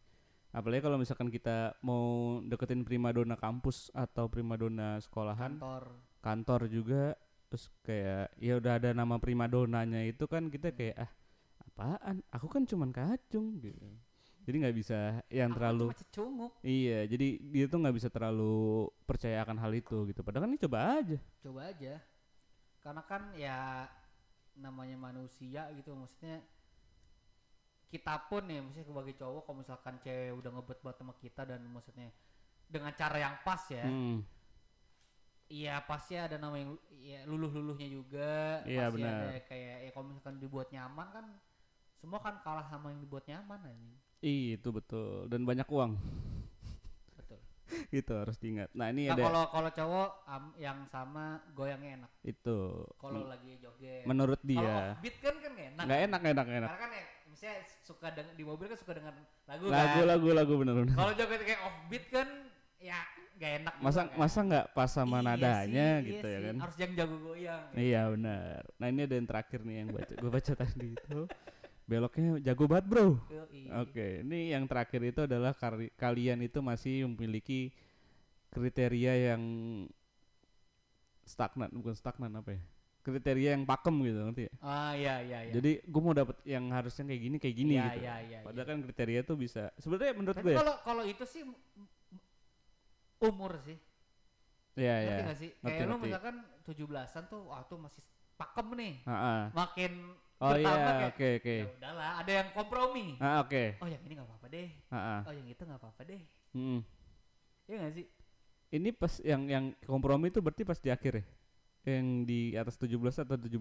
Apalagi 0.53 0.85
kalau 0.85 1.01
misalkan 1.01 1.33
kita 1.33 1.81
mau 1.81 2.37
deketin 2.45 2.85
primadona 2.85 3.41
kampus 3.41 3.89
atau 3.97 4.29
primadona 4.29 5.01
sekolahan 5.01 5.57
kantor. 5.57 5.85
kantor 6.21 6.61
juga 6.69 7.17
terus 7.49 7.73
kayak 7.81 8.37
ya 8.37 8.61
udah 8.61 8.77
ada 8.77 8.93
nama 8.93 9.17
primadonanya 9.17 10.05
itu 10.05 10.29
kan 10.29 10.53
kita 10.53 10.77
kayak 10.77 11.09
ah 11.09 11.13
apaan? 11.73 12.21
Aku 12.29 12.47
kan 12.53 12.69
cuman 12.69 12.93
kacung 12.93 13.57
gitu. 13.59 13.89
Jadi 14.43 14.57
nggak 14.59 14.77
bisa 14.77 15.23
yang 15.31 15.55
Aku 15.55 15.57
terlalu 15.63 15.87
iya 16.67 17.07
jadi 17.07 17.39
dia 17.39 17.71
tuh 17.71 17.79
nggak 17.79 17.95
bisa 17.95 18.11
terlalu 18.11 18.91
percaya 19.07 19.41
akan 19.47 19.57
hal 19.57 19.73
itu 19.73 20.05
gitu. 20.11 20.21
Padahal 20.21 20.45
kan 20.47 20.53
ini 20.53 20.61
coba 20.61 20.79
aja. 21.01 21.19
Coba 21.41 21.61
aja. 21.71 21.95
Karena 22.83 23.03
kan 23.07 23.23
ya 23.39 23.87
namanya 24.59 24.99
manusia 24.99 25.71
gitu. 25.79 25.95
Maksudnya 25.95 26.43
kita 27.93 28.25
pun 28.27 28.49
ya 28.49 28.61
maksudnya 28.65 28.89
sebagai 28.89 29.15
cowok 29.21 29.43
kalau 29.45 29.57
misalkan 29.61 29.95
cewek 30.01 30.33
udah 30.33 30.51
ngebet 30.57 30.79
banget 30.81 30.97
sama 30.97 31.15
kita 31.21 31.43
dan 31.45 31.61
maksudnya 31.69 32.09
dengan 32.65 32.93
cara 32.97 33.21
yang 33.21 33.37
pas 33.45 33.61
ya 33.69 33.85
Hmm, 33.85 34.25
iya 35.53 35.77
pasti 35.85 36.17
ada 36.17 36.41
nama 36.41 36.57
yang 36.57 36.73
ya 36.97 37.21
luluh 37.29 37.53
luluhnya 37.53 37.85
juga. 37.93 38.65
Iya, 38.65 38.89
benar. 38.89 39.29
ada 39.29 39.45
kayak 39.45 39.77
ya 39.85 39.91
kalau 39.93 40.09
misalkan 40.09 40.41
dibuat 40.41 40.73
nyaman 40.73 41.09
kan 41.13 41.27
semua 42.03 42.19
kan 42.19 42.35
kalah 42.43 42.67
sama 42.67 42.91
yang 42.91 42.99
dibuat 42.99 43.23
nyaman 43.25 43.63
anjing. 43.63 43.95
Ih, 44.21 44.55
itu 44.55 44.69
betul. 44.69 45.27
Dan 45.27 45.43
banyak 45.43 45.67
uang. 45.67 45.95
Betul. 47.15 47.39
Itu 47.95 48.13
harus 48.13 48.35
diingat. 48.37 48.71
Nah 48.73 48.91
ini 48.91 49.07
nah 49.07 49.15
ada 49.15 49.23
kalau 49.23 49.45
kalau 49.49 49.71
cowok 49.71 50.09
am- 50.27 50.55
yang 50.57 50.83
sama 50.85 51.25
goyangnya 51.53 52.03
enak. 52.03 52.11
Itu. 52.23 52.83
Kalau 52.97 53.23
Men- 53.23 53.31
lagi 53.31 53.53
joget. 53.59 54.03
menurut 54.03 54.39
kalau 54.39 54.51
dia 54.51 54.75
offbeat 54.93 55.17
kan 55.19 55.35
kan 55.37 55.51
nggak 55.53 55.69
enak. 55.73 55.85
Nggak 55.87 56.01
enak 56.01 56.19
nggak 56.19 56.35
enak 56.35 56.45
nggak 56.45 56.59
enak. 56.59 56.71
Karena 56.71 56.83
kan 56.83 56.91
ya 56.93 57.05
misalnya 57.25 57.57
suka 57.81 58.07
dengan 58.11 58.35
di 58.35 58.45
mobil 58.45 58.67
kan 58.67 58.79
suka 58.79 58.93
dengan 58.93 59.15
lagu, 59.47 59.65
lagu 59.65 59.99
kan. 59.99 60.07
Lagu 60.11 60.29
lagu 60.35 60.53
bener 60.59 60.75
bener. 60.77 60.95
Kalau 60.95 61.13
joget 61.15 61.41
kayak 61.41 61.61
offbeat 61.63 62.05
kan 62.11 62.29
ya 62.79 62.99
nggak 63.33 63.53
enak 63.59 63.75
juga 63.75 63.85
masa 63.87 64.01
kan. 64.01 64.17
masa 64.19 64.39
nggak 64.43 64.67
pas 64.71 64.91
sama 64.91 65.17
Iya 65.17 65.25
nadanya 65.25 65.89
sih, 65.97 66.07
gitu 66.09 66.27
iya 66.27 66.35
ya 66.35 66.39
sih. 66.39 66.47
kan? 66.47 66.57
Harus 66.63 66.77
yang 66.79 66.93
jago 66.95 67.17
goyang 67.21 67.63
Iya 67.75 68.03
benar. 68.11 68.61
Nah 68.77 68.87
ini 68.89 69.01
ada 69.03 69.15
yang 69.17 69.29
terakhir 69.29 69.61
nih 69.63 69.77
yang 69.79 69.89
baca 69.91 70.13
gue 70.13 70.31
baca 70.31 70.53
tadi 70.55 70.89
itu 70.93 71.21
beloknya 71.93 72.41
jago 72.41 72.65
banget 72.65 72.87
bro. 72.89 73.07
Oke, 73.85 74.25
ini 74.25 74.57
yang 74.57 74.65
terakhir 74.65 75.01
itu 75.05 75.21
adalah 75.29 75.53
kalian 76.01 76.41
itu 76.41 76.59
masih 76.65 77.05
memiliki 77.05 77.69
kriteria 78.49 79.37
yang 79.37 79.43
stagnan, 81.25 81.71
bukan 81.73 81.95
stagnan 81.95 82.33
apa 82.35 82.57
ya? 82.57 82.63
Kriteria 83.03 83.59
yang 83.59 83.67
pakem 83.67 83.99
gitu 84.07 84.19
ngerti 84.23 84.43
ya? 84.47 84.53
ah 84.63 84.95
iya 84.95 85.15
iya 85.27 85.39
iya 85.43 85.53
Jadi 85.59 85.83
gue 85.83 86.01
mau 86.01 86.15
dapet 86.15 86.39
yang 86.47 86.71
harusnya 86.71 87.03
kayak 87.03 87.23
gini 87.27 87.37
kayak 87.43 87.57
gini 87.59 87.75
Iya, 87.75 87.85
gitu. 87.91 87.99
iya, 87.99 88.15
iya, 88.23 88.39
Padahal 88.47 88.63
iya. 88.63 88.71
kan 88.71 88.79
kriteria 88.87 89.21
tuh 89.27 89.37
bisa. 89.37 89.63
Sebenarnya 89.75 90.13
menurut 90.15 90.37
tapi 90.39 90.47
gue. 90.47 90.53
ya- 90.55 90.59
kalau 90.63 90.75
kalau 90.87 91.03
itu 91.03 91.25
sih 91.27 91.43
umur 93.21 93.59
sih 93.59 93.75
Iya 94.79 94.95
ngerti 95.03 95.23
iya. 95.23 95.35
sih 95.35 95.51
Ngerti, 95.61 95.67
kayak 95.67 95.87
ngerti. 95.91 96.05
misalkan 96.07 96.37
17-an 96.63 97.25
tuh 97.27 97.41
wah 97.51 97.63
tuh 97.67 97.79
masih 97.83 98.03
pakem 98.39 98.67
nih 98.79 98.95
Ah, 99.05 99.13
ah. 99.13 99.43
makin 99.51 99.93
Oh 100.43 100.59
iya, 100.59 101.07
oke 101.07 101.29
oke. 101.39 101.55
ya 101.55 101.67
udahlah 101.71 102.11
ada 102.19 102.33
yang 102.35 102.49
kompromi 102.51 103.15
Ah 103.23 103.47
oke. 103.47 103.79
oh 103.79 103.87
yang 103.87 104.03
ini 104.03 104.13
nggak 104.19 104.27
apa-apa 104.27 104.47
deh 104.51 104.69
Ah, 104.91 104.99
ah. 104.99 105.21
oh 105.31 105.33
yang 105.33 105.47
itu 105.47 105.63
nggak 105.63 105.79
apa-apa 105.79 106.03
deh 106.03 106.23
Mm-mm. 106.53 106.81
Iya 107.71 107.77
nggak 107.79 107.93
sih 107.95 108.07
Ini 108.73 108.89
pas 108.91 109.13
yang 109.23 109.43
yang 109.47 109.65
kompromi 109.87 110.33
itu 110.33 110.41
berarti 110.43 110.65
pas 110.65 110.81
di 110.81 110.89
akhir 110.91 111.21
ya? 111.21 111.25
Yang 111.85 112.07
di 112.25 112.41
atas 112.57 112.75
17 112.75 112.97
atau 113.21 113.37
17? 113.37 113.53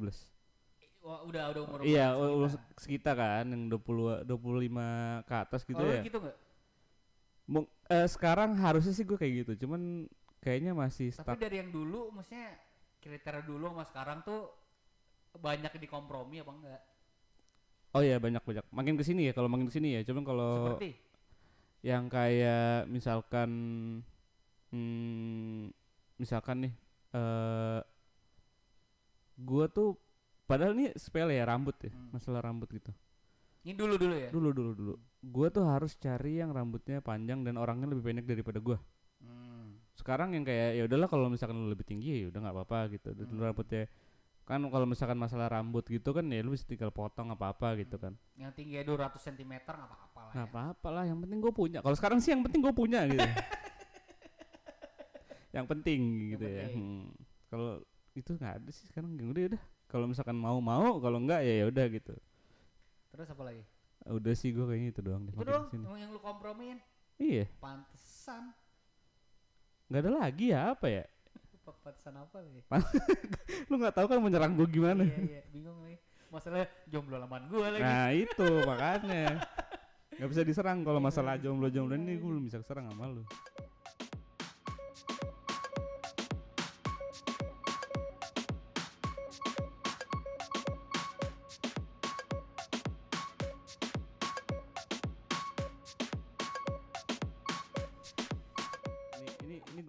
Wah, 1.02 1.22
udah 1.26 1.44
udah 1.50 1.62
umur 1.66 1.80
iya, 1.82 2.14
ulus 2.14 2.54
sekitar 2.78 3.18
kan 3.18 3.46
yang 3.46 3.66
20 3.68 4.22
25 4.22 5.26
ke 5.26 5.34
atas 5.36 5.62
gitu 5.66 5.82
oh, 5.82 5.90
ya. 5.90 6.02
gitu 6.02 6.18
nggak 6.18 6.38
Mung- 7.50 7.70
eh, 7.90 8.08
sekarang 8.08 8.54
harusnya 8.56 8.94
sih 8.94 9.04
gue 9.04 9.18
kayak 9.18 9.34
gitu, 9.44 9.66
cuman 9.66 10.08
kayaknya 10.40 10.72
masih 10.72 11.10
tapi 11.12 11.36
stuck. 11.36 11.38
dari 11.42 11.60
yang 11.60 11.74
dulu 11.74 12.14
maksudnya 12.14 12.56
kriteria 13.02 13.44
dulu 13.44 13.74
sama 13.74 13.84
sekarang 13.84 14.18
tuh 14.24 14.61
banyak 15.34 15.72
di 15.78 15.88
kompromi 15.88 16.40
apa 16.40 16.52
enggak 16.52 16.82
Oh 17.92 18.00
iya, 18.00 18.24
banyak-banyak. 18.24 18.72
Makin 18.72 18.96
ke 18.96 19.04
sini 19.04 19.28
ya, 19.28 19.36
kalau 19.36 19.52
makin 19.52 19.68
ke 19.68 19.76
sini 19.76 20.00
ya. 20.00 20.02
Cuman 20.08 20.24
kalau 20.24 20.80
seperti 20.80 20.96
yang 21.84 22.08
kayak 22.08 22.88
misalkan 22.88 23.52
hmm, 24.72 25.68
misalkan 26.16 26.64
nih 26.64 26.74
eh 27.12 27.82
gua 29.36 29.68
tuh 29.68 30.00
padahal 30.48 30.72
ini 30.72 30.96
sepele 30.96 31.36
ya 31.36 31.44
rambut 31.44 31.76
ya, 31.84 31.92
Hmm. 31.92 32.16
masalah 32.16 32.40
rambut 32.40 32.72
gitu. 32.72 32.96
ini 33.62 33.76
dulu 33.76 33.94
dulu 34.00 34.16
ya 34.16 34.30
Dulu 34.32 34.50
dulu 34.56 34.72
dulu. 34.72 34.94
Gua 35.22 35.52
tuh 35.52 35.68
harus 35.68 35.92
cari 36.00 36.40
yang 36.40 36.56
rambutnya 36.56 37.04
panjang 37.04 37.44
dan 37.44 37.60
orangnya 37.60 37.92
lebih 37.92 38.08
pendek 38.08 38.24
daripada 38.26 38.64
gua. 38.64 38.80
Hmm. 39.20 39.78
Sekarang 40.00 40.32
yang 40.32 40.48
kayak 40.48 40.80
ya 40.80 40.88
udahlah 40.88 41.12
kalau 41.12 41.28
misalkan 41.28 41.60
lu 41.60 41.68
lebih 41.68 41.84
tinggi 41.84 42.24
ya 42.24 42.32
udah 42.32 42.40
nggak 42.40 42.56
apa-apa 42.56 42.80
gitu. 42.96 43.12
Hmm. 43.12 43.36
rambutnya 43.36 43.92
kan 44.42 44.58
kalau 44.68 44.84
misalkan 44.84 45.16
masalah 45.16 45.48
rambut 45.48 45.86
gitu 45.86 46.12
kan 46.12 46.26
ya 46.26 46.40
lu 46.40 46.52
bisa 46.52 46.64
tinggal 46.64 46.90
potong 46.90 47.30
apa-apa 47.30 47.78
gitu 47.78 47.96
kan. 47.96 48.12
yang 48.36 48.50
tingginya 48.52 48.84
200 48.84 49.16
cm 49.22 49.52
nggak 49.62 49.88
apa-apa 49.88 50.20
lah 50.22 50.32
Nggak 50.32 50.44
ya. 50.44 50.50
apa-apa 50.52 50.88
lah, 50.90 51.04
yang 51.06 51.18
penting 51.20 51.38
gue 51.40 51.52
punya. 51.52 51.78
Kalau 51.80 51.94
sekarang 51.94 52.18
sih 52.20 52.30
yang 52.30 52.42
penting 52.42 52.60
gue 52.60 52.72
punya 52.72 53.00
gitu. 53.06 53.22
yang 55.56 55.66
penting 55.68 56.00
gitu 56.32 56.46
ya. 56.46 56.66
penting. 56.66 56.74
Hmm. 56.76 57.06
Kalau 57.48 57.72
itu 58.12 58.30
nggak 58.32 58.52
ada 58.60 58.70
sih 58.72 58.84
sekarang 58.88 59.10
yang 59.16 59.28
udah 59.30 59.42
udah. 59.52 59.62
Kalau 59.86 60.06
misalkan 60.06 60.36
mau 60.36 60.58
mau, 60.58 60.98
kalau 60.98 61.18
enggak 61.20 61.42
ya 61.44 61.54
ya 61.54 61.66
udah 61.68 61.86
gitu. 61.90 62.14
terus 63.12 63.28
apa 63.28 63.44
lagi 63.44 63.60
Udah 64.02 64.32
sih 64.32 64.50
gue 64.50 64.64
kayaknya 64.64 64.88
itu 64.90 65.02
doang 65.02 65.22
deh. 65.22 65.32
itu 65.32 65.44
ke 65.44 65.52
sini. 65.70 65.84
yang, 65.84 65.98
yang 66.00 66.10
lu 66.10 66.18
kompromiin 66.18 66.78
Iya, 67.18 67.46
pantesan 67.60 68.50
nggak 69.86 70.02
ada 70.02 70.10
lagi 70.18 70.46
ya 70.50 70.72
apa 70.72 70.88
ya? 70.88 71.04
Pa- 71.62 71.78
pantesan 71.80 72.16
apa 72.18 72.38
lagi 72.42 72.62
Lu 73.70 73.78
nggak 73.78 73.94
tahu 73.94 74.06
kan 74.10 74.18
menyerang 74.18 74.54
gue 74.54 74.68
gimana? 74.68 75.06
iya 75.06 75.18
iya 75.38 75.42
bingung 75.50 75.78
lagi 75.82 75.98
masalah 76.32 76.64
jomblo 76.88 77.20
laman 77.20 77.44
gua 77.52 77.68
lagi 77.70 77.84
Nah 77.84 78.10
itu 78.24 78.48
makanya 78.64 79.24
nggak 80.12 80.30
bisa 80.30 80.42
diserang 80.42 80.82
kalau 80.82 81.00
masalah 81.00 81.36
jomblo-jomblo 81.36 81.94
ini 81.94 82.18
gue 82.18 82.30
belum 82.30 82.46
bisa 82.46 82.62
serang 82.62 82.88
sama 82.88 83.10
lu. 83.10 83.24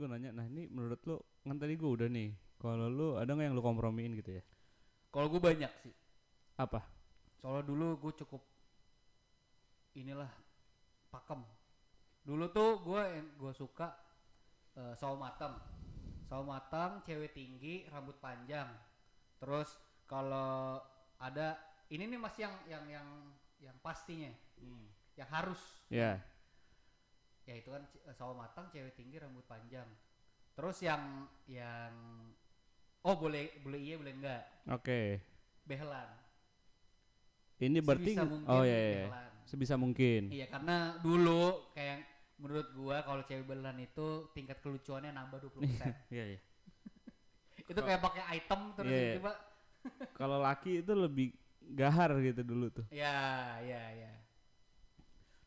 Gue 0.03 0.11
nanya, 0.11 0.35
nah 0.35 0.43
ini 0.43 0.67
menurut 0.67 0.99
lu 1.07 1.17
kan 1.47 1.57
tadi 1.63 1.79
gue 1.79 1.87
udah 1.87 2.11
nih. 2.11 2.35
Kalau 2.59 2.91
lu 2.91 3.09
ada 3.19 3.31
nggak 3.31 3.47
yang 3.47 3.55
lu 3.55 3.63
kompromiin 3.63 4.19
gitu 4.19 4.39
ya? 4.39 4.43
kalau 5.13 5.29
gua 5.29 5.53
banyak 5.53 5.73
sih 5.85 5.93
Apa? 6.57 6.81
soalnya 7.37 7.69
dulu 7.69 8.01
gue 8.01 8.13
cukup 8.25 8.43
inilah 9.99 10.31
pakem 11.13 11.45
dulu 12.25 12.49
tuh 12.49 12.81
gue 12.81 13.03
yang 13.03 13.29
gue 13.35 13.53
suka 13.53 13.93
eh, 14.79 14.95
sawo 14.97 15.19
matang 15.19 15.59
sawo 16.31 16.47
matang 16.47 17.03
cewek 17.05 17.35
tinggi 17.35 17.85
rambut 17.91 18.17
panjang 18.23 18.71
terus 19.43 19.75
kalau 20.07 20.79
ada 21.19 21.59
ini 21.91 22.09
nih 22.09 22.21
masih 22.23 22.47
yang 22.47 22.57
yang 22.71 22.85
yang 22.89 23.09
yang 23.59 23.77
pastinya 23.85 24.31
yang 25.19 25.29
harus 25.29 25.61
Ya. 25.93 26.23
Ya 27.53 27.61
itu 27.61 27.69
kan 27.69 27.85
c- 27.93 28.01
sawo 28.17 28.33
matang 28.33 28.73
cewek 28.73 28.97
tinggi 28.97 29.21
rambut 29.21 29.45
panjang 29.45 29.85
terus 30.57 30.81
yang 30.81 31.29
yang 31.45 31.93
oh 33.05 33.15
boleh 33.21 33.61
boleh 33.61 33.77
iya 33.77 33.95
boleh 34.01 34.13
enggak 34.17 34.43
Oke. 34.73 35.21
behelan 35.69 36.09
Ini 37.63 37.79
berarti 37.79 38.11
Sebisa 38.19 38.25
mungkin 38.27 38.51
oh 38.51 38.63
ya, 38.67 38.75
ya, 38.75 38.79
ya. 38.81 39.05
behelan. 39.07 39.33
sebisa 39.47 39.75
mungkin. 39.79 40.23
Iya 40.35 40.47
karena 40.51 40.77
dulu 40.99 41.71
kayak 41.71 41.99
menurut 42.43 42.69
gua 42.75 43.07
kalau 43.07 43.23
cewek 43.23 43.47
belan 43.47 43.79
itu 43.79 44.27
tingkat 44.35 44.59
kelucuannya 44.59 45.15
nambah 45.15 45.39
20%. 45.47 45.95
Iya, 46.11 46.25
iya. 46.35 46.41
itu 47.71 47.79
kayak 47.79 48.01
pakai 48.03 48.25
item 48.35 48.61
terus 48.75 48.91
Iya, 48.91 48.99
iya. 48.99 49.15
tiba 49.15 49.33
Kalau 50.19 50.43
laki 50.43 50.83
itu 50.83 50.93
lebih 50.97 51.29
gahar 51.79 52.19
gitu 52.19 52.43
dulu 52.43 52.67
tuh. 52.75 52.87
ya 52.91 53.61
ya 53.63 53.83
ya. 53.95 54.13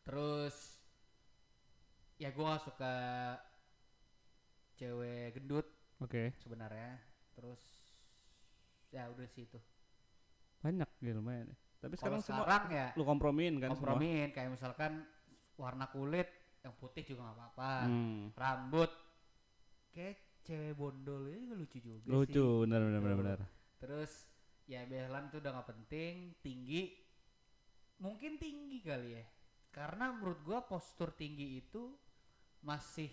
Terus 0.08 0.75
ya 2.16 2.30
gua 2.32 2.55
suka 2.59 2.93
cewek 4.76 5.36
gendut 5.36 5.68
Oke. 5.99 6.36
sebenarnya. 6.39 6.99
Terus 7.36 7.61
ya 8.91 9.07
udah 9.11 9.28
sih 9.28 9.43
itu. 9.47 9.59
Banyak 10.63 10.89
ya 11.03 11.13
lumayan. 11.16 11.51
ya. 11.51 11.57
Tapi 11.84 11.95
Kalau 11.99 12.18
sekarang, 12.18 12.22
semua 12.24 12.45
sekarang 12.47 12.63
ya 12.72 12.88
lu 12.97 13.03
kompromiin 13.05 13.55
kan 13.61 13.70
kompromiin 13.78 14.30
kayak 14.34 14.49
misalkan 14.49 15.05
warna 15.55 15.86
kulit 15.93 16.26
yang 16.66 16.74
putih 16.82 17.03
juga 17.05 17.30
nggak 17.30 17.38
apa-apa. 17.38 17.72
semua. 17.86 17.91
Hmm. 17.91 18.22
Rambut 18.34 18.91
kayak 19.93 20.18
cewek 20.45 20.74
bondol 20.78 21.26
itu 21.30 21.41
juga 21.45 21.55
lucu 21.57 21.78
juga 21.82 21.97
Lucu, 22.05 22.45
sih. 22.45 22.61
benar 22.66 22.80
benar 22.86 22.99
benar 23.01 23.16
Tuh. 23.16 23.22
benar. 23.22 23.39
Terus 23.82 24.11
ya 24.66 24.82
Behlan 24.89 25.30
tuh 25.30 25.39
udah 25.43 25.51
nggak 25.61 25.70
penting, 25.70 26.13
tinggi 26.41 26.82
mungkin 28.01 28.36
tinggi 28.41 28.80
kali 28.82 29.09
ya. 29.20 29.26
Karena 29.70 30.09
menurut 30.16 30.39
gua 30.41 30.63
postur 30.66 31.11
tinggi 31.13 31.59
itu 31.59 31.91
masih 32.66 33.07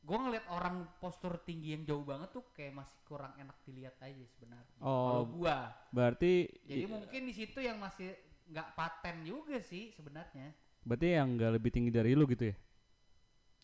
gua 0.00 0.18
ngeliat 0.18 0.46
orang 0.48 0.88
postur 0.98 1.36
tinggi 1.38 1.74
yang 1.74 1.84
jauh 1.84 2.02
banget 2.02 2.32
tuh 2.32 2.42
kayak 2.50 2.74
masih 2.74 2.98
kurang 3.04 3.34
enak 3.36 3.54
dilihat 3.62 3.94
aja 3.98 4.24
sebenarnya. 4.34 4.74
Kalau 4.76 5.22
Oh, 5.22 5.22
gua. 5.28 5.70
berarti 5.90 6.48
Jadi 6.64 6.86
mungkin 6.86 7.22
di 7.24 7.34
situ 7.34 7.58
yang 7.60 7.78
masih 7.78 8.14
nggak 8.48 8.68
paten 8.74 9.22
juga 9.22 9.60
sih 9.60 9.92
sebenarnya. 9.92 10.50
berarti 10.80 11.12
yang 11.12 11.36
enggak 11.36 11.52
lebih 11.52 11.68
tinggi 11.68 11.92
dari 11.92 12.16
lu 12.16 12.24
gitu 12.24 12.48
ya? 12.48 12.56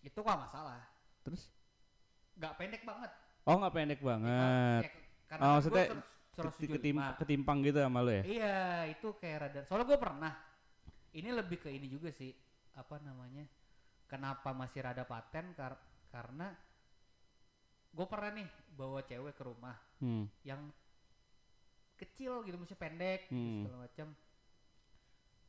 Itu 0.04 0.20
gak 0.20 0.36
masalah. 0.36 0.84
Terus? 1.24 1.48
Nggak 2.36 2.52
pendek 2.60 2.82
banget. 2.84 3.10
Oh, 3.42 3.56
nggak 3.56 3.72
pendek 3.72 4.00
banget. 4.04 4.82
Ya, 4.84 4.90
karena 5.24 5.42
Oh, 5.42 5.52
maksudnya 5.56 5.84
gua 5.88 5.92
terus- 5.96 6.12
Keti- 6.34 6.66
175. 6.66 6.76
ketim- 6.76 7.16
ketimpang 7.16 7.58
gitu 7.62 7.78
sama 7.78 8.02
lu 8.02 8.10
ya? 8.10 8.22
Iya, 8.26 8.58
itu 8.90 9.08
kayak 9.16 9.38
rada. 9.40 9.60
Soalnya 9.64 9.86
gue 9.86 9.98
pernah. 10.02 10.34
Ini 11.14 11.30
lebih 11.30 11.62
ke 11.62 11.70
ini 11.70 11.86
juga 11.86 12.10
sih. 12.10 12.34
Apa 12.74 12.98
namanya? 13.00 13.46
Kenapa 14.14 14.54
masih 14.54 14.78
rada 14.78 15.02
paten? 15.02 15.50
Kar- 15.58 15.82
karena 16.06 16.54
gue 17.90 18.06
pernah 18.06 18.30
nih 18.30 18.46
bawa 18.70 19.02
cewek 19.02 19.34
ke 19.34 19.42
rumah 19.42 19.74
Hmm. 19.98 20.30
yang 20.46 20.70
kecil 21.94 22.46
gitu, 22.46 22.54
mesti 22.54 22.74
pendek, 22.74 23.26
gitu, 23.26 23.34
Hmm. 23.34 23.62
segala 23.66 23.78
macam. 23.82 24.08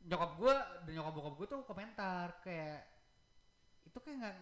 Nyokap 0.06 0.32
gue 0.38 0.56
dan 0.82 0.92
nyokap 0.94 1.14
bokap 1.14 1.34
gue 1.38 1.48
tuh 1.48 1.62
komentar 1.62 2.28
kayak 2.42 2.82
itu 3.86 3.98
kayak 4.02 4.18
nggak 4.18 4.36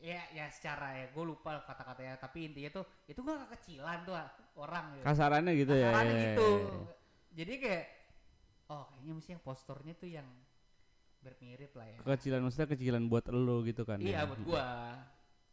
ya 0.00 0.20
ya 0.32 0.46
secara 0.48 0.96
ya 0.96 1.12
gue 1.12 1.24
lupa 1.24 1.60
kata-katanya 1.60 2.16
tapi 2.16 2.48
intinya 2.48 2.80
tuh 2.80 2.84
itu 3.04 3.20
gak 3.20 3.48
kekecilan 3.48 4.04
tuh 4.04 4.16
orang 4.56 4.96
gitu. 4.96 5.04
Kasarannya 5.04 5.52
gitu 5.56 5.72
ya. 5.72 5.88
Kasarannya 5.92 6.16
ya, 6.16 6.24
gitu. 6.24 6.48
ya, 6.48 6.68
ya. 6.68 6.94
Jadi 7.36 7.52
kayak 7.60 7.84
oh 8.68 8.82
kayaknya 8.88 9.12
mesti 9.16 9.30
yang 9.36 9.44
posturnya 9.44 9.94
tuh 9.96 10.08
yang 10.08 10.28
mirip 11.40 11.72
lah 11.76 11.86
ya. 11.86 11.96
Kecilan 12.00 12.40
maksudnya 12.40 12.68
kecilan 12.72 13.04
buat 13.12 13.28
lu 13.28 13.60
gitu 13.68 13.84
kan. 13.84 14.00
Iya 14.00 14.24
ya? 14.24 14.28
buat 14.28 14.40
gua. 14.44 14.66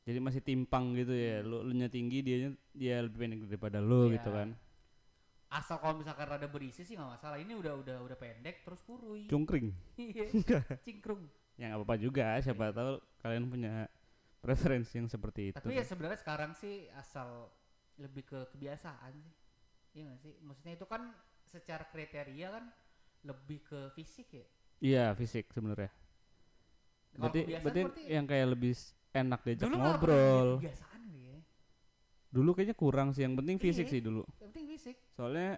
Jadi 0.07 0.20
masih 0.24 0.41
timpang 0.43 0.95
gitu 0.95 1.11
ya. 1.11 1.43
Lu 1.43 1.63
lu 1.68 1.74
nya 1.76 1.91
tinggi 1.91 2.24
dia 2.24 2.51
dia 2.72 3.03
lebih 3.03 3.20
pendek 3.28 3.39
daripada 3.47 3.80
lu 3.84 4.07
Iya. 4.07 4.20
gitu 4.20 4.30
kan. 4.32 4.49
Asal 5.47 5.80
kalau 5.80 5.99
misalkan 5.99 6.28
rada 6.28 6.47
berisi 6.47 6.84
sih 6.88 6.95
nggak 6.95 7.20
masalah. 7.20 7.38
Ini 7.39 7.53
udah 7.55 7.74
udah 7.84 7.97
udah 8.03 8.18
pendek 8.20 8.63
terus 8.63 8.80
kurui. 8.88 9.28
Cungkring. 9.28 9.76
Iya. 9.99 10.32
Cingkrung. 10.84 11.28
Ya 11.59 11.74
nggak 11.74 11.80
apa-apa 11.84 11.95
juga, 11.97 12.38
siapa 12.39 12.70
tahu 12.70 13.01
kalian 13.26 13.49
punya 13.49 13.74
preferensi 14.39 14.93
yang 15.01 15.09
seperti 15.09 15.51
itu. 15.51 15.57
Tapi 15.57 15.74
ya 15.76 15.84
sebenarnya 15.84 16.20
sekarang 16.22 16.51
sih 16.53 16.86
asal 16.95 17.49
lebih 17.97 18.24
ke 18.24 18.39
kebiasaan 18.53 19.13
sih. 19.18 19.34
Iya 19.97 20.13
gak 20.13 20.20
sih? 20.22 20.34
Maksudnya 20.45 20.74
itu 20.78 20.86
kan 20.86 21.09
secara 21.49 21.89
kriteria 21.89 22.47
kan 22.53 22.65
lebih 23.26 23.65
ke 23.65 23.89
fisik 23.97 24.30
ya. 24.30 24.45
Iya, 24.78 25.14
fisik 25.18 25.50
sebenarnya. 25.54 25.90
Berarti 27.18 27.42
berarti 27.50 27.82
yang 28.06 28.30
kayak 28.30 28.48
lebih 28.54 28.74
enak 29.10 29.40
diajak 29.42 29.66
dulu 29.66 29.78
ngobrol. 29.82 30.50
kebiasaan 30.62 31.02
ya. 31.18 31.38
Dulu 32.30 32.50
kayaknya 32.54 32.76
kurang 32.78 33.10
sih, 33.18 33.26
yang 33.26 33.34
penting 33.34 33.58
fisik 33.58 33.90
Iya. 33.90 33.94
sih 33.98 34.02
dulu. 34.06 34.22
Yang 34.38 34.42
penting 34.54 34.66
fisik. 34.70 34.96
Soalnya 35.18 35.58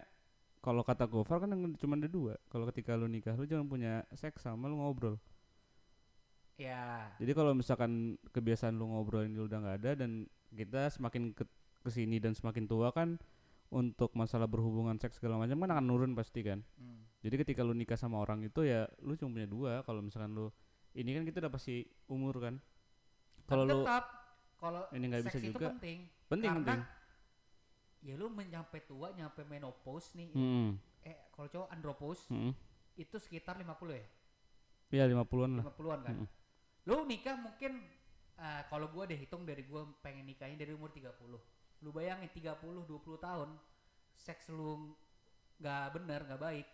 kalau 0.63 0.83
kata 0.87 1.03
Gofar 1.07 1.43
kan 1.43 1.51
cuma 1.75 1.99
ada 1.99 2.07
dua. 2.07 2.39
Kalau 2.47 2.63
ketika 2.71 2.95
lu 2.95 3.11
nikah 3.11 3.35
lu 3.35 3.43
jangan 3.43 3.67
punya 3.67 4.07
seks 4.15 4.43
sama 4.47 4.71
lu 4.71 4.79
ngobrol. 4.79 5.19
Ya. 6.59 7.07
Jadi 7.19 7.31
kalau 7.31 7.55
misalkan 7.55 8.19
kebiasaan 8.35 8.75
lu 8.75 8.91
ngobrol 8.91 9.23
ini 9.27 9.39
udah 9.39 9.57
nggak 9.63 9.77
ada 9.83 9.91
dan 10.03 10.27
kita 10.51 10.91
semakin 10.91 11.31
ke 11.31 11.43
ke 11.79 11.89
sini 11.91 12.19
dan 12.19 12.35
semakin 12.35 12.67
tua 12.67 12.91
kan 12.91 13.15
untuk 13.71 14.11
masalah 14.11 14.47
berhubungan 14.51 14.99
seks 14.99 15.19
segala 15.23 15.39
macam 15.39 15.55
kan 15.63 15.71
akan 15.71 15.85
nurun 15.87 16.11
pasti 16.15 16.43
kan. 16.43 16.59
Hmm. 16.75 17.07
Jadi 17.19 17.35
ketika 17.35 17.61
lu 17.67 17.75
nikah 17.75 17.99
sama 17.99 18.19
orang 18.23 18.39
itu 18.43 18.63
ya 18.63 18.87
lu 19.03 19.15
cuma 19.19 19.35
punya 19.35 19.47
dua. 19.49 19.71
Kalau 19.83 19.99
misalkan 19.99 20.31
lu 20.31 20.47
ini 20.95 21.11
kan 21.13 21.23
kita 21.27 21.43
udah 21.43 21.51
pasti 21.51 21.83
umur 22.07 22.39
kan. 22.39 22.55
Kalau 23.43 23.63
lu 23.67 23.83
tetap 23.83 24.03
kalau 24.59 24.83
ini 24.91 25.05
nggak 25.07 25.23
bisa 25.27 25.39
itu 25.39 25.51
juga. 25.55 25.71
penting. 25.75 25.99
penting 26.29 26.49
karena 26.51 26.63
penting. 26.63 26.81
ya 27.99 28.13
lu 28.15 28.27
nyampe 28.31 28.77
tua 28.85 29.11
nyampe 29.11 29.41
menopause 29.43 30.15
nih 30.15 30.31
Hmm, 30.31 30.75
eh 31.03 31.27
kalau 31.31 31.47
cowok 31.47 31.67
andropause 31.71 32.23
hmm. 32.31 32.51
itu 32.95 33.15
sekitar 33.19 33.59
50 33.59 33.67
ya 33.95 34.07
Ya 34.89 35.03
50-an 35.05 35.61
lah. 35.61 35.65
50-an 35.69 35.99
kan 36.01 36.15
Mm. 36.15 36.27
lu 36.87 36.95
nikah 37.05 37.35
mungkin 37.37 37.71
eh, 38.35 38.61
kalau 38.71 38.89
gua 38.89 39.05
deh 39.05 39.19
hitung 39.19 39.45
dari 39.45 39.61
gua 39.67 39.85
pengen 40.01 40.25
nikahnya 40.25 40.57
dari 40.57 40.73
umur 40.73 40.89
30 40.89 41.11
lu 41.79 41.89
bayangin 41.91 42.29
30 42.33 42.55
20 42.87 42.87
tahun 43.19 43.49
seks 44.15 44.49
lu 44.51 44.95
nggak 45.59 45.85
bener 45.95 46.19
nggak 46.25 46.41
baik 46.41 46.67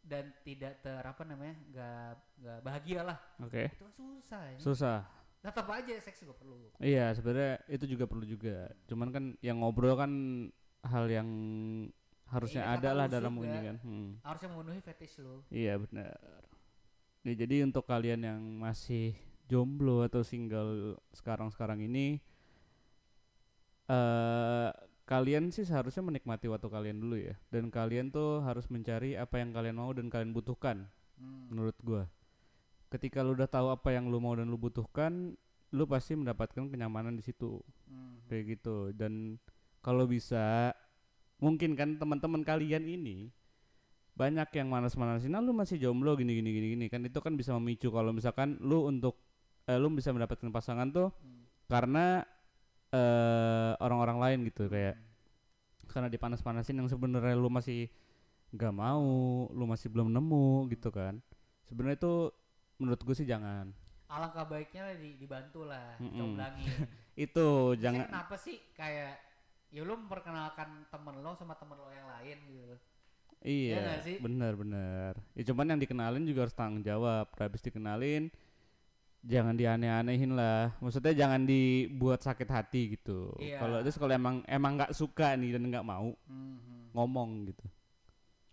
dan 0.00 0.32
tidak 0.42 0.80
ter 0.80 1.00
apa 1.00 1.22
namanya 1.22 1.54
nggak 1.70 2.08
nggak 2.40 2.58
bahagia 2.60 3.00
lah 3.04 3.18
Oke. 3.40 3.68
itu 3.68 3.84
kan 3.84 3.92
susah 3.92 4.42
ya 4.48 4.58
Susah. 4.58 4.98
tetap 5.40 5.66
aja 5.68 5.94
seks 5.96 6.20
juga 6.20 6.34
perlu 6.36 6.56
Iya, 6.76 7.12
sebenarnya 7.12 7.64
itu 7.66 7.84
juga 7.88 8.04
perlu 8.04 8.24
juga. 8.24 8.68
Cuman 8.84 9.08
kan 9.08 9.24
yang 9.40 9.60
ngobrol 9.60 9.96
kan 9.96 10.12
hal 10.84 11.04
yang 11.08 11.28
harusnya 12.28 12.60
Iya, 12.62 12.72
ada 12.76 12.90
lah 12.92 13.06
dalam 13.08 13.32
ini 13.38 13.58
kan. 13.64 13.76
Hmm. 13.80 14.10
harusnya 14.20 14.48
memenuhi 14.52 14.80
fetish 14.80 15.20
lu 15.20 15.40
Iya 15.48 15.80
benar. 15.80 16.16
Nih 17.24 17.36
jadi 17.36 17.64
untuk 17.64 17.84
kalian 17.84 18.20
yang 18.20 18.40
masih 18.60 19.16
jomblo 19.48 20.04
atau 20.04 20.20
single 20.20 20.96
sekarang-sekarang 21.12 21.82
ini 21.82 22.20
eh 23.88 24.68
kalian 25.10 25.50
sih 25.50 25.66
seharusnya 25.66 26.06
menikmati 26.06 26.46
waktu 26.46 26.70
kalian 26.70 27.02
dulu 27.02 27.18
ya. 27.18 27.34
Dan 27.50 27.74
kalian 27.74 28.14
tuh 28.14 28.46
harus 28.46 28.70
mencari 28.70 29.18
apa 29.18 29.42
yang 29.42 29.50
kalian 29.50 29.82
mau 29.82 29.90
dan 29.90 30.06
kalian 30.06 30.30
butuhkan 30.30 30.86
Hmm. 31.20 31.50
menurut 31.52 31.74
gua. 31.82 32.06
Ketika 32.88 33.20
lu 33.20 33.34
udah 33.36 33.50
tahu 33.50 33.68
apa 33.74 33.92
yang 33.92 34.08
lu 34.08 34.22
mau 34.22 34.32
dan 34.32 34.48
lu 34.48 34.56
butuhkan, 34.56 35.36
lu 35.70 35.84
pasti 35.84 36.16
mendapatkan 36.16 36.70
kenyamanan 36.70 37.18
di 37.18 37.26
situ. 37.26 37.60
Hmm. 37.90 38.22
Kayak 38.30 38.56
gitu. 38.56 38.94
Dan 38.96 39.36
kalau 39.84 40.06
bisa 40.06 40.72
mungkin 41.42 41.74
kan 41.74 41.98
teman-teman 41.98 42.40
kalian 42.40 42.86
ini 42.86 43.34
banyak 44.14 44.48
yang 44.52 44.68
manas-manasin, 44.68 45.32
nah 45.32 45.40
lu 45.40 45.56
masih 45.56 45.80
jomblo 45.80 46.12
gini 46.12 46.36
gini 46.36 46.50
gini 46.52 46.66
gini 46.76 46.86
kan 46.92 47.00
itu 47.00 47.16
kan 47.24 47.36
bisa 47.40 47.56
memicu 47.56 47.88
kalau 47.88 48.12
misalkan 48.12 48.60
lu 48.60 48.84
untuk 48.84 49.16
eh, 49.64 49.80
lu 49.80 49.88
bisa 49.92 50.12
mendapatkan 50.12 50.52
pasangan 50.52 50.92
tuh 50.92 51.08
Hmm. 51.20 51.48
karena 51.68 52.24
eh 52.90 53.72
orang-orang 53.84 54.18
lain 54.24 54.38
gitu 54.50 54.66
kayak 54.66 54.98
karena 55.90 56.08
dipanas-panasin 56.12 56.78
yang 56.80 56.88
sebenarnya 56.90 57.34
lu 57.34 57.50
masih 57.50 57.90
nggak 58.54 58.74
mau, 58.74 59.06
lu 59.52 59.64
masih 59.68 59.88
belum 59.92 60.08
nemu 60.14 60.70
gitu 60.74 60.90
kan. 60.94 61.18
Sebenarnya 61.68 61.98
itu 62.02 62.14
menurut 62.80 63.00
gue 63.06 63.16
sih 63.16 63.28
jangan. 63.28 63.72
alangkah 64.10 64.42
baiknya 64.52 64.98
di, 64.98 65.14
dibantu 65.22 65.62
lah 65.70 65.94
Mm-mm. 66.02 66.10
dicomblangin 66.10 66.66
Itu 67.26 67.78
Jangan. 67.78 67.78
jangan 67.78 68.00
kenapa 68.10 68.34
sih 68.34 68.56
kayak 68.74 69.12
ya 69.70 69.82
lu 69.86 69.94
memperkenalkan 69.94 70.90
temen 70.90 71.14
lo 71.22 71.30
sama 71.38 71.54
temen 71.54 71.78
lo 71.78 71.90
yang 71.94 72.08
lain 72.18 72.38
gitu 72.50 72.74
Iya, 73.40 73.74
nggak 73.80 74.00
sih? 74.04 74.16
benar 74.24 74.52
benar. 74.62 75.12
Ya 75.32 75.42
cuman 75.48 75.66
yang 75.72 75.80
dikenalin 75.80 76.24
juga 76.28 76.44
harus 76.44 76.56
tanggung 76.60 76.84
jawab. 76.84 77.26
Habis 77.40 77.64
dikenalin 77.64 78.28
jangan 79.20 79.52
dianeh-anehin 79.52 80.32
lah. 80.32 80.72
Maksudnya 80.78 81.12
jangan 81.12 81.42
dibuat 81.42 82.20
sakit 82.20 82.48
hati 82.48 82.94
gitu. 82.94 83.32
Iya. 83.36 83.58
Kalau 83.58 83.76
terus 83.80 83.96
kalau 83.96 84.10
emang 84.10 84.40
emang 84.44 84.76
nggak 84.76 84.92
suka 84.92 85.34
nih 85.34 85.54
dan 85.54 85.64
nggak 85.66 85.84
mau 85.84 86.16
Mhm. 86.26 86.92
ngomong 86.92 87.30
gitu. 87.46 87.66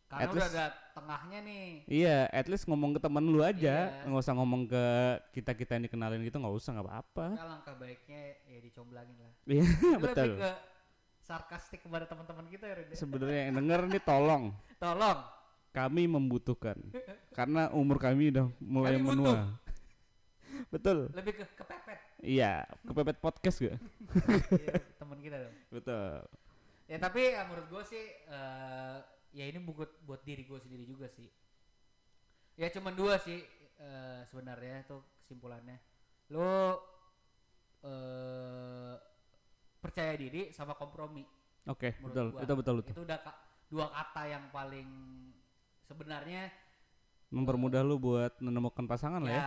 karena 0.07 0.23
At 0.23 0.31
udah 0.31 0.39
least- 0.39 0.55
ada 0.55 0.65
tengahnya 0.95 1.39
nih 1.43 1.65
Iya, 1.83 2.17
at 2.31 2.47
least 2.47 2.63
ngomong 2.63 2.95
ke 2.95 3.03
temen 3.03 3.27
lu 3.27 3.43
aja, 3.43 3.91
Iya. 3.91 4.07
nggak 4.07 4.23
usah 4.23 4.35
ngomong 4.35 4.63
ke 4.65 4.83
kita 5.35 5.51
kita 5.51 5.75
yang 5.75 5.83
dikenalin 5.83 6.23
gitu 6.23 6.39
nggak 6.39 6.55
usah 6.55 6.71
nggak 6.71 6.87
apa-apa. 6.87 7.25
Ya, 7.27 7.43
alangkah 7.43 7.75
baiknya 7.75 8.21
ya 8.47 8.59
dicomblangin 8.63 9.19
lah 9.19 9.31
Iya 9.43 9.67
betul. 9.99 10.31
lebih 10.31 10.39
ke 10.39 10.51
sarkastik 11.19 11.83
kepada 11.83 12.07
teman-teman 12.07 12.47
kita 12.47 12.65
ya 12.65 12.75
Rin, 12.79 12.87
ya. 12.87 12.95
Sebenarnya 12.95 13.41
yang 13.43 13.55
denger 13.59 13.79
nih 13.85 13.99
tolong 14.01 14.43
tolong 14.79 15.19
kami 15.69 16.03
membutuhkan 16.07 16.77
karena 17.35 17.67
umur 17.75 17.99
kami 17.99 18.31
udah 18.31 18.47
mulai 18.57 18.95
Kami 18.95 19.11
butuh. 19.11 19.37
Betul. 20.69 21.09
lebih 21.11 21.33
ke 21.35 21.45
kepepet 21.53 21.99
Iya, 22.17 22.65
kepepet 22.81 23.17
podcast 23.17 23.57
gak? 23.61 23.77
Iya, 24.51 24.73
teman 24.95 25.19
kita 25.19 25.37
dong 25.39 25.55
Betul. 25.69 26.25
ya 26.87 26.97
tapi 26.97 27.21
ya, 27.29 27.43
menurut 27.45 27.67
gue 27.67 27.83
sih 27.85 28.03
eh, 28.25 28.97
ya 29.31 29.43
ini 29.45 29.59
buat 29.61 29.91
buat 30.01 30.21
diri 30.23 30.43
gue 30.43 30.57
sendiri 30.57 30.83
juga 30.83 31.07
sih 31.07 31.27
ya 32.55 32.67
cuman 32.69 32.93
dua 32.93 33.15
sih 33.17 33.43
eh, 33.77 34.21
sebenarnya 34.25 34.81
tuh 34.83 35.03
kesimpulannya 35.21 35.77
lo 36.29 36.79
eh 37.83 38.95
percaya 39.77 40.13
diri 40.15 40.49
sama 40.49 40.73
kompromi 40.73 41.21
Oke, 41.67 41.99
menurut 41.99 42.07
betul. 42.09 42.25
gua. 42.31 42.41
Itu 42.41 42.53
betul 42.55 42.73
betul. 42.79 42.93
itu 42.95 43.01
udah 43.03 43.19
ka- 43.19 43.39
dua 43.67 43.85
kata 43.87 44.23
yang 44.25 44.45
paling 44.49 44.89
sebenarnya 45.83 46.47
Mempermudah 47.27 47.83
lu 47.83 47.99
buat 47.99 48.31
menemukan 48.39 48.87
pasangan 48.87 49.19
lah 49.19 49.27
ya. 49.29 49.43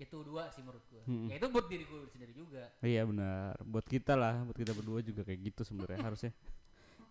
Itu 0.00 0.16
dua 0.24 0.48
sih 0.48 0.64
menurut 0.64 0.80
gua 0.88 1.02
Mm-mm. 1.04 1.28
ya 1.28 1.36
itu 1.36 1.46
buat 1.46 1.66
diri 1.68 1.84
gua 1.84 2.08
sendiri 2.08 2.32
juga 2.32 2.72
Iya 2.80 3.04
benar. 3.04 3.52
Buat 3.62 3.84
kita 3.84 4.16
lah, 4.16 4.40
buat 4.42 4.56
kita 4.56 4.72
berdua 4.72 5.04
juga 5.04 5.20
kayak 5.20 5.40
gitu 5.52 5.62
sebenarnya 5.62 6.00
harusnya. 6.08 6.32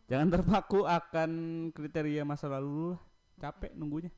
Jangan 0.10 0.28
terpaku 0.28 0.84
akan 0.84 1.32
kriteria 1.70 2.26
masa 2.26 2.50
lalu 2.50 2.68
lu 2.68 2.86
lah. 2.98 3.02
Capek 3.38 3.78
nunggunya. 3.78 4.10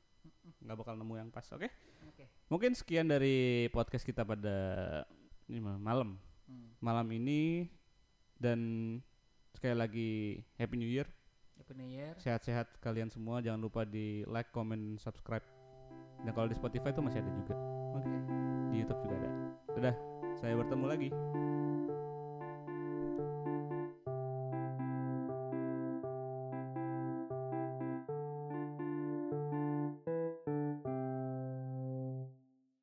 nggak 0.64 0.78
bakal 0.78 0.94
nemu 0.96 1.14
yang 1.18 1.30
pas, 1.30 1.46
oke? 1.52 1.68
oke 2.08 2.26
Mungkin 2.48 2.72
sekian 2.74 3.06
dari 3.06 3.68
podcast 3.70 4.02
kita 4.02 4.24
pada 4.24 4.58
ini 5.46 5.60
mal- 5.60 5.78
malam. 5.78 6.16
hmm. 6.48 6.80
Malam 6.80 7.08
ini 7.12 7.68
dan 8.38 8.60
sekali 9.52 9.76
lagi 9.76 10.12
Happy 10.56 10.80
New 10.80 10.90
Year. 10.90 11.06
Happy 11.60 11.74
New 11.76 11.90
Year 11.90 12.16
Sehat-sehat 12.18 12.80
kalian 12.80 13.12
semua. 13.12 13.44
Jangan 13.44 13.60
lupa 13.60 13.84
di 13.84 14.24
like, 14.26 14.50
comment, 14.50 14.96
subscribe. 14.98 15.44
Dan 16.22 16.32
kalau 16.32 16.48
di 16.48 16.56
Spotify 16.56 16.90
itu 16.90 17.02
masih 17.02 17.20
ada 17.22 17.32
juga. 17.34 17.56
Oke. 17.98 18.51
Di 18.72 18.82
YouTube 18.82 19.00
juga 19.04 19.16
ada. 19.20 19.30
Udah, 19.76 19.96
saya 20.40 20.54
bertemu 20.56 20.86
lagi. 20.88 21.10